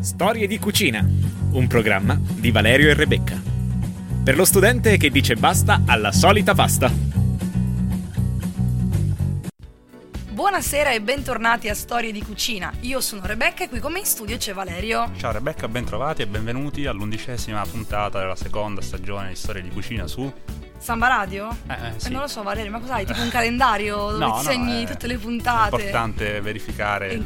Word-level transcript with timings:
Storie 0.00 0.46
di 0.46 0.58
cucina, 0.58 1.06
un 1.52 1.66
programma 1.66 2.18
di 2.18 2.50
Valerio 2.50 2.88
e 2.88 2.94
Rebecca. 2.94 3.38
Per 4.24 4.34
lo 4.34 4.46
studente 4.46 4.96
che 4.96 5.10
dice 5.10 5.36
basta 5.36 5.82
alla 5.84 6.10
solita 6.10 6.54
pasta. 6.54 6.90
Buonasera 10.30 10.92
e 10.92 11.02
bentornati 11.02 11.68
a 11.68 11.74
Storie 11.74 12.12
di 12.12 12.22
Cucina. 12.22 12.72
Io 12.80 13.02
sono 13.02 13.26
Rebecca 13.26 13.64
e 13.64 13.68
qui 13.68 13.78
con 13.78 13.92
me 13.92 13.98
in 13.98 14.06
studio 14.06 14.38
c'è 14.38 14.54
Valerio. 14.54 15.10
Ciao 15.18 15.32
Rebecca, 15.32 15.68
bentrovati 15.68 16.22
e 16.22 16.26
benvenuti 16.26 16.86
all'undicesima 16.86 17.62
puntata 17.66 18.20
della 18.20 18.36
seconda 18.36 18.80
stagione 18.80 19.28
di 19.28 19.36
Storie 19.36 19.60
di 19.60 19.68
Cucina 19.68 20.06
su... 20.06 20.32
Samba 20.80 21.08
Radio? 21.08 21.54
Eh, 21.68 21.72
eh, 21.74 21.92
sì. 21.98 22.10
non 22.10 22.22
lo 22.22 22.26
so 22.26 22.42
Valerio, 22.42 22.70
ma 22.70 22.80
cos'hai? 22.80 23.04
Tipo 23.04 23.20
un 23.20 23.28
calendario 23.28 23.96
dove 24.12 24.18
No, 24.24 24.30
ti 24.38 24.44
no, 24.46 24.50
segni 24.50 24.84
è 24.84 24.86
tutte 24.86 25.06
le 25.06 25.18
puntate? 25.18 25.76
È 25.76 25.78
importante 25.78 26.40
verificare 26.40 27.08
È 27.08 27.12
il- 27.12 27.22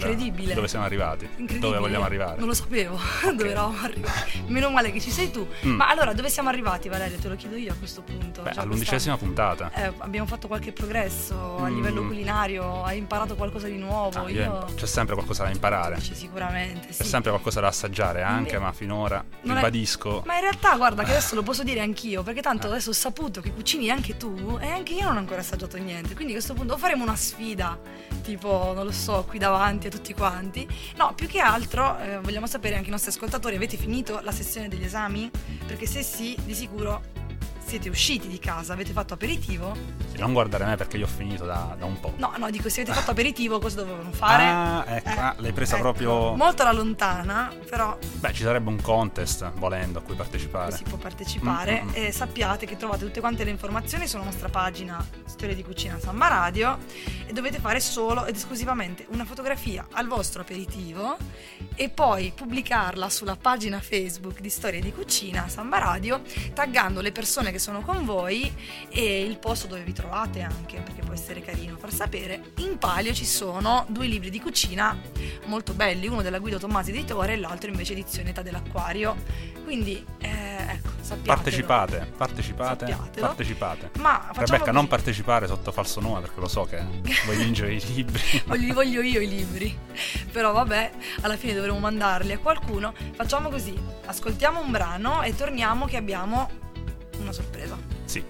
dove 0.55 0.67
siamo 0.67 0.85
arrivati, 0.85 1.29
dove 1.61 1.79
vogliamo 1.79 2.05
arrivare. 2.05 2.39
Non 2.39 2.49
lo 2.49 2.55
sapevo 2.55 2.99
dove 3.35 3.51
eravamo 3.51 3.79
arrivati. 3.83 4.43
Meno 4.49 4.71
male 4.71 4.91
che 4.91 5.01
ci 5.01 5.11
sei 5.13 5.31
tu. 5.31 5.47
Mm. 5.65 5.77
Ma 5.77 5.89
allora, 5.89 6.13
dove 6.13 6.31
siamo 6.31 6.49
arrivati, 6.49 6.89
Valerio? 6.89 7.17
Te 7.19 7.29
lo 7.29 7.37
chiedo 7.37 7.55
io 7.57 7.73
a 7.73 7.77
questo 7.77 8.03
punto. 8.03 8.43
Beh, 8.43 8.51
Già 8.51 8.63
all'undicesima 8.63 9.17
puntata. 9.17 9.71
Eh, 9.73 9.93
abbiamo 9.99 10.27
fatto 10.27 10.49
qualche 10.49 10.73
progresso 10.73 11.59
a 11.59 11.69
Mm. 11.69 11.75
livello 11.77 12.03
culinario, 12.07 12.83
hai 12.83 12.99
imparato 12.99 13.37
qualcosa 13.37 13.69
di 13.69 13.77
nuovo. 13.79 14.25
Ah, 14.25 14.29
io... 14.31 14.67
C'è 14.75 14.87
sempre 14.87 15.15
qualcosa 15.15 15.45
da 15.45 15.51
imparare, 15.51 16.01
Sì, 16.01 16.15
sicuramente. 16.15 16.89
c'è 16.89 16.93
Sì. 16.93 17.05
sempre 17.05 17.31
qualcosa 17.31 17.61
da 17.61 17.69
assaggiare 17.69 18.23
anche, 18.23 18.59
Mm. 18.59 18.63
ma 18.63 18.73
finora 18.73 19.25
Non 19.43 19.53
è- 19.53 19.61
ribadisco... 19.61 20.23
Ma 20.27 20.35
in 20.35 20.41
realtà, 20.41 20.77
guarda, 20.77 21.05
che 21.05 21.13
adesso 21.13 21.35
lo 21.37 21.43
posso 21.45 21.63
dire 21.63 21.81
anch'io, 21.81 22.23
perché 22.25 22.43
tanto 22.43 22.67
adesso 22.67 22.91
ho 22.91 22.95
saputo 22.95 23.41
che 23.45 23.53
cucini 23.53 23.91
anche 23.91 24.17
tu 24.17 24.59
e 24.59 24.67
anche 24.67 24.95
io 24.95 25.05
non 25.05 25.17
ho 25.17 25.19
ancora 25.19 25.41
assaggiato 25.41 25.77
niente. 25.77 26.15
Quindi 26.15 26.33
a 26.33 26.37
questo 26.37 26.55
punto 26.55 26.79
faremo 26.79 27.03
una 27.03 27.15
sfida, 27.15 27.79
tipo, 28.23 28.73
non 28.75 28.87
lo 28.87 28.91
so, 28.91 29.25
qui 29.29 29.39
davanti 29.39 29.89
a 29.89 29.91
tutti 29.91 30.15
quanti. 30.15 30.67
No, 30.97 31.13
più 31.15 31.29
che 31.29 31.41
altro 31.41 31.99
eh, 31.99 32.19
vogliamo 32.21 32.47
sapere 32.47 32.77
anche 32.77 32.89
i 32.89 32.91
nostri 32.91 33.11
ascoltatori, 33.11 33.57
avete 33.57 33.77
finito 33.77 34.21
la 34.23 34.33
sessione 34.33 34.69
degli 34.69 34.85
esami? 34.85 35.31
Perché 35.67 35.85
se 35.87 36.03
sì, 36.03 36.35
di 36.43 36.55
sicuro 36.55 37.03
siete 37.65 37.89
usciti 37.89 38.29
di 38.29 38.39
casa, 38.39 38.73
avete 38.73 38.93
fatto 38.93 39.15
aperitivo? 39.15 39.75
Sì, 40.11 40.19
non 40.19 40.33
guardare 40.33 40.65
me 40.65 40.77
perché 40.77 40.97
io 40.97 41.05
ho 41.05 41.09
finito 41.09 41.45
da, 41.45 41.75
da 41.79 41.85
un 41.85 41.99
po'. 42.01 42.15
No, 42.17 42.33
no, 42.37 42.51
dico, 42.51 42.69
se 42.69 42.83
avete 42.83 42.97
fatto 42.97 43.11
aperitivo 43.13 43.59
cosa 43.59 43.77
dovevano 43.83 44.13
fare? 44.13 44.45
Ah, 44.45 44.85
ecco, 44.87 45.09
Eh, 45.09 45.13
ah, 45.13 45.35
l'hai 45.39 45.53
presa 45.53 45.75
ecco, 45.75 45.83
proprio... 45.83 46.35
Molto 46.35 46.63
alla 46.63 46.73
lontana, 46.73 47.53
però 47.69 47.97
Beh, 48.21 48.33
ci 48.33 48.43
sarebbe 48.43 48.69
un 48.71 48.81
contest, 48.81 49.51
volendo, 49.57 49.99
a 49.99 50.03
cui 50.03 50.15
partecipare. 50.15 50.73
si 50.77 50.83
può 50.85 50.97
partecipare 50.99 51.83
Mm, 51.83 51.87
mm, 51.87 51.91
mm. 51.91 51.93
e 51.95 52.13
sappiate 52.13 52.67
che 52.67 52.77
trovate 52.77 53.05
tutte 53.05 53.21
quante 53.21 53.45
le 53.45 53.51
informazioni 53.51 54.07
sulla 54.07 54.25
nostra 54.25 54.49
pagina 54.49 55.05
Storia 55.25 55.55
di 55.55 55.63
Cucina 55.65 55.99
Samba 55.99 56.29
Radio 56.29 56.79
e 57.27 57.33
dovete 57.33 57.59
fare 57.59 57.81
solo 57.81 58.25
ed 58.27 58.37
esclusivamente 58.37 59.07
una 59.11 59.25
fotografia 59.25 59.87
al 59.93 60.07
vostro 60.07 60.43
aperitivo 60.43 61.17
e 61.75 61.89
poi 61.89 62.33
pubblicarla 62.35 63.09
sulla 63.11 63.37
pagina 63.37 63.81
Facebook 63.81 64.41
di 64.41 64.49
Storia 64.49 64.81
di 64.81 64.93
Cucina 64.93 65.49
Samba 65.49 65.79
Radio 65.79 66.23
taggando 66.53 67.01
le 67.01 67.13
persone 67.13 67.51
che 67.55 67.61
sono 67.61 67.83
con 67.83 68.05
voi 68.05 68.53
e 68.89 69.23
il 69.23 69.39
posto 69.39 69.69
dove 69.69 69.83
vi 69.83 69.93
trovate 69.93 70.43
anche 70.43 70.81
perché 70.81 71.03
può 71.03 71.15
essere 71.15 71.41
carino 71.41 71.77
far 71.77 71.93
sapere 71.93 72.53
in 72.57 72.79
palio 72.79 73.15
ci 73.15 73.25
sono 73.25 73.87
due 73.89 74.09
libri 74.09 74.29
di 74.29 74.41
cucina 74.41 74.99
molto 75.47 75.73
belli 75.73 76.09
uno 76.09 76.21
della 76.21 76.41
Guido 76.41 76.59
Tommasi 76.59 76.91
editore 76.91 77.35
e 77.35 77.37
l'altro 77.37 77.71
invece 77.71 77.93
edizione 77.93 78.31
Età 78.31 78.43
dell'Acquario 78.43 79.15
quindi 79.63 80.05
eh, 80.19 80.29
ecco 80.69 80.91
sappiatelo 81.01 81.33
Partecipate, 81.35 82.13
partecipate, 82.17 82.87
Sappiatelo. 82.87 83.27
partecipate. 83.27 83.91
ma 83.99 84.31
Rebecca, 84.35 84.73
non 84.73 84.75
così. 84.75 84.87
partecipare 84.89 85.47
sotto 85.47 85.73
falso 85.73 86.01
nome 86.01 86.21
perché 86.21 86.41
lo 86.41 86.49
so 86.49 86.65
che 86.65 86.83
vuoi 87.25 87.37
vincere 87.37 87.75
i 87.75 87.85
libri. 87.95 88.21
Li 88.59 88.73
voglio 88.73 89.01
io 89.01 89.21
i 89.21 89.29
libri. 89.29 89.77
Però 90.33 90.53
vabbè, 90.53 90.93
alla 91.23 91.37
fine 91.37 91.55
dovremo 91.55 91.79
mandarli 91.79 92.33
a 92.33 92.39
qualcuno. 92.39 92.95
Facciamo 93.15 93.49
così: 93.49 93.75
ascoltiamo 94.07 94.61
un 94.61 94.71
brano 94.71 95.23
e 95.23 95.35
torniamo 95.35 95.87
che 95.87 95.97
abbiamo 95.97 96.63
una 97.21 97.33
sorpresa. 97.33 97.77
Sì. 98.05 98.23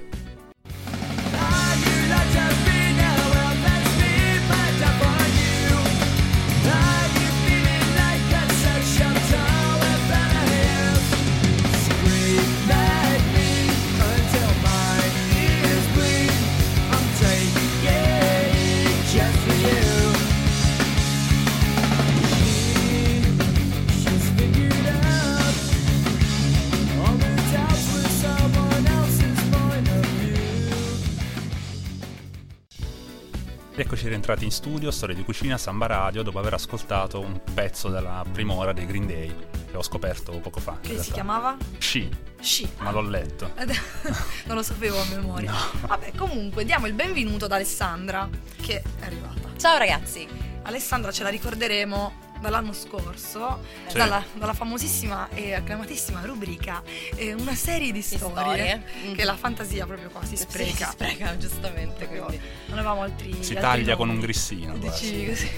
Eccoci 33.77 34.07
rientrati 34.07 34.45
in 34.45 34.53
studio, 34.53 34.93
Storia 34.93 35.17
di 35.17 35.25
Cucina, 35.25 35.59
Samba 35.59 35.87
Radio, 35.87 36.23
dopo 36.23 36.39
aver 36.39 36.55
ascoltato 36.55 37.19
un 37.19 37.41
pezzo 37.53 37.89
della 37.89 38.25
prima 38.31 38.53
ora 38.53 38.73
dei 38.73 38.87
Green 38.87 39.05
Day, 39.05 39.35
che 39.69 39.77
ho 39.77 39.83
scoperto 39.83 40.31
poco 40.39 40.61
fa. 40.61 40.79
Che 40.81 40.97
si 41.03 41.11
chiamava? 41.11 41.57
Sci, 41.79 42.09
Sci. 42.41 42.71
ma 42.79 42.93
l'ho 42.93 43.01
letto. 43.01 43.51
Non 44.47 44.55
lo 44.55 44.63
sapevo 44.63 45.01
a 45.01 45.05
memoria. 45.07 45.51
No. 45.51 45.89
Vabbè, 45.89 46.13
comunque 46.15 46.65
diamo 46.65 46.87
il 46.87 46.93
benvenuto 46.93 47.47
ad 47.47 47.53
Alessandra 47.53 48.29
che 48.63 48.81
è 48.81 49.05
arrivata. 49.05 49.49
Ciao 49.57 49.77
ragazzi. 49.77 50.29
Alessandra 50.63 51.11
ce 51.11 51.25
la 51.25 51.31
ricorderemo 51.31 52.24
dall'anno 52.45 52.73
scorso, 52.75 53.61
Sì. 53.87 53.97
dalla, 53.97 54.23
dalla 54.35 54.53
famosissima 54.53 55.29
e 55.35 55.55
acclamatissima 55.55 56.21
rubrica 56.25 56.83
eh, 57.17 57.33
Una 57.33 57.55
serie 57.55 57.91
di 57.91 58.03
storie, 58.03 58.29
storie. 58.29 58.83
che 59.15 59.23
Mhm. 59.23 59.25
la 59.25 59.37
fantasia 59.37 59.87
proprio 59.87 60.11
qua 60.11 60.23
si 60.25 60.37
spreca. 60.37 60.87
Si 60.89 60.93
spreca, 60.93 61.37
giustamente. 61.39 62.07
Quindi. 62.07 62.39
non 62.67 62.79
avevamo 62.79 63.03
altri 63.03 63.33
Si 63.33 63.53
altri 63.53 63.55
taglia 63.57 63.97
con 63.97 64.07
nomi. 64.09 64.19
un 64.19 64.25
grissino. 64.25 64.77
Dici 64.77 65.27
così, 65.27 65.51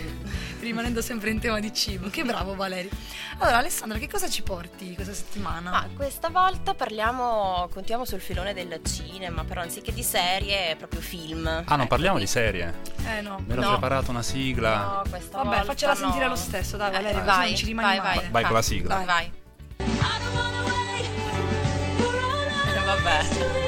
rimanendo 0.66 1.00
sempre 1.00 1.30
in 1.30 1.38
tema 1.40 1.58
di 1.60 1.72
cibo. 1.72 2.08
Che 2.10 2.22
bravo 2.24 2.54
Valerio. 2.54 2.90
Allora 3.38 3.58
Alessandra, 3.58 3.98
che 3.98 4.08
cosa 4.08 4.28
ci 4.28 4.42
porti 4.42 4.94
questa 4.94 5.12
settimana? 5.14 5.70
Ma 5.70 5.88
questa 5.94 6.28
volta 6.28 6.74
parliamo, 6.74 7.68
continuiamo 7.72 8.04
sul 8.04 8.20
filone 8.20 8.52
del 8.54 8.80
cinema, 8.84 9.44
però 9.44 9.60
anziché 9.62 9.92
di 9.92 10.02
serie, 10.02 10.74
proprio 10.76 11.00
film. 11.00 11.46
Ah, 11.46 11.62
non 11.68 11.80
Ecco, 11.80 11.86
parliamo 11.88 12.18
di 12.18 12.26
serie? 12.26 12.74
eh 13.06 13.20
no. 13.20 13.38
Mi 13.46 13.52
ero 13.52 13.62
No. 13.62 13.70
preparato 13.70 14.10
una 14.10 14.22
sigla. 14.22 14.76
No, 14.76 15.02
questa 15.08 15.38
Vabbè, 15.38 15.48
volta 15.48 15.64
faccela 15.64 15.92
no. 15.92 15.98
sentire 15.98 16.28
lo 16.28 16.36
stesso, 16.36 16.76
dai 16.76 16.88
Eh, 16.88 16.92
Valerio, 16.92 17.18
così 17.22 17.26
vai, 17.36 17.46
non 17.48 17.56
ci 17.56 17.64
rimani 17.66 17.86
vai, 17.88 17.98
vai. 18.06 18.16
male. 18.16 18.28
Vai 18.30 18.42
con 18.44 18.52
la 18.54 18.62
sigla. 18.62 18.94
Dai. 18.96 19.04
Vai. 19.06 19.32
Eh, 22.74 22.84
vabbè. 22.84 23.65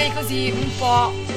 Sei 0.00 0.12
così 0.14 0.50
un 0.50 0.70
po', 0.78 1.29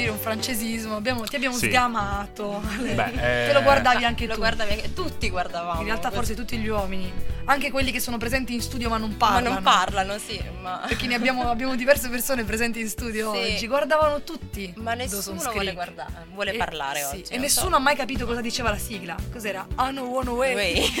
dire 0.00 0.10
un 0.10 0.18
francesismo, 0.18 0.96
abbiamo- 0.96 1.22
ti 1.24 1.36
abbiamo 1.36 1.56
Sì. 1.56 1.66
sgamato. 1.68 2.62
Beh, 2.80 2.94
Te 3.12 3.52
lo 3.52 3.58
eh, 3.58 3.62
guardavi 3.62 4.04
anche 4.04 4.26
Lo 4.26 4.34
tu. 4.34 4.40
guardavi 4.40 4.72
anche- 4.72 4.92
tutti 4.92 5.28
guardavamo. 5.30 5.80
In 5.80 5.86
realtà 5.86 6.10
forse 6.10 6.34
tutti 6.34 6.56
gli 6.58 6.68
uomini, 6.68 7.12
anche 7.44 7.70
quelli 7.70 7.90
che 7.92 8.00
sono 8.00 8.16
presenti 8.18 8.54
in 8.54 8.60
studio 8.62 8.88
ma 8.88 8.96
non 8.98 9.10
Ma 9.10 9.16
parlano. 9.16 9.54
non 9.54 9.62
parlano, 9.62 10.18
sì, 10.18 10.40
ma... 10.60 10.84
Perché 10.86 11.06
ne 11.06 11.14
abbiamo, 11.14 11.48
abbiamo 11.50 11.74
diverse 11.76 12.08
persone 12.08 12.44
presenti 12.44 12.80
in 12.80 12.88
studio 12.88 13.32
Sì. 13.34 13.52
oggi, 13.54 13.66
guardavano 13.66 14.22
tutti. 14.22 14.72
Ma 14.76 14.94
nessuno 14.94 15.40
vuole 15.52 15.72
guardare, 15.72 16.26
vuole 16.32 16.52
E- 16.52 16.56
parlare 16.56 17.00
sì, 17.00 17.16
oggi. 17.16 17.32
E 17.32 17.38
nessuno 17.38 17.70
so. 17.70 17.76
ha 17.76 17.78
mai 17.80 17.96
capito 17.96 18.26
cosa 18.26 18.40
diceva 18.40 18.70
la 18.70 18.78
sigla. 18.78 19.16
Cos'era? 19.32 19.66
I 19.78 19.88
know 19.90 20.12
one 20.14 20.30
way. 20.30 20.54
Way. 20.54 20.92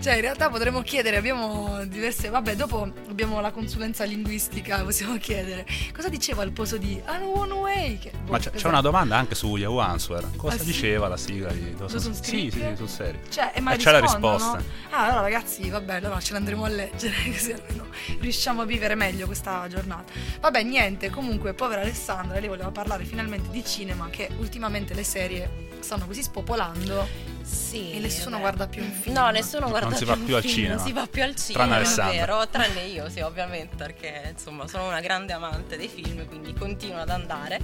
cioè, 0.00 0.14
in 0.14 0.20
realtà 0.20 0.48
potremmo 0.48 0.82
chiedere, 0.82 1.16
abbiamo 1.16 1.84
diverse. 1.86 2.28
Vabbè, 2.28 2.54
dopo 2.56 2.90
abbiamo 3.08 3.40
la 3.40 3.50
consulenza 3.50 4.04
linguistica, 4.04 4.82
possiamo 4.82 5.16
chiedere. 5.18 5.66
Cosa 5.94 6.08
diceva 6.08 6.42
il 6.42 6.52
poso 6.70 6.76
di 6.76 6.92
I 6.92 7.16
know 7.16 7.36
one 7.36 7.52
way? 7.54 7.98
Che, 7.98 8.12
boh, 8.24 8.32
Ma 8.32 8.38
c'è, 8.38 8.50
cos'è? 8.52 8.68
una 8.68 8.80
domanda 8.80 9.16
anche 9.16 9.34
su 9.34 9.56
Yahoo 9.56 9.80
Answer. 9.80 10.28
Cosa 10.36 10.54
Ah, 10.54 10.58
sì? 10.58 10.64
diceva 10.66 11.08
la 11.08 11.16
sigla 11.16 11.50
di 11.50 11.74
Dawson's 11.74 11.92
Dawson's 12.04 12.20
Sì, 12.20 12.30
Creek? 12.48 12.52
sì, 12.52 12.58
sì, 12.60 12.76
sul 12.76 12.88
serio. 12.88 13.20
Cioè, 13.28 13.52
e 13.54 13.60
ma 13.60 13.72
E 13.72 13.76
c'è 13.76 13.90
la 13.90 13.98
risposta. 14.00 14.62
Ah, 14.90 15.04
allora 15.06 15.20
ragazzi, 15.22 15.68
vabbè, 15.68 15.94
allora 15.94 16.20
ce 16.20 16.32
l'andremo 16.34 16.64
a 16.64 16.68
leggere, 16.68 17.14
così 17.30 17.52
almeno 17.52 17.86
riusciamo 18.20 18.62
a 18.62 18.64
vivere 18.64 18.94
meglio 18.94 19.26
questa 19.26 19.66
giornata. 19.68 20.12
Vabbè, 20.40 20.62
niente, 20.62 21.10
comunque, 21.10 21.54
povera 21.54 21.80
Alessandra, 21.80 22.38
lei 22.38 22.48
voleva 22.48 22.70
parlare 22.70 23.04
finalmente 23.04 23.50
di 23.50 23.64
cinema, 23.64 24.08
che 24.10 24.28
ultimamente 24.38 24.94
le 24.94 25.04
serie 25.04 25.68
stanno 25.80 26.06
così 26.06 26.22
spopolando. 26.22 27.38
Sì, 27.42 27.92
E 27.92 27.98
nessuno 27.98 28.36
beh. 28.36 28.40
guarda 28.42 28.66
più 28.66 28.82
un 28.82 28.90
film. 28.92 29.14
No, 29.16 29.30
nessuno 29.30 29.68
guarda 29.68 29.88
Non 29.88 29.96
si 29.98 30.04
va 30.04 30.12
un 30.14 30.24
più 30.24 30.36
al 30.36 30.42
film, 30.42 30.54
cinema. 30.54 30.74
Non 30.74 30.84
si 30.86 30.92
va 30.92 31.06
più 31.06 31.22
al 31.22 31.34
cinema, 31.36 31.64
Tranne 31.64 31.72
è 31.72 31.84
Alessandra. 31.84 32.12
vero, 32.18 32.48
tranne 32.48 32.80
io, 32.86 33.10
sì, 33.10 33.20
ovviamente, 33.20 33.76
perché 33.76 34.30
insomma 34.36 34.66
sono 34.68 34.86
una 34.86 35.00
grande 35.00 35.32
amante 35.32 35.76
dei 35.76 35.88
film, 35.88 36.26
quindi 36.26 36.52
continuo 36.54 37.00
ad 37.00 37.08
andare. 37.10 37.58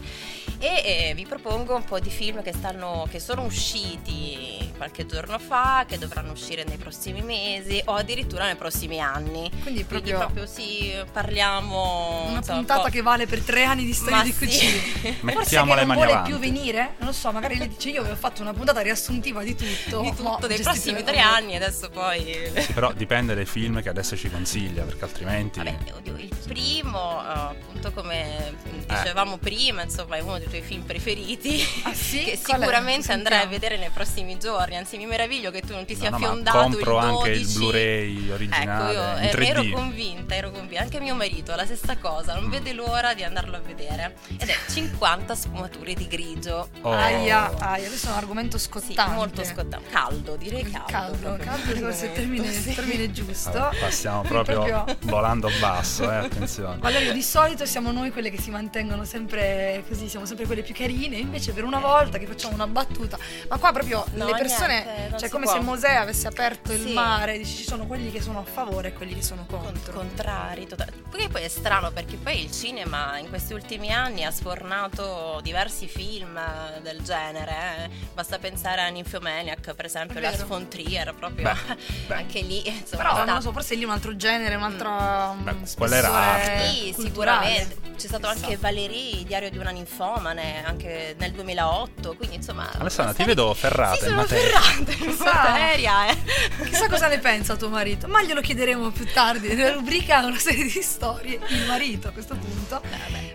E 0.58 0.82
eh, 1.10 1.12
vi 1.14 1.26
propongo 1.26 1.74
un 1.74 1.84
po' 1.84 2.00
di 2.00 2.08
film 2.10 2.42
che, 2.42 2.52
stanno, 2.52 3.06
che 3.10 3.20
sono 3.20 3.42
usciti 3.44 4.72
qualche 4.76 5.06
giorno 5.06 5.38
fa, 5.38 5.84
che 5.86 5.98
dovranno 5.98 6.32
uscire 6.32 6.64
nei 6.64 6.76
prossimi 6.78 7.20
mesi 7.22 7.80
o 7.86 7.94
addirittura 7.94 8.44
nei 8.46 8.56
prossimi 8.56 9.00
anni. 9.00 9.50
Quindi 9.62 9.84
Quindi 9.84 9.84
proprio, 9.84 10.16
proprio 10.18 10.46
sì, 10.46 10.92
parliamo... 11.12 12.24
una 12.28 12.38
insomma, 12.38 12.58
un 12.58 12.64
puntata 12.64 12.82
po'- 12.82 12.88
che 12.88 13.02
vale 13.02 13.26
per 13.26 13.40
tre 13.40 13.64
anni 13.64 13.84
di 13.84 13.92
storia 13.92 14.22
di 14.22 14.32
sì. 14.32 14.38
cucina. 14.38 14.80
Forse 15.02 15.24
Mettiamo 15.24 15.74
che 15.74 15.80
le 15.80 15.84
non 15.86 15.94
vuole 15.96 16.10
avanti. 16.12 16.30
più 16.30 16.38
venire? 16.38 16.94
Non 16.98 17.08
lo 17.08 17.12
so, 17.12 17.30
magari 17.32 17.56
lei 17.58 17.68
dice 17.68 17.90
io 17.90 18.00
avevo 18.00 18.16
fatto 18.16 18.42
una 18.42 18.52
puntata 18.52 18.80
riassuntiva 18.80 19.42
di 19.42 19.54
tutto. 19.54 19.64
Di 19.66 20.12
mo 20.22 20.34
tutto 20.34 20.46
dei 20.46 20.60
prossimi 20.60 21.02
tre 21.02 21.18
anni 21.18 21.56
adesso 21.56 21.88
poi 21.90 22.50
Sì, 22.56 22.72
però 22.72 22.92
dipende 22.92 23.34
dai 23.34 23.46
film 23.46 23.82
che 23.82 23.88
adesso 23.88 24.16
ci 24.16 24.30
consiglia, 24.30 24.84
perché 24.84 25.04
altrimenti... 25.04 25.58
Vabbè, 25.58 25.76
oddio, 25.96 26.14
il 26.16 26.34
primo, 26.46 27.22
eh, 27.22 27.28
appunto 27.30 27.92
come 27.92 28.54
dicevamo 28.86 29.36
prima, 29.38 29.82
insomma, 29.82 30.16
è 30.16 30.20
uno 30.20 30.38
dei 30.38 30.48
tuoi 30.48 30.62
film 30.62 30.82
preferiti. 30.82 31.62
Ah, 31.82 31.94
sì? 31.94 32.24
Che 32.26 32.40
Qual 32.42 32.58
sicuramente 32.60 33.12
andrai 33.12 33.42
a 33.42 33.46
vedere 33.46 33.76
nei 33.76 33.90
prossimi 33.92 34.38
giorni. 34.38 34.76
Anzi, 34.76 34.96
mi 34.96 35.06
meraviglio 35.06 35.50
che 35.50 35.60
tu 35.60 35.72
non 35.74 35.84
ti 35.84 35.94
sia 35.94 36.10
No, 36.10 36.18
no, 36.18 36.22
ma 36.22 36.26
fiondato 36.32 36.58
compro 36.58 36.98
il 36.98 37.02
12. 37.02 37.16
anche 37.16 37.30
il 37.30 37.46
Blu-ray 37.52 38.30
originale 38.30 38.92
Ecco, 38.92 38.92
io 38.92 39.18
in 39.18 39.24
eh, 39.24 39.30
3D. 39.32 39.46
ero 39.48 39.64
convinta, 39.72 40.34
ero 40.34 40.50
convinta. 40.50 40.82
Anche 40.82 41.00
mio 41.00 41.14
marito 41.14 41.52
ha 41.52 41.56
la 41.56 41.64
stessa 41.64 41.96
cosa, 41.98 42.34
non 42.34 42.44
Mm. 42.46 42.50
vede 42.50 42.72
l'ora 42.72 43.14
di 43.14 43.22
andarlo 43.24 43.56
a 43.56 43.60
vedere. 43.60 44.16
Ed 44.38 44.48
è 44.48 44.54
50 44.70 45.34
sfumature 45.34 45.94
di 45.94 46.06
grigio. 46.06 46.68
Oh. 46.82 46.90
Aia, 46.92 47.56
aia, 47.58 47.88
questo 47.88 48.08
è 48.08 48.10
un 48.10 48.16
argomento 48.18 48.58
Sì, 48.58 48.64
scottante. 48.66 49.14
molto 49.14 49.42
scottante. 49.44 49.55
Caldo, 49.90 50.36
direi 50.36 50.62
caldo. 50.70 50.86
Caldo, 50.90 51.16
proprio. 51.18 51.44
caldo, 51.46 51.74
forse 51.80 52.06
è 52.06 52.08
il 52.08 52.14
termine, 52.14 52.52
Sì. 52.52 52.68
il 52.68 52.74
termine 52.74 53.10
giusto. 53.12 53.50
Vabbè, 53.52 53.78
passiamo 53.78 54.20
Quindi 54.26 54.44
proprio, 54.44 54.84
volando 55.02 55.48
basso, 55.60 56.10
eh, 56.10 56.16
attenzione. 56.16 56.78
Valerio, 56.78 57.12
di 57.12 57.22
solito 57.22 57.64
siamo 57.64 57.90
noi 57.92 58.10
quelle 58.10 58.30
che 58.30 58.40
si 58.40 58.50
mantengono 58.50 59.04
sempre 59.04 59.82
così, 59.88 60.08
siamo 60.08 60.26
sempre 60.26 60.46
quelle 60.46 60.62
più 60.62 60.74
carine, 60.74 61.16
invece 61.16 61.52
per 61.52 61.64
una 61.64 61.78
volta 61.78 62.18
che 62.18 62.26
facciamo 62.26 62.54
una 62.54 62.66
battuta, 62.66 63.18
ma 63.48 63.56
qua 63.58 63.72
proprio 63.72 64.04
No, 64.12 64.26
le 64.26 64.34
persone, 64.36 64.84
niente, 64.84 65.18
cioè 65.18 65.28
come 65.28 65.44
può. 65.44 65.52
se 65.54 65.60
Mosè 65.60 65.94
avesse 65.94 66.26
aperto 66.26 66.72
il 66.72 66.80
Sì. 66.86 66.92
mare, 66.92 67.38
dici, 67.38 67.56
ci 67.56 67.64
sono 67.64 67.86
quelli 67.86 68.10
che 68.10 68.20
sono 68.20 68.40
a 68.40 68.44
favore 68.44 68.88
e 68.88 68.92
quelli 68.92 69.14
che 69.14 69.22
sono 69.22 69.44
Con- 69.48 69.62
contro. 69.62 69.92
contrari 69.94 70.66
tota- 70.66 70.86
poi 71.10 71.28
poi 71.28 71.42
è 71.42 71.48
strano 71.48 71.90
perché 71.90 72.16
poi 72.16 72.42
il 72.42 72.50
cinema 72.50 73.18
in 73.18 73.28
questi 73.28 73.52
ultimi 73.52 73.90
anni 73.92 74.24
ha 74.24 74.30
sfornato 74.30 75.40
diversi 75.42 75.86
film 75.88 76.38
del 76.82 77.00
genere 77.02 77.52
eh. 77.84 77.90
basta 78.14 78.38
pensare 78.38 78.82
a 78.82 78.88
Nymphomaniac 79.46 79.74
per 79.74 79.84
esempio 79.84 80.18
È 80.18 80.22
Lars 80.22 80.36
vero. 80.36 80.48
von 80.48 80.68
Trier 80.68 81.14
proprio 81.14 81.52
Beh, 81.52 81.76
beh. 82.08 82.14
anche 82.14 82.40
lì 82.40 82.66
insomma 82.66 83.02
Però 83.02 83.24
non 83.24 83.34
lo 83.36 83.40
so, 83.40 83.52
forse 83.52 83.74
lì 83.74 83.84
un 83.84 83.90
altro 83.90 84.16
genere, 84.16 84.54
un 84.56 84.62
altro 84.62 84.90
um, 84.90 85.44
Beh, 85.44 85.54
spessore 85.66 86.06
arte. 86.06 86.68
sì, 86.70 86.92
culturale. 86.92 87.46
sicuramente 87.46 87.86
c'è 87.96 88.08
stato 88.08 88.26
anche. 88.26 88.56
Valérie, 88.58 89.24
Diario 89.24 89.48
di 89.50 89.56
una 89.58 89.70
ninfomane, 89.70 90.64
anche 90.64 91.14
nel 91.18 91.32
2008, 91.32 92.14
quindi 92.14 92.36
insomma... 92.36 92.70
Alessandra, 92.78 93.14
ti 93.14 93.24
vedo 93.24 93.52
ferrata 93.54 93.96
Sì, 93.96 94.04
sono 94.04 94.16
materia. 94.16 94.60
ferrata 94.60 94.90
in 94.92 94.98
Chissà. 94.98 95.24
materia, 95.24 96.08
eh. 96.10 96.16
Chissà 96.66 96.88
cosa 96.88 97.08
ne 97.08 97.18
pensa 97.18 97.56
tuo 97.56 97.70
marito, 97.70 98.06
ma 98.06 98.22
glielo 98.22 98.40
chiederemo 98.42 98.90
più 98.90 99.06
tardi 99.12 99.48
nella 99.48 99.72
rubrica 99.72 100.18
una 100.26 100.38
serie 100.38 100.64
di 100.64 100.82
storie, 100.82 101.40
il 101.48 101.66
marito 101.66 102.08
a 102.08 102.10
questo 102.12 102.34
punto. 102.36 102.82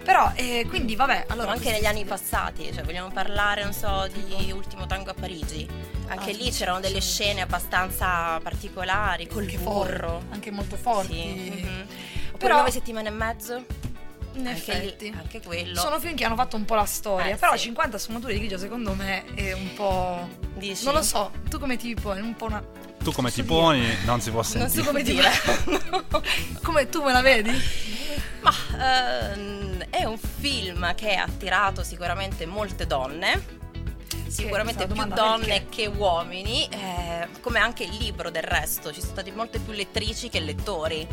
Però, 0.03 0.31
eh, 0.35 0.65
quindi 0.69 0.95
vabbè, 0.95 1.25
allora... 1.29 1.51
anche 1.51 1.71
negli 1.71 1.85
anni 1.85 2.05
passati, 2.05 2.71
cioè 2.73 2.83
vogliamo 2.83 3.09
parlare, 3.11 3.63
non 3.63 3.73
so, 3.73 4.07
di 4.13 4.51
Ultimo 4.51 4.85
Tango 4.85 5.09
a 5.09 5.15
Parigi. 5.15 5.67
Anche 6.11 6.31
Ah, 6.31 6.33
lì 6.35 6.51
c'erano 6.51 6.79
delle 6.81 6.99
scene 6.99 7.39
abbastanza 7.41 8.37
particolari, 8.43 9.27
col 9.27 9.43
anche 9.43 9.57
burro. 9.57 10.23
anche 10.31 10.51
molto 10.51 10.75
forti. 10.75 11.13
Sì, 11.13 11.61
mhm. 11.63 11.85
Oppure 12.27 12.37
Però- 12.37 12.57
nove 12.57 12.71
settimane 12.71 13.07
e 13.07 13.11
mezzo. 13.11 13.63
In 14.33 14.47
anche 14.47 14.59
effetti. 14.71 15.09
lì, 15.09 15.17
anche 15.17 15.41
quello. 15.41 15.79
Sono 15.79 15.99
film 15.99 16.15
che 16.15 16.23
hanno 16.23 16.35
fatto 16.35 16.55
un 16.55 16.63
po' 16.65 16.75
la 16.75 16.85
storia, 16.85 17.33
Eh, 17.33 17.35
però 17.37 17.53
sì. 17.57 17.63
50 17.63 17.97
sfumature 17.97 18.33
di 18.33 18.39
grigio 18.39 18.57
secondo 18.57 18.93
me 18.93 19.25
è 19.35 19.51
un 19.53 19.73
po'... 19.73 20.27
Dici? 20.55 20.83
Non 20.85 20.93
lo 20.93 21.01
so, 21.01 21.31
tu 21.49 21.59
come 21.59 21.75
ti 21.77 21.93
poni? 21.95 22.21
Un 22.21 22.35
po' 22.35 22.45
una... 22.45 22.63
Tu 23.03 23.11
come 23.11 23.29
ti 23.31 23.43
poni 23.43 23.85
non 24.05 24.21
si 24.21 24.29
può 24.29 24.41
Non 24.41 24.69
sentire. 24.69 24.83
so 24.83 24.87
come 24.89 25.01
dire. 25.03 25.29
Come 26.61 26.87
tu 26.89 27.01
me 27.03 27.11
la 27.11 27.21
vedi? 27.21 27.51
Ma 28.41 28.53
ehm, 29.33 29.85
è 29.89 30.03
un 30.05 30.17
film 30.17 30.93
che 30.95 31.15
ha 31.15 31.23
attirato 31.23 31.83
sicuramente 31.83 32.45
molte 32.45 32.85
donne. 32.85 33.59
Sicuramente 34.31 34.87
più 34.87 35.03
donne 35.05 35.45
perché? 35.45 35.65
che 35.69 35.87
uomini, 35.87 36.67
eh, 36.69 37.27
come 37.41 37.59
anche 37.59 37.83
il 37.83 37.95
libro 37.97 38.29
del 38.29 38.43
resto, 38.43 38.91
ci 38.93 38.99
sono 39.01 39.11
stati 39.13 39.31
molte 39.31 39.59
più 39.59 39.73
lettrici 39.73 40.29
che 40.29 40.39
lettori. 40.39 41.05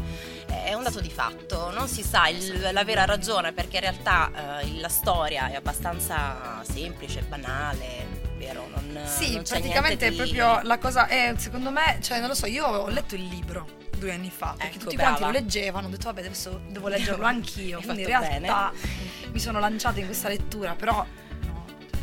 Eh, 0.51 0.65
È 0.69 0.75
un 0.75 0.83
dato 0.83 1.01
di 1.01 1.11
fatto, 1.11 1.71
non 1.71 1.89
si 1.89 2.03
sa 2.03 2.29
il- 2.29 2.71
la 2.73 2.85
vera 2.85 3.05
ragione 3.05 3.53
perché 3.53 3.77
in 3.77 3.83
realtà 3.83 4.61
eh, 4.61 4.79
la 4.81 4.89
storia 4.89 5.51
è 5.51 5.55
abbastanza 5.57 6.63
semplice, 6.63 7.23
banale, 7.23 8.07
vero? 8.37 8.69
Non, 8.75 9.01
Sì, 9.07 9.35
non 9.35 9.43
praticamente 9.45 10.07
è 10.09 10.13
proprio 10.13 10.61
la 10.63 10.79
cosa 10.79 11.07
è, 11.07 11.35
secondo 11.39 11.71
me, 11.71 11.99
cioè 12.03 12.19
non 12.19 12.29
lo 12.29 12.35
so, 12.35 12.47
io 12.47 12.67
ho 12.67 12.89
letto 12.89 13.15
il 13.15 13.25
libro 13.27 13.67
due 13.97 14.13
anni 14.13 14.31
fa, 14.31 14.55
perché 14.57 14.75
Ecco, 14.77 14.85
tutti 14.85 14.97
brava. 14.97 15.17
quanti 15.17 15.25
lo 15.39 15.45
leggevano, 15.45 15.87
ho 15.87 15.91
detto 15.91 16.05
vabbè 16.07 16.21
adesso 16.21 16.61
devo 16.69 16.89
leggerlo 16.89 17.25
anch'io, 17.27 17.81
quindi 17.81 18.03
in 18.03 18.07
realtà 18.07 18.73
mi 19.33 19.39
sono 19.41 19.59
lanciata 19.59 19.99
in 20.01 20.07
questa 20.07 20.29
lettura, 20.29 20.75
però 20.75 21.05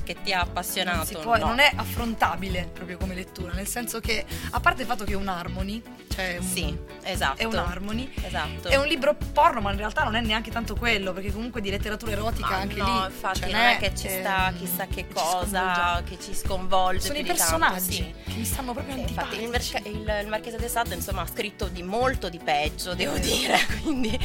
che 0.06 0.16
ti 0.24 0.32
ha 0.32 0.40
appassionato. 0.42 0.96
non, 0.98 1.06
si 1.06 1.18
può- 1.18 1.36
no. 1.38 1.48
non 1.48 1.60
è 1.60 1.70
affrontabile 1.76 2.70
proprio 2.72 2.98
come 2.98 3.14
lettura, 3.16 3.52
nel 3.54 3.68
senso 3.68 4.00
che 4.00 4.24
a 4.52 4.60
parte 4.62 4.84
il 4.84 4.88
fatto 4.88 5.04
che 5.04 5.12
è 5.12 5.16
un 5.16 5.28
harmony, 5.28 5.82
cioè 6.14 6.38
un- 6.40 6.46
Sì, 6.48 6.78
esatto. 7.04 7.42
è 7.42 7.44
un 7.44 7.56
harmony, 7.56 8.10
Esatto. 8.22 8.70
è 8.70 8.76
un 8.78 8.86
libro 8.88 9.16
porno, 9.34 9.60
ma 9.60 9.72
in 9.72 9.78
realtà 9.78 10.04
non 10.04 10.16
è 10.16 10.22
neanche 10.22 10.52
tanto 10.52 10.76
quello, 10.76 11.12
perché 11.12 11.32
comunque 11.34 11.60
di 11.60 11.70
letteratura 11.70 12.12
erotica 12.14 12.50
Ma 12.52 12.56
anche 12.58 12.76
no, 12.78 12.86
lì 12.86 13.06
infatti 13.06 13.40
ce 13.42 13.46
non 13.52 13.60
n'è, 13.62 13.76
è 13.76 13.80
che 13.80 13.96
ci 13.96 14.08
sta 14.08 14.48
ehm, 14.50 14.58
chissà 14.58 14.86
che 14.86 14.96
ci 15.08 15.14
cosa 15.14 15.44
sconvolge. 15.46 16.04
che 16.16 16.24
ci 16.24 16.34
sconvolge 16.36 17.00
Sono 17.08 17.18
i 17.18 17.22
di 17.24 17.28
tanto, 17.28 17.42
personaggi 17.44 17.92
sì. 17.94 18.14
che 18.26 18.34
mi 18.38 18.46
stanno 18.46 18.74
proprio 18.74 18.96
Eh, 18.96 19.00
Infatti 19.00 19.36
il, 19.36 19.44
antipatici. 19.54 19.82
Il- 19.90 20.20
il 20.22 20.28
Marchese 20.28 20.58
de 20.58 20.68
Sade 20.68 20.96
insomma 20.96 21.22
ha 21.24 21.28
scritto 21.28 21.68
di 21.68 21.84
molto 21.84 22.30
di 22.30 22.40
peggio, 22.40 22.94
devo 22.94 23.14
vero. 23.14 23.26
dire, 23.26 23.58
quindi 23.82 24.18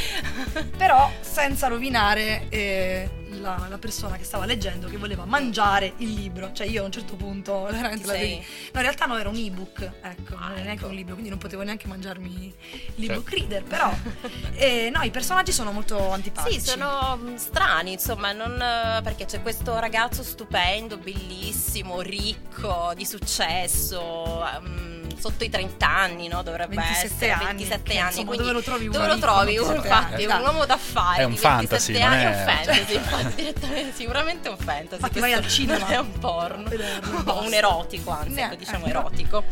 però 0.77 1.11
senza 1.21 1.69
rovinare 1.69 2.47
eh, 2.51 3.09
la, 3.39 3.67
la 3.69 3.79
persona 3.79 4.17
che 4.17 4.25
stava 4.25 4.45
leggendo 4.47 4.89
che 4.89 4.97
voleva 4.97 5.25
mangiare 5.25 5.93
il 5.99 6.13
libro 6.13 6.53
cioè 6.53 6.67
io 6.67 6.83
a 6.83 6.87
un 6.87 6.93
certo 6.93 7.15
punto 7.17 7.63
veramente 7.71 8.07
la 8.07 8.13
vedi 8.13 8.35
no 8.37 8.41
in 8.81 8.81
realtà 8.83 9.07
no 9.07 9.19
era 9.19 9.29
un 9.29 9.37
ebook 9.37 9.91
ecco 10.03 10.35
Ah, 10.41 10.49
non 10.49 10.59
è 10.59 10.63
neanche 10.63 10.81
ecco. 10.83 10.87
un 10.89 10.95
libro 10.95 11.13
quindi 11.15 11.31
non 11.31 11.39
potevo 11.39 11.63
neanche 11.63 11.87
mangiarmi 11.87 12.55
l'ebook 12.97 13.29
Certo. 13.31 13.37
reader 13.49 13.63
però 13.65 13.93
eh, 14.55 14.91
no 14.93 15.03
i 15.03 15.11
personaggi 15.11 15.53
sono 15.53 15.73
molto 15.73 16.11
antipatici 16.11 16.61
Sì, 16.61 16.67
sono 16.67 17.17
mm, 17.21 17.35
strani, 17.37 17.93
insomma, 17.93 18.33
non, 18.33 18.53
eh, 18.61 19.01
perché 19.03 19.25
c'è 19.27 19.43
questo 19.43 19.79
ragazzo 19.79 20.23
stupendo, 20.23 20.97
bellissimo, 20.99 22.01
ricco, 22.01 22.93
di 22.97 23.05
successo, 23.05 24.45
mm, 24.61 25.00
sotto 25.21 25.45
i 25.45 25.49
30 25.51 25.87
anni, 25.87 26.29
no? 26.29 26.43
Dovrebbe 26.43 26.75
27 26.77 27.07
essere 27.07 27.31
anni, 27.33 27.45
27 27.45 27.83
che, 27.83 27.99
anni. 27.99 28.09
insomma, 28.09 28.27
quindi 28.27 28.43
dove 28.47 28.53
lo 28.59 28.63
trovi 28.63 28.87
uno 28.89 28.97
Dove 28.97 29.09
lo 29.09 29.19
trovi? 29.19 29.57
27 29.57 29.89
Infatti, 29.89 30.25
un 30.25 30.41
uomo 30.41 30.67
d'affari 30.67 31.21
È 31.21 31.25
un 31.25 31.31
di 31.33 31.37
fantasy, 31.37 31.93
27 31.93 31.99
non 31.99 32.13
anni, 32.13 32.23
è- 32.23 32.27
è 32.27 32.39
un 32.39 32.57
fantasy, 32.65 32.95
infatti, 32.95 33.35
direttamente, 33.35 33.93
sicuramente 33.97 34.49
un 34.49 34.57
fantasy. 34.57 34.95
Infatti 34.95 35.21
vai 35.21 35.33
al 35.33 35.49
cinema. 35.49 35.87
È 35.89 35.99
un 35.99 36.19
porno, 36.19 36.71
o 37.27 37.43
un 37.45 37.53
erotico, 37.53 38.11
anzi, 38.11 38.33
Ne- 38.35 38.45
ecco, 38.47 38.55
diciamo 38.57 38.87
eh. 38.87 38.91
erotico. 38.91 39.45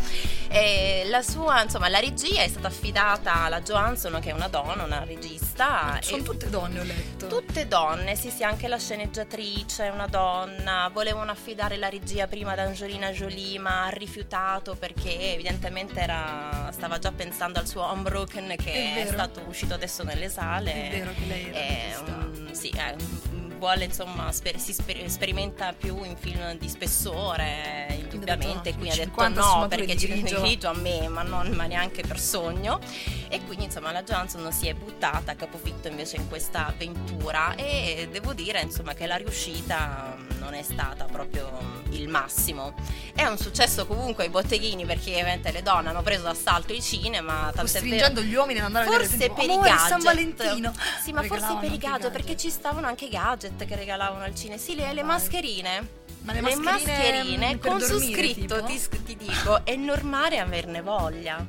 E 0.48 1.02
la 1.06 1.22
sua, 1.22 1.62
insomma, 1.62 1.88
la 1.88 1.98
regia 1.98 2.42
è 2.42 2.48
stata 2.48 2.68
affidata 2.68 3.42
alla 3.44 3.60
Johansson, 3.60 4.18
che 4.20 4.30
è 4.30 4.32
una 4.32 4.48
donna, 4.48 4.84
una 4.84 5.04
regista. 5.04 5.98
sono 6.00 6.22
tutte 6.22 6.48
donne 6.48 6.80
ho 6.80 6.82
letto 6.84 7.26
Tutte 7.26 7.66
donne, 7.68 8.16
sì 8.16 8.30
sì, 8.30 8.42
anche 8.44 8.68
la 8.68 8.78
sceneggiatrice 8.78 9.84
è 9.86 9.90
una 9.90 10.06
donna, 10.06 10.88
volevano 10.92 11.30
affidare 11.30 11.76
la 11.76 11.88
regia 11.88 12.26
prima 12.26 12.52
ad 12.52 12.60
Angelina 12.60 13.10
Jolie 13.10 13.58
ma 13.58 13.84
ha 13.86 13.88
rifiutato 13.90 14.74
perché 14.74 15.10
evidentemente 15.34 15.57
era, 16.00 16.70
stava 16.72 16.98
già 16.98 17.12
pensando 17.12 17.58
al 17.58 17.66
suo 17.66 17.84
Unbroken 17.92 18.54
che 18.56 18.72
È 18.72 19.02
è, 19.04 19.06
stato 19.06 19.42
uscito 19.46 19.74
adesso 19.74 20.02
nelle 20.04 20.28
sale. 20.28 20.88
È 20.88 20.90
vero 20.90 21.12
che 21.12 21.24
lei 21.26 21.46
era 21.48 21.58
È 21.58 21.96
un- 22.06 22.48
sì, 22.52 22.68
è 22.70 22.94
un- 22.98 23.27
vuole 23.58 23.84
insomma, 23.84 24.32
sper- 24.32 24.58
si 24.58 24.72
sper- 24.72 25.06
sperimenta 25.06 25.72
più 25.72 26.02
in 26.04 26.16
film 26.16 26.56
di 26.56 26.68
spessore, 26.68 27.96
indubbiamente, 28.00 28.74
qui 28.74 28.88
ha 28.88 28.94
detto 28.94 29.20
50 29.20 29.40
no 29.40 29.68
perché 29.68 29.96
ci 29.96 30.06
grigio. 30.22 30.68
a 30.68 30.74
me, 30.74 31.08
ma, 31.08 31.22
non, 31.22 31.50
ma 31.50 31.66
neanche 31.66 32.02
per 32.02 32.18
sogno. 32.18 32.80
E 33.28 33.44
quindi 33.44 33.64
insomma 33.64 33.92
la 33.92 34.02
Johnson 34.02 34.50
si 34.52 34.68
è 34.68 34.74
buttata 34.74 35.32
a 35.32 35.34
capofitto 35.34 35.88
invece 35.88 36.16
in 36.16 36.28
questa 36.28 36.66
avventura 36.66 37.54
e 37.54 38.08
devo 38.10 38.32
dire 38.32 38.60
insomma 38.60 38.94
che 38.94 39.06
la 39.06 39.16
riuscita 39.16 40.16
non 40.38 40.48
non 40.48 40.54
è 40.58 40.62
stata 40.62 41.04
proprio 41.04 41.50
il 41.90 42.08
massimo. 42.08 42.72
È 43.14 43.24
un 43.26 43.36
successo 43.36 43.86
comunque 43.86 44.24
ai 44.24 44.30
botteghini 44.30 44.86
perché 44.86 45.10
ovviamente 45.10 45.52
le 45.52 45.62
donne 45.62 45.90
hanno 45.90 46.00
preso 46.02 46.22
d'assalto 46.22 46.72
il 46.72 46.80
cinema, 46.80 47.52
Costringendo 47.54 48.22
gli 48.22 48.34
uomini 48.34 48.58
ad 48.58 48.64
andare 48.64 48.86
a 48.86 48.90
Forse 48.90 49.10
vedere 49.18 49.34
per 49.34 49.44
i 49.44 49.56
gadget. 49.56 49.88
San 49.88 50.00
Valentino. 50.00 50.72
Sì, 51.02 51.12
ma 51.12 51.22
forse 51.22 51.56
per 51.60 51.70
i 51.70 51.76
gadget, 51.76 52.10
perché 52.10 52.36
ci 52.36 52.48
stavano 52.48 52.86
anche 52.86 53.04
i 53.04 53.08
gadget 53.10 53.47
che 53.56 53.76
regalavano 53.76 54.24
al 54.24 54.34
cinema. 54.34 54.60
Sì, 54.60 54.74
le, 54.74 54.92
le 54.92 55.02
Vai. 55.02 55.04
mascherine. 55.04 55.88
Ma 56.22 56.32
le 56.32 56.40
Le 56.40 56.56
mascherine 56.56 56.96
mascherine 56.96 57.58
con 57.58 57.80
su 57.80 57.98
scritto, 57.98 58.64
ti, 58.64 58.80
ti 59.04 59.16
dico, 59.16 59.64
è 59.64 59.76
normale 59.76 60.38
averne 60.38 60.82
voglia. 60.82 61.46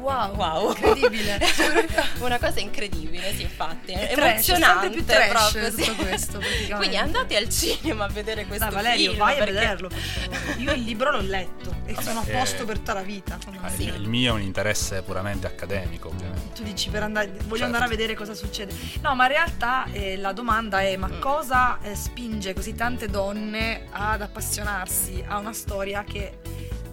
Wow, 0.00 0.34
Wow. 0.36 0.70
incredibile. 0.70 1.38
Una 2.20 2.38
cosa 2.38 2.60
incredibile, 2.60 3.32
sì, 3.34 3.42
infatti. 3.42 3.92
È 3.92 4.08
È 4.08 4.14
trash, 4.14 4.32
emozionante 4.48 4.80
sempre 4.80 4.90
più 4.90 5.04
trash 5.04 5.50
proprio. 5.52 5.70
tutto 5.70 5.82
sì. 5.82 5.94
questo, 5.96 6.38
praticamente. 6.38 6.74
Quindi 6.76 6.96
andate 6.96 7.36
al 7.36 7.48
cinema 7.48 8.04
a 8.04 8.08
vedere 8.08 8.46
questo 8.46 8.64
Dai 8.66 8.74
Valerio, 8.74 9.06
film. 9.10 9.18
vai 9.18 9.34
a 9.34 9.38
perché- 9.38 9.52
vederlo. 9.52 9.88
per 9.88 9.98
favore. 10.28 10.62
Io 10.62 10.72
il 10.72 10.82
libro 10.82 11.10
l'ho 11.10 11.20
letto 11.20 11.76
e 11.84 11.96
sono 12.00 12.20
a 12.20 12.24
eh, 12.26 12.32
posto 12.32 12.64
per 12.64 12.76
tutta 12.78 12.94
la 12.94 13.02
vita. 13.02 13.34
Sì, 13.38 13.44
fondamentalmente. 13.44 13.96
il 14.00 14.08
mio 14.08 14.30
è 14.30 14.34
un 14.34 14.42
interesse 14.42 15.02
puramente 15.02 15.46
accademico, 15.46 16.08
ovviamente. 16.08 16.54
Tu 16.54 16.62
dici 16.62 16.88
per 16.90 17.02
andare, 17.02 17.26
voglio 17.28 17.46
Certo. 17.48 17.64
andare 17.64 17.84
a 17.84 17.88
vedere 17.88 18.14
cosa 18.14 18.34
succede. 18.34 18.74
No, 19.02 19.14
ma 19.14 19.24
in 19.24 19.30
realtà 19.32 19.84
eh, 19.92 20.16
la 20.16 20.32
domanda 20.32 20.80
è: 20.80 20.96
ma 20.96 21.08
Mm. 21.08 21.20
cosa 21.20 21.78
eh, 21.82 21.94
spinge 21.94 22.54
così 22.54 22.74
tante 22.74 23.08
donne 23.08 23.86
ad 23.90 24.20
appassionarsi 24.22 25.24
a 25.26 25.38
una 25.38 25.52
storia 25.52 26.04
che 26.04 26.38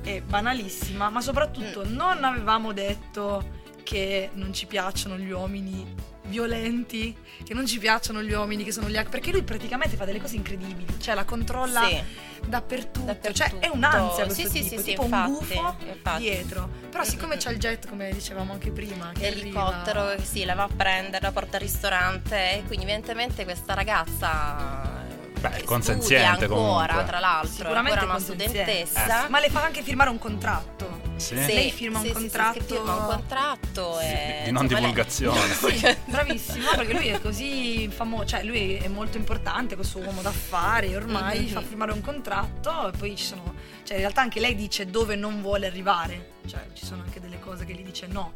è 0.05 0.21
banalissima, 0.21 1.09
ma 1.09 1.19
soprattutto 1.21 1.83
Mm. 1.85 1.93
non 1.93 2.23
avevamo 2.23 2.71
detto 2.71 3.63
che 3.83 4.29
non 4.33 4.53
ci 4.53 4.65
piacciono 4.67 5.17
gli 5.17 5.29
uomini 5.31 6.13
violenti, 6.27 7.15
che 7.43 7.53
non 7.53 7.67
ci 7.67 7.77
piacciono 7.77 8.23
gli 8.23 8.31
uomini 8.33 8.63
che 8.63 8.71
sono 8.71 8.89
gli 8.89 8.97
ac- 8.97 9.09
perché 9.09 9.31
lui 9.31 9.43
praticamente 9.43 9.95
fa 9.95 10.05
delle 10.05 10.19
cose 10.19 10.35
incredibili, 10.35 10.99
cioè 10.99 11.13
la 11.13 11.23
controlla 11.23 11.87
Sì. 11.87 12.01
dappertutto, 12.47 13.05
Dappertutto. 13.05 13.33
cioè 13.49 13.59
è 13.59 13.67
un'ansia 13.67 14.25
questo 14.25 14.47
Sì, 14.47 14.53
tipo, 14.63 14.67
sì, 14.69 14.77
sì, 14.77 14.83
tipo 14.83 15.03
infatti, 15.03 15.29
un 15.29 15.37
gufo 15.37 15.75
infatti. 15.85 16.21
dietro. 16.21 16.69
Però 16.89 17.03
siccome 17.03 17.35
Mm, 17.35 17.37
c'è 17.37 17.51
il 17.51 17.57
jet, 17.59 17.87
come 17.87 18.11
dicevamo 18.11 18.53
anche 18.53 18.71
prima, 18.71 19.11
L'elicottero 19.15 20.01
arriva- 20.01 20.23
sì, 20.23 20.45
la 20.45 20.55
va 20.55 20.63
a 20.63 20.69
prendere, 20.75 21.21
la 21.23 21.31
porta 21.31 21.57
al 21.57 21.61
ristorante 21.63 22.53
e 22.57 22.63
quindi 22.65 22.85
evidentemente 22.85 23.43
questa 23.43 23.75
ragazza 23.75 25.03
Beh, 25.49 25.57
eh, 25.57 25.63
consenziente 25.63 26.45
ancora, 26.45 26.85
comunque. 26.87 27.03
tra 27.05 27.19
l'altro, 27.19 27.47
è 27.47 27.51
Sicuramente 27.51 27.99
ancora 27.99 28.11
una 28.11 28.19
studentessa. 28.23 29.27
Ma 29.29 29.39
le 29.39 29.49
fa 29.49 29.63
anche 29.63 29.81
firmare 29.81 30.09
un 30.09 30.17
contratto. 30.19 31.03
Sì? 31.17 31.37
Sì, 31.37 31.45
Lei 31.53 31.71
firma 31.71 31.99
un 31.99 32.03
sì, 32.05 32.09
sì, 32.11 32.15
sì, 32.15 32.21
contratto- 32.21 32.59
che 32.59 32.65
firma 32.65 32.93
un 32.95 33.05
contratto 33.05 33.99
e, 34.01 34.41
di 34.45 34.51
non 34.51 34.65
lei- 34.65 34.75
divulgazione. 34.75 35.39
Sì, 35.55 35.97
bravissimo, 36.05 36.65
perché 36.75 36.93
lui 36.93 37.07
è 37.07 37.21
così 37.21 37.87
famoso, 37.87 38.25
cioè 38.25 38.43
lui 38.43 38.75
è 38.75 38.87
molto 38.89 39.17
importante, 39.17 39.75
questo 39.75 39.99
uomo 39.99 40.21
d'affari, 40.21 40.93
ormai 40.93 41.39
Mhm. 41.41 41.47
fa 41.47 41.61
firmare 41.61 41.93
un 41.93 42.01
contratto 42.01 42.89
e 42.89 42.97
poi 42.97 43.15
ci 43.15 43.23
sono, 43.23 43.53
cioè 43.83 43.95
in 43.95 44.01
realtà 44.01 44.21
anche 44.21 44.41
lei 44.41 44.55
dice 44.55 44.87
dove 44.87 45.15
non 45.15 45.41
vuole 45.41 45.67
arrivare, 45.67 46.33
cioè 46.47 46.67
ci 46.73 46.85
sono 46.85 47.03
anche 47.03 47.21
delle 47.21 47.39
cose 47.39 47.63
che 47.63 47.73
gli 47.73 47.83
dice 47.83 48.07
no, 48.07 48.33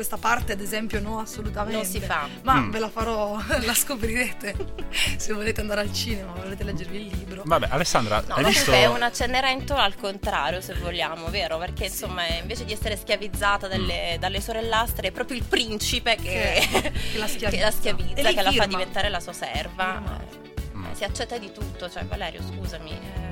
questa 0.00 0.16
parte 0.16 0.52
ad 0.52 0.60
esempio 0.60 0.98
no 1.00 1.18
assolutamente. 1.20 1.76
Non 1.76 1.84
si 1.84 2.00
fa. 2.00 2.26
Ma 2.42 2.54
Mm. 2.54 2.70
ve 2.70 2.78
la 2.78 2.88
farò, 2.88 3.38
la 3.62 3.74
scoprirete 3.74 4.54
se 5.18 5.32
volete 5.34 5.60
andare 5.60 5.82
al 5.82 5.92
cinema, 5.92 6.32
volete 6.32 6.64
leggervi 6.64 6.96
il 6.96 7.06
libro. 7.16 7.42
Vabbè, 7.44 7.68
Alessandra, 7.70 8.22
No, 8.26 8.34
hai 8.36 8.44
visto... 8.44 8.72
è 8.72 8.86
una 8.86 9.12
Cenerentola 9.12 9.82
al 9.82 9.96
contrario, 9.96 10.60
se 10.62 10.74
vogliamo, 10.74 11.28
vero? 11.28 11.58
Perché 11.58 11.84
insomma, 11.86 12.26
invece 12.26 12.64
di 12.64 12.72
essere 12.72 12.96
schiavizzata 12.96 13.68
dalle, 13.68 14.16
dalle 14.18 14.40
sorellastre, 14.40 15.08
è 15.08 15.10
proprio 15.12 15.36
il 15.36 15.44
principe 15.44 16.16
che, 16.16 16.66
Che- 16.70 16.92
che 17.12 17.18
la 17.18 17.26
schiavizza. 17.26 17.48
che 17.50 17.60
la 17.60 17.70
schiavizza, 17.70 18.28
che 18.32 18.42
la 18.42 18.52
fa 18.52 18.66
diventare 18.66 19.08
la 19.10 19.20
sua 19.20 19.32
serva. 19.34 20.02
Eh, 20.34 20.48
Mm. 20.80 20.92
Si 20.94 21.04
accetta 21.04 21.36
di 21.36 21.52
tutto, 21.52 21.90
cioè 21.90 22.04
Valerio, 22.06 22.40
scusami. 22.42 22.90
eh, 22.90 23.29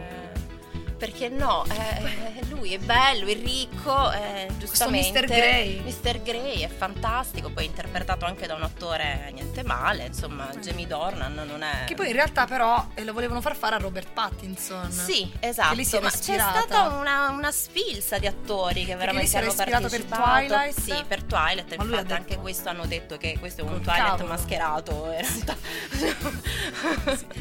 perché 0.98 1.28
no? 1.28 1.64
Eh, 1.70 2.44
lui 2.48 2.74
è 2.74 2.78
bello, 2.78 3.26
è 3.26 3.34
ricco, 3.34 4.10
eh, 4.12 4.48
giustamente. 4.58 5.20
Mr. 5.20 5.26
Grey. 5.26 5.80
Mr. 5.80 6.22
Grey 6.22 6.60
è 6.62 6.68
fantastico, 6.68 7.50
poi 7.50 7.64
interpretato 7.66 8.24
anche 8.24 8.46
da 8.46 8.54
un 8.54 8.62
attore 8.62 9.30
niente 9.32 9.62
male, 9.62 10.06
insomma. 10.06 10.48
Jamie 10.60 10.86
Dornan 10.86 11.34
non 11.34 11.62
è... 11.62 11.84
Che 11.86 11.94
poi 11.94 12.08
in 12.08 12.12
realtà 12.14 12.46
però 12.46 12.84
eh, 12.94 13.04
lo 13.04 13.12
volevano 13.12 13.40
far 13.40 13.54
fare 13.56 13.76
a 13.76 13.78
Robert 13.78 14.08
Pattinson. 14.12 14.90
Sì, 14.90 15.30
esatto. 15.40 15.74
ma 15.74 15.82
c'è 16.10 16.16
ispirata. 16.16 16.60
stata 16.62 16.88
una, 16.96 17.28
una 17.30 17.52
sfilza 17.52 18.18
di 18.18 18.26
attori 18.26 18.84
che 18.84 18.96
veramente 18.96 19.36
hanno 19.38 19.48
ispirato 19.48 19.88
per 19.88 20.04
partecipato. 20.04 20.46
Twilight. 20.46 20.80
Sì, 20.80 21.04
per 21.06 21.22
Twilight. 21.22 21.74
Ma 21.76 21.84
Infatti, 21.84 22.02
detto- 22.02 22.14
anche 22.14 22.36
questo 22.38 22.68
hanno 22.68 22.86
detto 22.86 23.16
che 23.16 23.36
questo 23.38 23.60
è 23.60 23.64
un 23.64 23.70
Col 23.70 23.80
Twilight 23.82 24.06
cavolo. 24.08 24.28
mascherato. 24.28 25.12
In 25.12 25.20
realtà. 25.20 25.56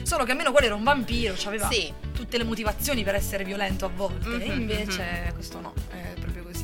Solo 0.03 0.23
che 0.23 0.31
almeno 0.31 0.51
quello 0.51 0.67
era 0.67 0.75
un 0.75 0.83
vampiro, 0.83 1.35
aveva 1.45 1.67
Sì. 1.69 1.91
tutte 2.13 2.37
le 2.37 2.43
motivazioni 2.43 3.03
per 3.03 3.15
essere 3.15 3.43
violento 3.47 3.85
a 3.85 3.89
volte. 3.89 4.27
Mhm, 4.29 4.41
e 4.41 4.45
invece 4.45 5.31
questo 5.33 5.59
no, 5.59 5.73
è 5.89 6.13
proprio 6.19 6.43
così. 6.43 6.63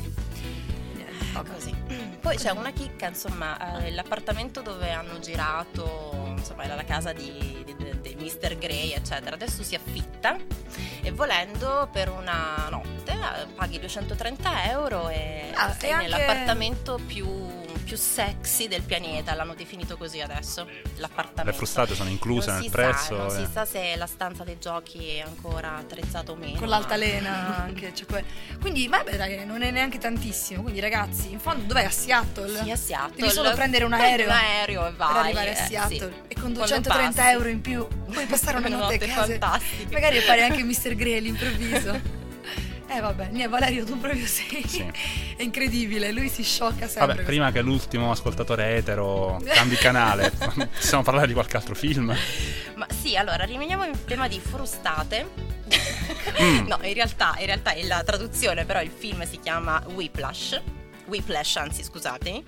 Niente, 0.94 1.32
vabbè. 1.32 1.50
Così. 1.52 1.74
Poi 2.20 2.36
c'è 2.36 2.50
una 2.50 2.70
chicca, 2.72 3.08
insomma, 3.08 3.82
eh, 3.84 3.90
l'appartamento 3.90 4.60
dove 4.62 4.90
hanno 4.92 5.18
girato, 5.18 6.34
insomma, 6.36 6.62
era 6.64 6.74
la 6.74 6.84
casa 6.84 7.12
di, 7.12 7.62
di, 7.64 7.74
di- 7.76 8.00
di 8.00 8.14
Mr. 8.16 8.56
Grey, 8.56 8.92
eccetera. 8.92 9.34
Adesso 9.34 9.62
si 9.62 9.74
affitta 9.74 10.36
e 11.02 11.10
volendo 11.10 11.88
per 11.92 12.08
una 12.08 12.66
notte 12.70 13.12
eh, 13.12 13.46
paghi 13.54 13.78
230 13.80 14.70
euro 14.70 15.08
e 15.08 15.50
Ah, 15.54 15.72
sei 15.72 15.90
anche- 15.90 16.04
nell'appartamento 16.08 16.98
più, 17.06 17.26
più 17.84 17.96
sexy 17.96 18.66
del 18.68 18.82
pianeta. 18.82 19.34
L'hanno 19.34 19.54
definito 19.54 19.96
così 19.96 20.20
adesso. 20.20 20.66
L'appartamento. 20.96 21.50
Le 21.50 21.52
frustate 21.56 21.94
sono 21.94 22.08
incluse 22.10 22.46
Non 22.46 22.56
nel 22.56 22.64
si 22.64 22.70
prezzo? 22.70 22.98
Sa, 23.04 23.14
non 23.14 23.26
eh. 23.26 23.46
si 23.46 23.52
sa 23.52 23.64
se 23.64 23.96
la 23.96 24.06
stanza 24.06 24.42
dei 24.44 24.58
giochi 24.58 25.16
è 25.16 25.20
ancora 25.20 25.76
attrezzata 25.76 26.32
o 26.32 26.34
meno. 26.34 26.58
Con 26.58 26.68
l'altalena 26.68 27.62
anche. 27.62 27.94
cioè 27.94 28.06
que- 28.06 28.24
Quindi, 28.60 28.88
vabbè, 28.88 29.16
dai, 29.16 29.44
non 29.46 29.62
è 29.62 29.70
neanche 29.70 29.98
tantissimo. 29.98 30.62
Quindi, 30.62 30.80
ragazzi, 30.80 31.30
in 31.30 31.38
fondo, 31.38 31.64
dov'è 31.64 31.84
a 31.84 31.90
Seattle? 31.90 32.62
Sì, 32.62 32.70
a 32.70 32.76
Seattle. 32.76 33.16
Devi 33.20 33.30
solo 33.30 33.52
prendere 33.52 33.84
un 33.84 33.92
aereo. 33.92 34.26
un 34.26 34.32
aereo 34.32 34.86
e 34.88 34.92
vai. 34.92 35.12
per 35.12 35.16
arrivare 35.22 35.48
a 35.56 35.62
eh, 35.62 35.66
Seattle 35.66 35.98
sì. 35.98 36.04
e 36.28 36.34
con 36.34 36.52
Quando 36.54 36.58
230 36.60 37.22
passi. 37.22 37.32
euro 37.34 37.48
in 37.48 37.60
più 37.60 37.86
puoi 38.10 38.26
passare 38.26 38.56
una 38.58 38.66
Una 38.74 38.76
notte 38.76 38.94
a 38.94 38.98
notte 38.98 39.06
casa 39.06 39.26
fantastica. 39.26 39.92
magari 39.92 40.18
fare 40.20 40.42
anche 40.42 40.62
Mr. 40.64 40.94
Grey 40.94 41.16
all'improvviso 41.18 42.22
eh 42.88 43.00
vabbè 43.00 43.28
niente 43.30 43.48
Valerio 43.48 43.84
tu 43.84 43.98
proprio 43.98 44.26
sei 44.26 44.64
Sì. 44.66 44.84
è 45.36 45.42
incredibile 45.42 46.12
lui 46.12 46.28
si 46.28 46.42
sciocca 46.42 46.86
sempre 46.86 47.14
Vabbè, 47.14 47.22
prima 47.22 47.50
che 47.52 47.60
l'ultimo 47.60 48.10
ascoltatore 48.10 48.76
etero 48.76 49.40
cambi 49.46 49.76
canale, 49.76 50.30
possiamo 50.74 51.02
parlare 51.02 51.26
di 51.26 51.32
qualche 51.32 51.56
altro 51.56 51.74
film? 51.74 52.14
Ma 52.74 52.86
sì, 52.90 53.16
allora 53.16 53.44
rimaniamo 53.44 53.84
in 53.84 54.04
tema 54.04 54.28
di 54.28 54.40
frustate. 54.40 55.52
Mm. 56.40 56.66
no, 56.66 56.78
in 56.82 56.94
realtà, 56.94 57.34
in 57.38 57.46
realtà 57.46 57.72
è 57.72 57.82
la 57.84 58.02
traduzione, 58.04 58.64
però 58.64 58.82
il 58.82 58.90
film 58.90 59.24
si 59.26 59.38
chiama 59.40 59.82
Whiplash. 59.94 60.60
Whiplash, 61.06 61.56
anzi, 61.56 61.82
scusatemi. 61.84 62.42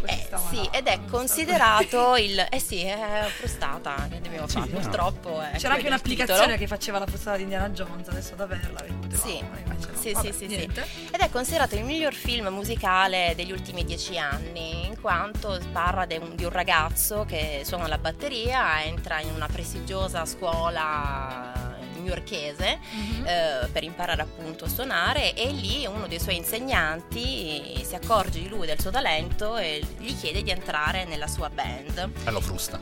Questa 0.00 0.36
Eh, 0.36 0.54
sì, 0.54 0.68
ed 0.72 0.86
è 0.86 1.00
considerato 1.10 2.16
il. 2.16 2.46
Eh 2.50 2.58
sì, 2.60 2.82
è 2.84 3.26
frustata. 3.36 4.06
Che 4.10 4.20
dobbiamo 4.20 4.46
Sì, 4.48 4.58
fare? 4.58 4.70
no. 4.70 4.78
Purtroppo. 4.78 5.40
È 5.40 5.56
c'era 5.58 5.74
anche 5.74 5.86
un'applicazione 5.88 6.40
titolo. 6.40 6.56
che 6.58 6.66
faceva 6.66 6.98
la 6.98 7.04
postata 7.06 7.36
di 7.36 7.42
Indiana 7.42 7.68
Jones 7.70 8.08
adesso 8.08 8.32
ad 8.34 8.40
averla 8.40 8.78
Sì, 9.12 9.40
no. 9.40 9.50
sì, 9.94 10.12
Vabbè, 10.12 10.32
sì, 10.32 10.32
sì, 10.32 10.38
sì. 10.38 10.46
niente. 10.46 10.86
Ed 11.10 11.20
è 11.20 11.28
considerato 11.30 11.74
il 11.74 11.84
miglior 11.84 12.14
film 12.14 12.46
musicale 12.48 13.34
degli 13.36 13.52
ultimi 13.52 13.84
dieci 13.84 14.16
anni, 14.16 14.86
in 14.86 14.98
quanto 15.00 15.58
parla 15.72 16.06
de 16.06 16.16
un- 16.16 16.34
di 16.34 16.44
un 16.44 16.50
ragazzo 16.50 17.24
che 17.26 17.62
suona 17.64 17.86
la 17.86 17.98
batteria, 17.98 18.82
entra 18.84 19.20
in 19.20 19.30
una 19.34 19.46
prestigiosa 19.48 20.24
scuola 20.24 21.69
newyorchese 22.00 22.78
Mhm. 22.92 23.26
eh, 23.26 23.68
per 23.72 23.84
imparare 23.84 24.22
appunto 24.22 24.64
a 24.64 24.68
suonare 24.68 25.34
e 25.34 25.50
lì 25.52 25.86
uno 25.86 26.06
dei 26.06 26.18
suoi 26.20 26.36
insegnanti 26.36 27.80
si 27.84 27.94
accorge 27.94 28.40
di 28.40 28.48
lui, 28.48 28.66
del 28.66 28.80
suo 28.80 28.90
talento 28.90 29.56
e 29.56 29.84
gli 29.98 30.16
chiede 30.16 30.42
di 30.42 30.50
entrare 30.50 31.04
nella 31.04 31.26
sua 31.26 31.48
band. 31.50 32.10
E 32.24 32.30
lo 32.30 32.40
frusta. 32.40 32.80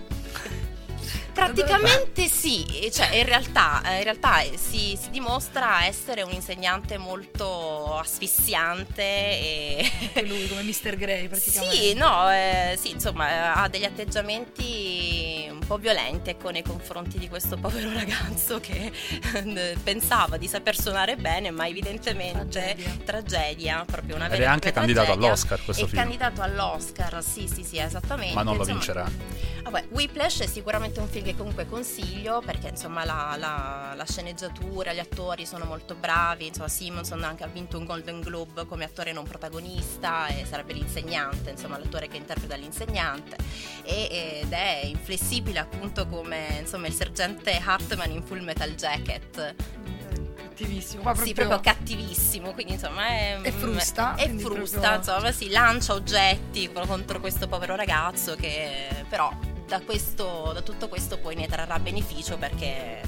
Praticamente 1.45 2.27
sì, 2.29 2.91
cioè 2.93 3.15
in 3.17 3.25
realtà, 3.25 3.81
eh, 3.85 3.99
in 3.99 4.03
realtà 4.03 4.41
si, 4.57 4.99
si 5.01 5.11
dimostra 5.11 5.85
essere 5.87 6.23
un 6.23 6.33
insegnante 6.33 6.99
molto 6.99 7.97
asfissiante 7.97 9.03
e... 9.03 9.91
Anche 10.03 10.23
lui 10.27 10.49
come 10.49 10.63
Mr. 10.63 10.97
Grey 10.97 11.29
praticamente 11.29 11.77
Sì, 11.77 11.95
no, 11.95 12.31
eh, 12.31 12.77
sì, 12.81 12.91
insomma, 12.91 13.31
eh, 13.31 13.61
ha 13.63 13.69
degli 13.69 13.85
atteggiamenti 13.85 15.47
un 15.51 15.61
po' 15.67 15.77
violenti 15.77 16.31
ecco, 16.31 16.51
nei 16.51 16.63
confronti 16.63 17.19
di 17.19 17.29
questo 17.29 17.57
povero 17.57 17.93
ragazzo 17.95 18.59
che 18.61 18.91
eh, 19.35 19.77
pensava 19.83 20.37
di 20.39 20.49
saper 20.49 20.77
suonare 20.79 21.17
bene, 21.17 21.51
ma 21.51 21.67
evidentemente 21.69 22.77
Tragedia. 22.77 22.97
tragedia, 23.05 23.85
proprio 23.87 24.17
una 24.17 24.27
Ed 24.27 24.31
vera 24.33 24.43
è 24.43 24.47
e 24.47 24.49
anche 24.51 24.73
candidato 24.73 25.07
tragedia. 25.07 25.29
all'Oscar 25.29 25.65
questo 25.65 25.85
È 25.85 25.89
film. 25.89 26.01
candidato 26.01 26.43
all'Oscar, 26.43 27.23
sì, 27.23 27.49
sì, 27.53 27.63
sì, 27.63 27.79
esattamente. 27.79 28.35
Ma 28.35 28.43
non 28.43 28.55
lo 28.57 28.61
Insomma, 28.61 28.79
vincerà. 28.79 29.11
Vabbè, 29.63 29.87
Whiplash 29.91 30.41
è 30.41 30.47
sicuramente 30.47 30.99
un 31.01 31.09
film 31.09 31.27
che 31.29 31.37
comunque 31.37 31.69
consiglio 31.69 32.41
perché 32.41 32.69
insomma 32.69 33.05
la, 33.05 33.35
la- 33.37 33.93
la 33.95 34.05
sceneggiatura, 34.07 34.95
gli 34.95 34.99
attori 34.99 35.45
sono 35.45 35.67
molto 35.67 35.95
bravi, 35.95 36.47
insomma 36.47 36.69
Simonson 36.69 37.23
anche 37.23 37.45
ha 37.45 37.49
vinto 37.49 37.77
un 37.77 37.85
Golden 37.85 38.21
Globe 38.21 38.65
come 38.65 38.85
attore 38.85 39.13
non 39.13 39.25
protagonista 39.25 40.29
e 40.29 40.47
sarebbe 40.49 40.73
l'insegnante, 40.73 41.51
insomma 41.51 41.77
l'attore 41.79 42.09
che 42.09 42.17
interpreta 42.17 42.57
l'insegnante 42.57 43.37
e- 43.83 44.41
ed 44.43 44.53
è 44.53 44.81
inflessibile 44.85 45.59
appunto 45.59 46.07
come 46.07 46.61
insomma 46.61 46.87
il 46.87 46.95
sergente 46.95 47.61
Hartman 47.63 48.11
in 48.11 48.23
Full 48.23 48.41
Metal 48.41 48.75
Jacket, 48.75 49.55
Cattivissimo. 50.59 51.03
Qua 51.03 51.15
sì, 51.15 51.35
proprio, 51.35 51.47
proprio 51.59 51.73
cattivissimo, 51.73 52.53
quindi 52.53 52.73
insomma 52.73 53.07
è, 53.07 53.39
È 53.43 53.51
frusta, 53.53 54.15
È 54.17 54.25
quindi 54.25 54.43
frusta, 54.43 54.79
proprio- 54.81 54.97
insomma, 55.15 55.31
si 55.33 55.49
lancia 55.51 55.93
oggetti 55.93 56.73
contro 56.73 57.21
questo 57.21 57.47
povero 57.47 57.77
ragazzo 57.77 58.35
che 58.35 59.05
però 59.09 59.31
da, 59.69 59.81
questo, 59.81 60.51
da 60.55 60.63
tutto 60.63 60.89
questo 60.89 61.19
poi 61.19 61.35
ne 61.35 61.47
trarrà 61.47 61.79
beneficio 61.79 62.39
perché 62.39 63.03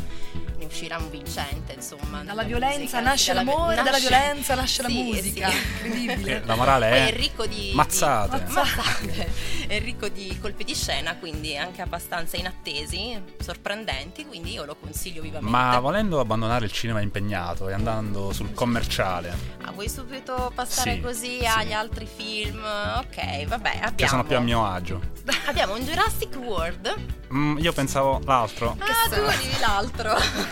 ne 0.61 0.67
uscirà 0.67 0.99
un 0.99 1.11
vincente, 1.11 1.73
insomma. 1.73 2.23
Dalla 2.23 2.43
violenza 2.45 2.79
musica, 2.79 3.01
nasce 3.01 3.33
dalla- 3.33 3.51
l'amore, 3.51 3.75
dalla 3.75 3.91
nasce- 3.91 4.09
violenza 4.09 4.55
nasce 4.55 4.83
la 4.83 4.89
Sì, 4.89 5.03
musica. 5.03 5.49
sì. 5.49 5.57
Incredibile. 5.57 6.43
La 6.45 6.55
morale 6.55 6.91
è... 6.91 7.07
è 7.13 7.17
ricco 7.17 7.47
di 7.47 7.73
Mazzate. 7.75 8.45
di- 8.45 8.53
mazzate. 8.53 9.29
è 9.67 9.81
ricco 9.81 10.09
di 10.09 10.39
colpi 10.41 10.65
di 10.65 10.75
scena, 10.75 11.17
quindi 11.17 11.57
anche 11.57 11.81
abbastanza 11.83 12.37
inattesi, 12.37 13.21
sorprendenti, 13.41 14.27
quindi 14.27 14.53
io 14.53 14.65
lo 14.65 14.77
consiglio 14.77 15.23
vivamente. 15.23 15.51
Ma 15.51 15.79
volendo 15.81 16.21
abbandonare 16.21 16.65
il 16.67 16.73
cinema 16.73 17.01
impegnato 17.01 17.69
e 17.69 17.73
andando 17.73 18.33
sul 18.33 18.53
commerciale, 18.55 19.59
Ah, 19.65 19.73
vuoi 19.73 19.89
subito 19.89 20.51
passare 20.55 20.95
Sì, 20.95 21.01
così 21.01 21.39
sì. 21.41 21.47
agli 21.47 21.73
altri 21.73 22.07
film? 22.07 22.59
Ok, 22.65 23.45
vabbè, 23.47 23.69
abbiamo. 23.77 23.95
che 23.97 24.09
sono 24.09 24.25
più 24.25 24.37
a 24.37 24.41
mio 24.41 24.67
agio. 24.67 25.01
Abbiamo 25.47 25.75
un 25.75 25.81
Jurassic 25.85 26.35
World. 26.37 26.95
Mm, 27.33 27.59
io 27.59 27.73
pensavo 27.73 28.21
l'altro. 28.25 28.77
ah, 28.79 29.09
tu 29.09 29.21
volevi 29.21 29.59
l'altro. 29.61 30.17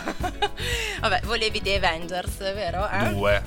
vabbè, 1.01 1.21
volevi 1.25 1.61
The 1.61 1.75
Avengers, 1.75 2.37
vero? 2.53 2.87
Eh? 2.89 3.09
Due. 3.13 3.43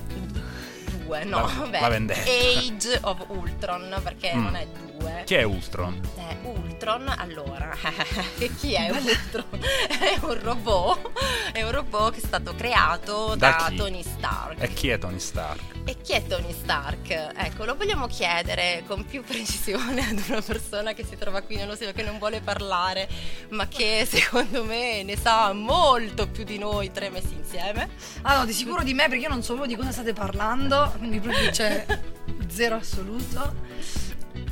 Due, 1.05 1.25
no, 1.25 1.41
La- 1.41 1.53
vabbè. 1.59 1.81
la 1.81 1.89
vendetta. 1.89 2.31
Age 2.31 2.99
of 3.03 3.25
Ultron, 3.29 4.01
perché 4.03 4.33
Mm. 4.35 4.43
non 4.43 4.55
è 4.57 4.67
due. 4.67 4.92
Chi 5.25 5.35
è 5.35 5.43
Ultron? 5.43 6.01
Eh, 6.17 6.37
Ultron, 6.43 7.09
allora, 7.17 7.75
chi 8.59 8.75
è 8.75 8.91
Ultron? 8.91 9.61
è 9.89 10.19
un 10.21 10.43
robot, 10.43 11.11
è 11.53 11.63
un 11.63 11.71
robot 11.71 12.13
che 12.15 12.21
è 12.21 12.25
stato 12.25 12.55
creato 12.55 13.35
Da 13.37 13.69
da? 13.69 13.73
Tony 13.77 14.03
Stark. 14.03 14.61
E 14.61 14.73
chi 14.73 14.89
è 14.89 14.99
Tony 14.99 15.19
Stark? 15.21 15.61
E 15.85 15.97
chi 16.01 16.13
è 16.13 16.27
Tony 16.27 16.53
Stark? 16.53 17.11
Ecco, 17.37 17.65
lo 17.65 17.77
vogliamo 17.77 18.07
chiedere 18.07 18.83
con 18.87 19.05
più 19.05 19.23
precisione 19.23 20.09
ad 20.09 20.23
una 20.29 20.41
persona 20.43 20.93
che 20.93 21.05
si 21.05 21.17
trova 21.17 21.41
qui 21.43 21.57
nello 21.57 21.75
studio, 21.75 21.93
che 21.93 22.03
non 22.03 22.19
vuole 22.19 22.41
parlare, 22.41 23.09
ma 23.51 23.67
che 23.69 24.07
secondo 24.09 24.65
me 24.65 25.03
ne 25.03 25.17
sa 25.17 25.53
molto 25.53 26.29
più 26.29 26.45
di 26.45 26.59
noi 26.59 26.91
tre 26.93 27.11
messi 27.11 27.35
insieme. 27.35 27.89
Ah 28.23 28.39
no, 28.39 28.45
di 28.45 28.53
sicuro 28.53 28.83
di 28.83 28.95
me 28.95 29.09
perché 29.09 29.25
io 29.25 29.29
non 29.29 29.43
so 29.43 29.55
proprio 29.55 29.75
di 29.75 29.81
cosa 29.81 29.93
state 29.93 30.13
parlando, 30.13 30.93
quindi 30.99 31.21
proprio 31.21 31.51
c'è 31.51 31.85
zero 32.49 32.77
assoluto. 32.77 33.55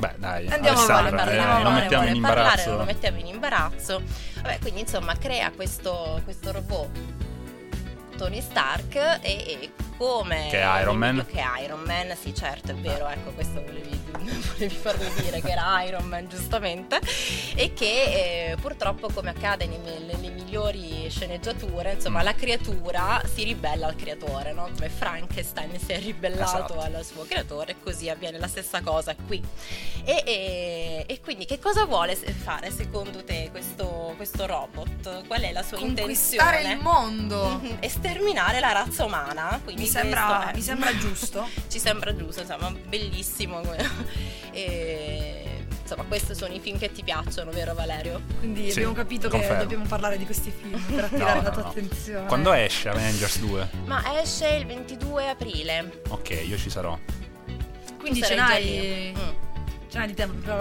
Beh, 0.01 0.15
dai, 0.17 0.47
Andiamo 0.47 0.79
avanti, 0.79 1.13
eh, 1.13 1.37
andiamo 1.37 1.63
non 1.63 1.73
mettiamo 1.75 2.07
in 2.07 2.21
parlare, 2.21 2.39
imbarazzo. 2.39 2.69
non 2.69 2.77
lo 2.79 2.83
mettiamo 2.85 3.17
in 3.19 3.25
imbarazzo. 3.27 4.01
Vabbè, 4.41 4.57
quindi 4.59 4.79
insomma 4.79 5.15
crea 5.15 5.51
questo, 5.51 6.19
questo 6.23 6.51
robot 6.51 6.89
Tony 8.17 8.41
Stark 8.41 8.95
e, 8.95 9.19
e 9.21 9.71
come 10.01 10.47
Che 10.49 10.59
è 10.59 10.81
Iron 10.81 10.97
Man? 10.97 11.25
che 11.29 11.39
è 11.39 11.61
Iron 11.63 11.81
Man 11.81 12.15
sì 12.19 12.33
certo 12.33 12.71
è 12.71 12.75
vero 12.75 13.07
ecco 13.07 13.29
questo 13.31 13.61
volevi, 13.63 14.01
volevi 14.11 14.75
farmi 14.75 15.07
dire 15.21 15.41
che 15.41 15.51
era 15.51 15.83
Iron 15.83 16.05
Man 16.05 16.27
giustamente 16.27 16.99
e 17.55 17.73
che 17.73 18.51
eh, 18.51 18.55
purtroppo 18.59 19.09
come 19.13 19.29
accade 19.29 19.67
nei- 19.67 19.77
nelle, 19.77 20.29
migliori 20.31 21.07
sceneggiature 21.09 21.93
insomma 21.93 22.21
Mm. 22.21 22.23
la 22.23 22.33
creatura 22.35 23.21
si 23.31 23.43
ribella 23.43 23.87
al 23.87 23.95
creatore 23.95 24.53
no? 24.53 24.69
come 24.73 24.89
Frankenstein 24.89 25.77
si 25.79 25.91
è 25.91 25.99
ribellato 25.99 26.73
Esatto. 26.73 26.79
al 26.79 27.05
suo 27.05 27.25
creatore 27.27 27.75
così 27.81 28.09
avviene 28.09 28.37
la 28.39 28.47
stessa 28.47 28.81
cosa 28.81 29.15
qui 29.15 29.41
e, 30.03 30.23
e- 30.25 31.03
e 31.07 31.19
quindi 31.21 31.45
che 31.45 31.59
cosa 31.59 31.85
vuole 31.85 32.15
fare 32.15 32.71
secondo 32.71 33.23
te 33.23 33.49
questo, 33.51 34.13
questo 34.17 34.45
robot? 34.47 35.25
Qual 35.27 35.41
è 35.41 35.51
la 35.51 35.61
sua 35.63 35.77
Conquistare 35.77 36.61
intenzione? 36.61 36.73
il 36.73 36.79
mondo. 36.81 37.59
Mhm, 37.61 37.77
Esterminare 37.81 38.59
la 38.59 38.71
razza 38.71 39.05
umana. 39.05 39.59
Quindi 39.63 39.85
sembra, 39.91 40.51
è- 40.51 40.55
mi 40.55 40.61
sembra 40.61 40.97
giusto. 40.97 41.47
Ci 41.69 41.79
sembra 41.79 42.15
giusto, 42.15 42.41
insomma, 42.41 42.71
bellissimo. 42.87 43.61
E, 44.53 45.63
insomma, 45.81 46.03
questi 46.03 46.35
sono 46.35 46.53
i 46.53 46.59
film 46.59 46.77
che 46.77 46.91
ti 46.91 47.03
piacciono, 47.03 47.51
vero 47.51 47.73
Valerio? 47.73 48.21
Quindi 48.39 48.65
Sì, 48.69 48.79
abbiamo 48.79 48.93
capito 48.93 49.29
confermo. 49.29 49.55
che 49.55 49.61
dobbiamo 49.61 49.85
parlare 49.85 50.17
di 50.17 50.25
questi 50.25 50.51
film 50.51 50.77
per 50.93 51.05
attirare 51.05 51.37
No, 51.39 51.43
la 51.43 51.49
tua 51.51 51.61
no. 51.63 51.67
attenzione. 51.69 52.27
Quando 52.27 52.51
esce 52.51 52.89
Avengers 52.89 53.39
2? 53.39 53.69
Ma 53.85 54.19
esce 54.21 54.47
il 54.49 54.65
22 54.65 55.29
aprile. 55.29 56.01
Ok, 56.09 56.43
io 56.45 56.57
ci 56.57 56.69
sarò. 56.69 56.97
Quindi 57.99 58.21
ce 58.23 58.35
n'hai. 58.35 59.13
Mm. 59.15 59.29
ce 59.89 59.97
n'hai 59.99 60.07
di 60.07 60.13
tempo 60.15 60.37
per 60.43 60.55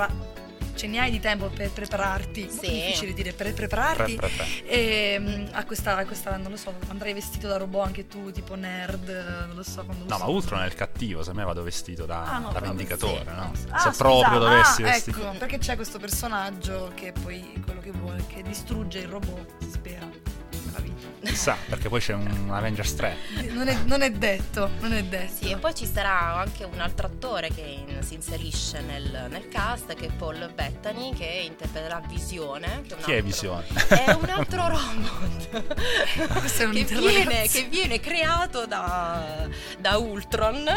ce 0.80 0.87
ne 0.87 0.99
hai 0.99 1.10
di 1.10 1.20
tempo 1.20 1.49
per 1.49 1.70
prepararti. 1.70 2.49
Sì. 2.50 2.70
difficile 2.70 3.12
dire 3.12 3.32
per 3.34 3.52
prepararti. 3.52 4.18
E 4.64 5.16
mm, 5.20 5.46
a 5.52 5.64
questa, 5.66 5.96
a 5.99 6.06
questa, 6.06 6.34
non 6.38 6.50
lo 6.50 6.56
so, 6.56 6.72
andrai 6.88 7.12
vestito 7.12 7.49
da 7.49 7.58
robot 7.58 7.84
anche 7.84 8.06
tu, 8.06 8.30
tipo 8.32 8.54
nerd, 8.54 9.08
non 9.46 9.56
lo 9.56 9.62
so 9.62 9.84
quando 9.84 10.04
lo 10.04 10.10
No, 10.10 10.16
so. 10.16 10.25
ma 10.25 10.30
Ultron 10.30 10.62
è 10.62 10.66
il 10.66 10.75
cattivo, 10.75 11.22
se 11.22 11.34
me 11.34 11.44
vado 11.44 11.62
vestito 11.62 12.06
da, 12.06 12.22
Ah, 12.25 12.38
no, 12.38 12.50
da 12.52 12.60
vendicatore, 12.60 13.25
sì. 13.26 13.34
no? 13.34 13.52
Ah, 13.68 13.78
se 13.78 13.88
scusa, 13.88 13.90
proprio 13.99 14.38
dovessi 14.38 14.82
ah, 14.82 14.87
vestire. 14.87 15.18
Ecco, 15.20 15.38
perché 15.38 15.58
c'è 15.58 15.76
questo 15.76 15.99
personaggio 15.99 16.92
che 16.94 17.12
poi 17.12 17.52
è 17.56 17.60
quello 17.60 17.80
che 17.80 17.90
vuole, 17.90 18.25
che 18.26 18.40
distrugge 18.42 19.00
il 19.00 19.08
robot, 19.08 19.79
Chissà, 21.30 21.56
perché 21.68 21.88
poi 21.88 22.00
c'è 22.00 22.12
un 22.12 22.49
Avengers 22.50 22.94
3. 22.96 23.16
Non 23.50 23.68
è, 23.68 23.76
non 23.84 24.02
è 24.02 24.10
detto, 24.10 24.71
non 24.80 24.93
è 24.93 25.02
detto. 25.04 25.45
Sì, 25.45 25.50
e 25.52 25.56
poi 25.56 25.75
ci 25.75 25.86
sarà 25.86 26.34
anche 26.36 26.64
un 26.64 26.80
altro 26.80 27.06
attore 27.06 27.50
che 27.54 27.60
in- 27.60 28.02
si 28.02 28.14
inserisce 28.14 28.80
nel, 28.80 29.26
nel 29.30 29.47
cast, 29.49 29.95
che 29.95 30.06
è 30.06 30.10
Paul 30.10 30.50
Bettany, 30.54 31.12
che 31.14 31.25
interpreterà 31.47 32.00
Visione. 32.08 32.82
Che 32.86 32.95
è 32.95 32.97
un 32.97 33.02
Chi 33.02 33.10
è 33.12 33.14
altro- 33.16 33.23
Visione? 33.26 33.64
È 33.88 34.10
un 34.12 34.28
altro 34.28 34.69
robot 34.69 36.38
Questo 36.40 36.62
è 36.62 36.66
un 36.66 36.73
che, 36.73 36.84
viene, 36.84 37.47
che 37.49 37.64
viene 37.71 38.00
creato 38.00 38.66
da, 38.66 39.47
da 39.78 39.97
Ultron. 39.99 40.69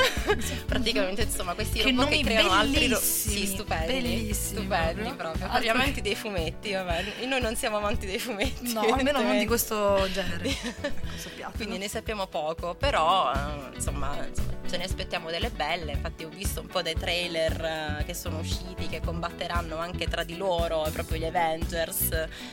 Praticamente, 0.65 1.23
insomma, 1.23 1.53
questi 1.53 1.79
Che 1.79 1.89
robot 1.89 2.09
che 2.09 2.21
creano 2.21 2.51
altri 2.51 2.87
ro- 2.89 2.97
bellissimi, 2.99 3.35
sì, 3.35 3.45
stupendi. 3.47 3.93
bellissimi 3.93 4.33
stupendi 4.33 4.93
proprio. 5.01 5.15
proprio. 5.15 5.45
Altro 5.47 5.61
gli 5.63 5.67
amanti 5.69 6.01
dei 6.01 6.15
fumetti, 6.15 6.71
vabbè. 6.73 7.03
Noi 7.27 7.41
non 7.41 7.55
siamo 7.55 7.77
amanti 7.77 8.05
dei 8.05 8.19
fumetti. 8.19 8.71
No, 8.73 8.81
almeno 8.81 9.21
non 9.21 9.37
di 9.37 9.45
questo 9.47 10.07
genere. 10.11 10.42
Piatto. 10.49 11.55
Quindi 11.57 11.77
ne 11.77 11.87
sappiamo 11.87 12.27
poco, 12.27 12.75
però 12.75 13.31
eh, 13.33 13.75
insomma, 13.75 14.25
insomma, 14.25 14.51
ce 14.73 14.79
ne 14.79 14.85
aspettiamo 14.85 15.29
delle 15.29 15.51
belle. 15.51 15.91
Infatti 15.91 16.23
ho 16.23 16.29
visto 16.29 16.61
un 16.61 16.65
po' 16.67 16.81
dei 16.81 16.95
trailer 16.95 17.97
eh, 17.99 18.03
che 18.05 18.15
sono 18.15 18.39
usciti 18.39 18.87
che 18.87 19.01
combatteranno 19.01 19.77
anche 19.77 20.07
tra 20.07 20.23
di 20.23 20.35
loro, 20.35 20.87
proprio 20.91 21.19
gli 21.19 21.25
Avengers. 21.25 22.09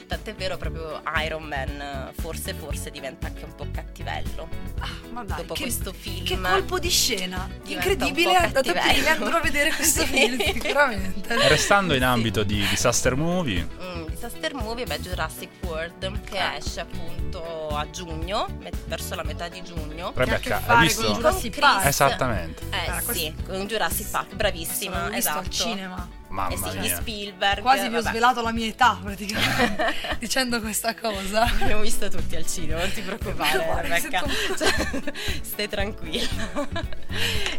Tant'è 0.06 0.34
vero 0.34 0.58
proprio 0.58 1.00
Iron 1.24 1.44
Man 1.44 1.80
eh, 1.80 2.12
forse 2.20 2.52
forse 2.52 2.90
diventa 2.90 3.28
anche 3.28 3.44
un 3.44 3.54
po' 3.54 3.66
cattivello. 3.72 4.48
Ah, 4.80 4.88
ma 5.12 5.24
dai, 5.24 5.38
dopo 5.38 5.54
che, 5.54 5.62
questo 5.62 5.94
film. 5.94 6.24
che 6.26 6.38
colpo 6.38 6.78
di 6.78 6.90
scena. 6.90 7.48
Incredibile, 7.64 8.36
andrò 8.36 9.38
a 9.38 9.40
vedere 9.40 9.72
questo 9.72 10.00
Sì. 10.04 10.06
film, 10.06 10.38
sicuramente. 10.42 11.36
Restando 11.48 11.94
in 11.94 12.00
Sì. 12.00 12.04
ambito 12.06 12.42
di 12.42 12.66
disaster 12.68 13.16
movie, 13.16 13.66
Mm, 13.80 14.06
disaster 14.08 14.52
movie, 14.54 14.84
beh, 14.84 15.00
Jurassic 15.00 15.48
World 15.64 16.20
che 16.24 16.38
Ah. 16.38 16.56
esce 16.56 16.80
appunto 16.80 17.68
a 17.68 17.88
giugno, 17.90 18.46
met- 18.60 18.76
verso 18.86 19.14
la 19.14 19.22
metà 19.24 19.48
di 19.48 19.62
giugno. 19.62 20.12
Che 20.12 20.20
ha 20.20 20.22
a 20.22 20.26
che 20.26 20.30
Rebecca, 20.32 20.60
fare 20.60 20.78
hai 20.80 20.86
visto? 20.86 21.04
con 21.06 21.14
Jurassic 21.14 21.58
Park. 21.58 21.80
Chris. 21.82 22.00
Esattamente. 22.10 22.62
Eh 22.70 22.84
Guarda, 22.84 23.12
sì, 23.12 23.34
con 23.46 23.66
Jurassic 23.66 24.10
Park, 24.10 24.34
bravissima, 24.34 24.98
L'ho 25.04 25.04
visto 25.14 25.18
esatto. 25.18 25.38
al 25.38 25.48
cinema. 25.50 26.08
Mamma 26.28 26.52
Eh 26.54 26.56
sì, 26.58 26.70
di 26.70 26.78
mia. 26.78 26.96
Spielberg. 26.96 27.60
Quasi 27.60 27.88
vi 27.88 27.96
ho 27.96 28.00
svelato 28.02 28.40
la 28.40 28.52
mia 28.52 28.66
età, 28.66 28.96
praticamente, 29.02 29.94
dicendo 30.20 30.60
questa 30.60 30.94
cosa. 30.94 31.40
L'abbiamo 31.58 31.82
visto 31.82 32.08
tutti 32.08 32.36
al 32.36 32.46
cinema, 32.46 32.80
non 32.80 32.92
ti 32.92 33.00
preoccupare, 33.00 33.80
Rebecca. 33.82 34.22
sento- 34.26 34.56
Cioè, 34.64 35.12
stai 35.42 35.68
tranquilla. 35.68 36.28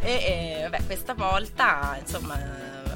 e, 0.02 0.12
e, 0.12 0.60
vabbè, 0.70 0.86
questa 0.86 1.14
volta, 1.14 1.98
insomma, 2.00 2.40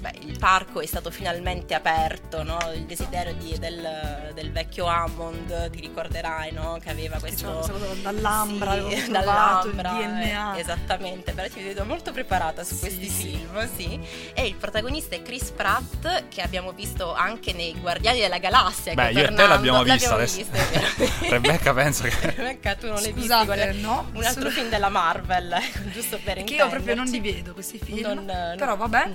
vabbè, 0.05 0.17
il 0.25 0.37
parco 0.37 0.81
è 0.81 0.85
stato 0.85 1.09
finalmente 1.11 1.73
aperto, 1.73 2.43
no? 2.43 2.57
Il 2.73 2.83
desiderio 2.85 3.33
di- 3.33 3.57
del, 3.57 4.31
del 4.33 4.51
vecchio 4.51 4.85
Hammond, 4.85 5.69
ti 5.71 5.79
ricorderai, 5.81 6.51
no? 6.51 6.77
Che 6.81 6.89
aveva 6.89 7.17
questo... 7.19 7.59
Diciamo, 7.61 7.93
dall'Ambra, 8.01 8.73
Sì, 8.89 9.11
dall'Ambra, 9.11 9.91
DNA. 9.91 10.55
eh, 10.55 10.59
esattamente, 10.59 11.31
però 11.33 11.47
ti 11.49 11.61
vedo 11.61 11.85
molto 11.85 12.11
preparata 12.11 12.63
su 12.63 12.75
Sì, 12.75 12.79
questi 12.81 13.09
sì. 13.09 13.23
film, 13.29 13.69
sì. 13.75 13.99
E 14.33 14.45
il 14.45 14.55
protagonista 14.55 15.15
è 15.15 15.21
Chris 15.21 15.49
Pratt, 15.51 16.27
che 16.29 16.41
abbiamo 16.41 16.71
visto 16.71 17.13
anche 17.13 17.53
nei 17.53 17.73
Guardiani 17.79 18.19
della 18.19 18.37
Galassia. 18.37 18.93
Beh, 18.93 19.07
che 19.07 19.11
io 19.13 19.19
e 19.19 19.21
te 19.21 19.27
Fernando- 19.35 19.53
l'abbiamo 19.53 19.83
vista 19.83 20.15
l'abbiamo 20.17 20.23
adesso. 20.23 21.29
Rebecca 21.29 21.73
penso 21.73 22.03
che 22.03 22.13
Rebecca, 22.35 22.75
tu 22.75 22.87
non 22.87 23.01
l'hai 23.01 23.11
visto. 23.13 23.33
No. 23.81 24.09
Un 24.13 24.23
altro 24.23 24.49
film 24.49 24.69
della 24.69 24.89
Marvel, 24.89 25.55
giusto 25.91 26.19
per 26.23 26.35
Perché 26.35 26.55
io 26.55 26.67
proprio 26.69 26.95
non 26.95 27.05
li 27.05 27.15
intenderci. 27.17 27.41
vedo 27.41 27.53
questi 27.53 27.79
film. 27.83 28.23
Non- 28.23 28.55
Però 28.57 28.75
vabbè. 28.75 29.09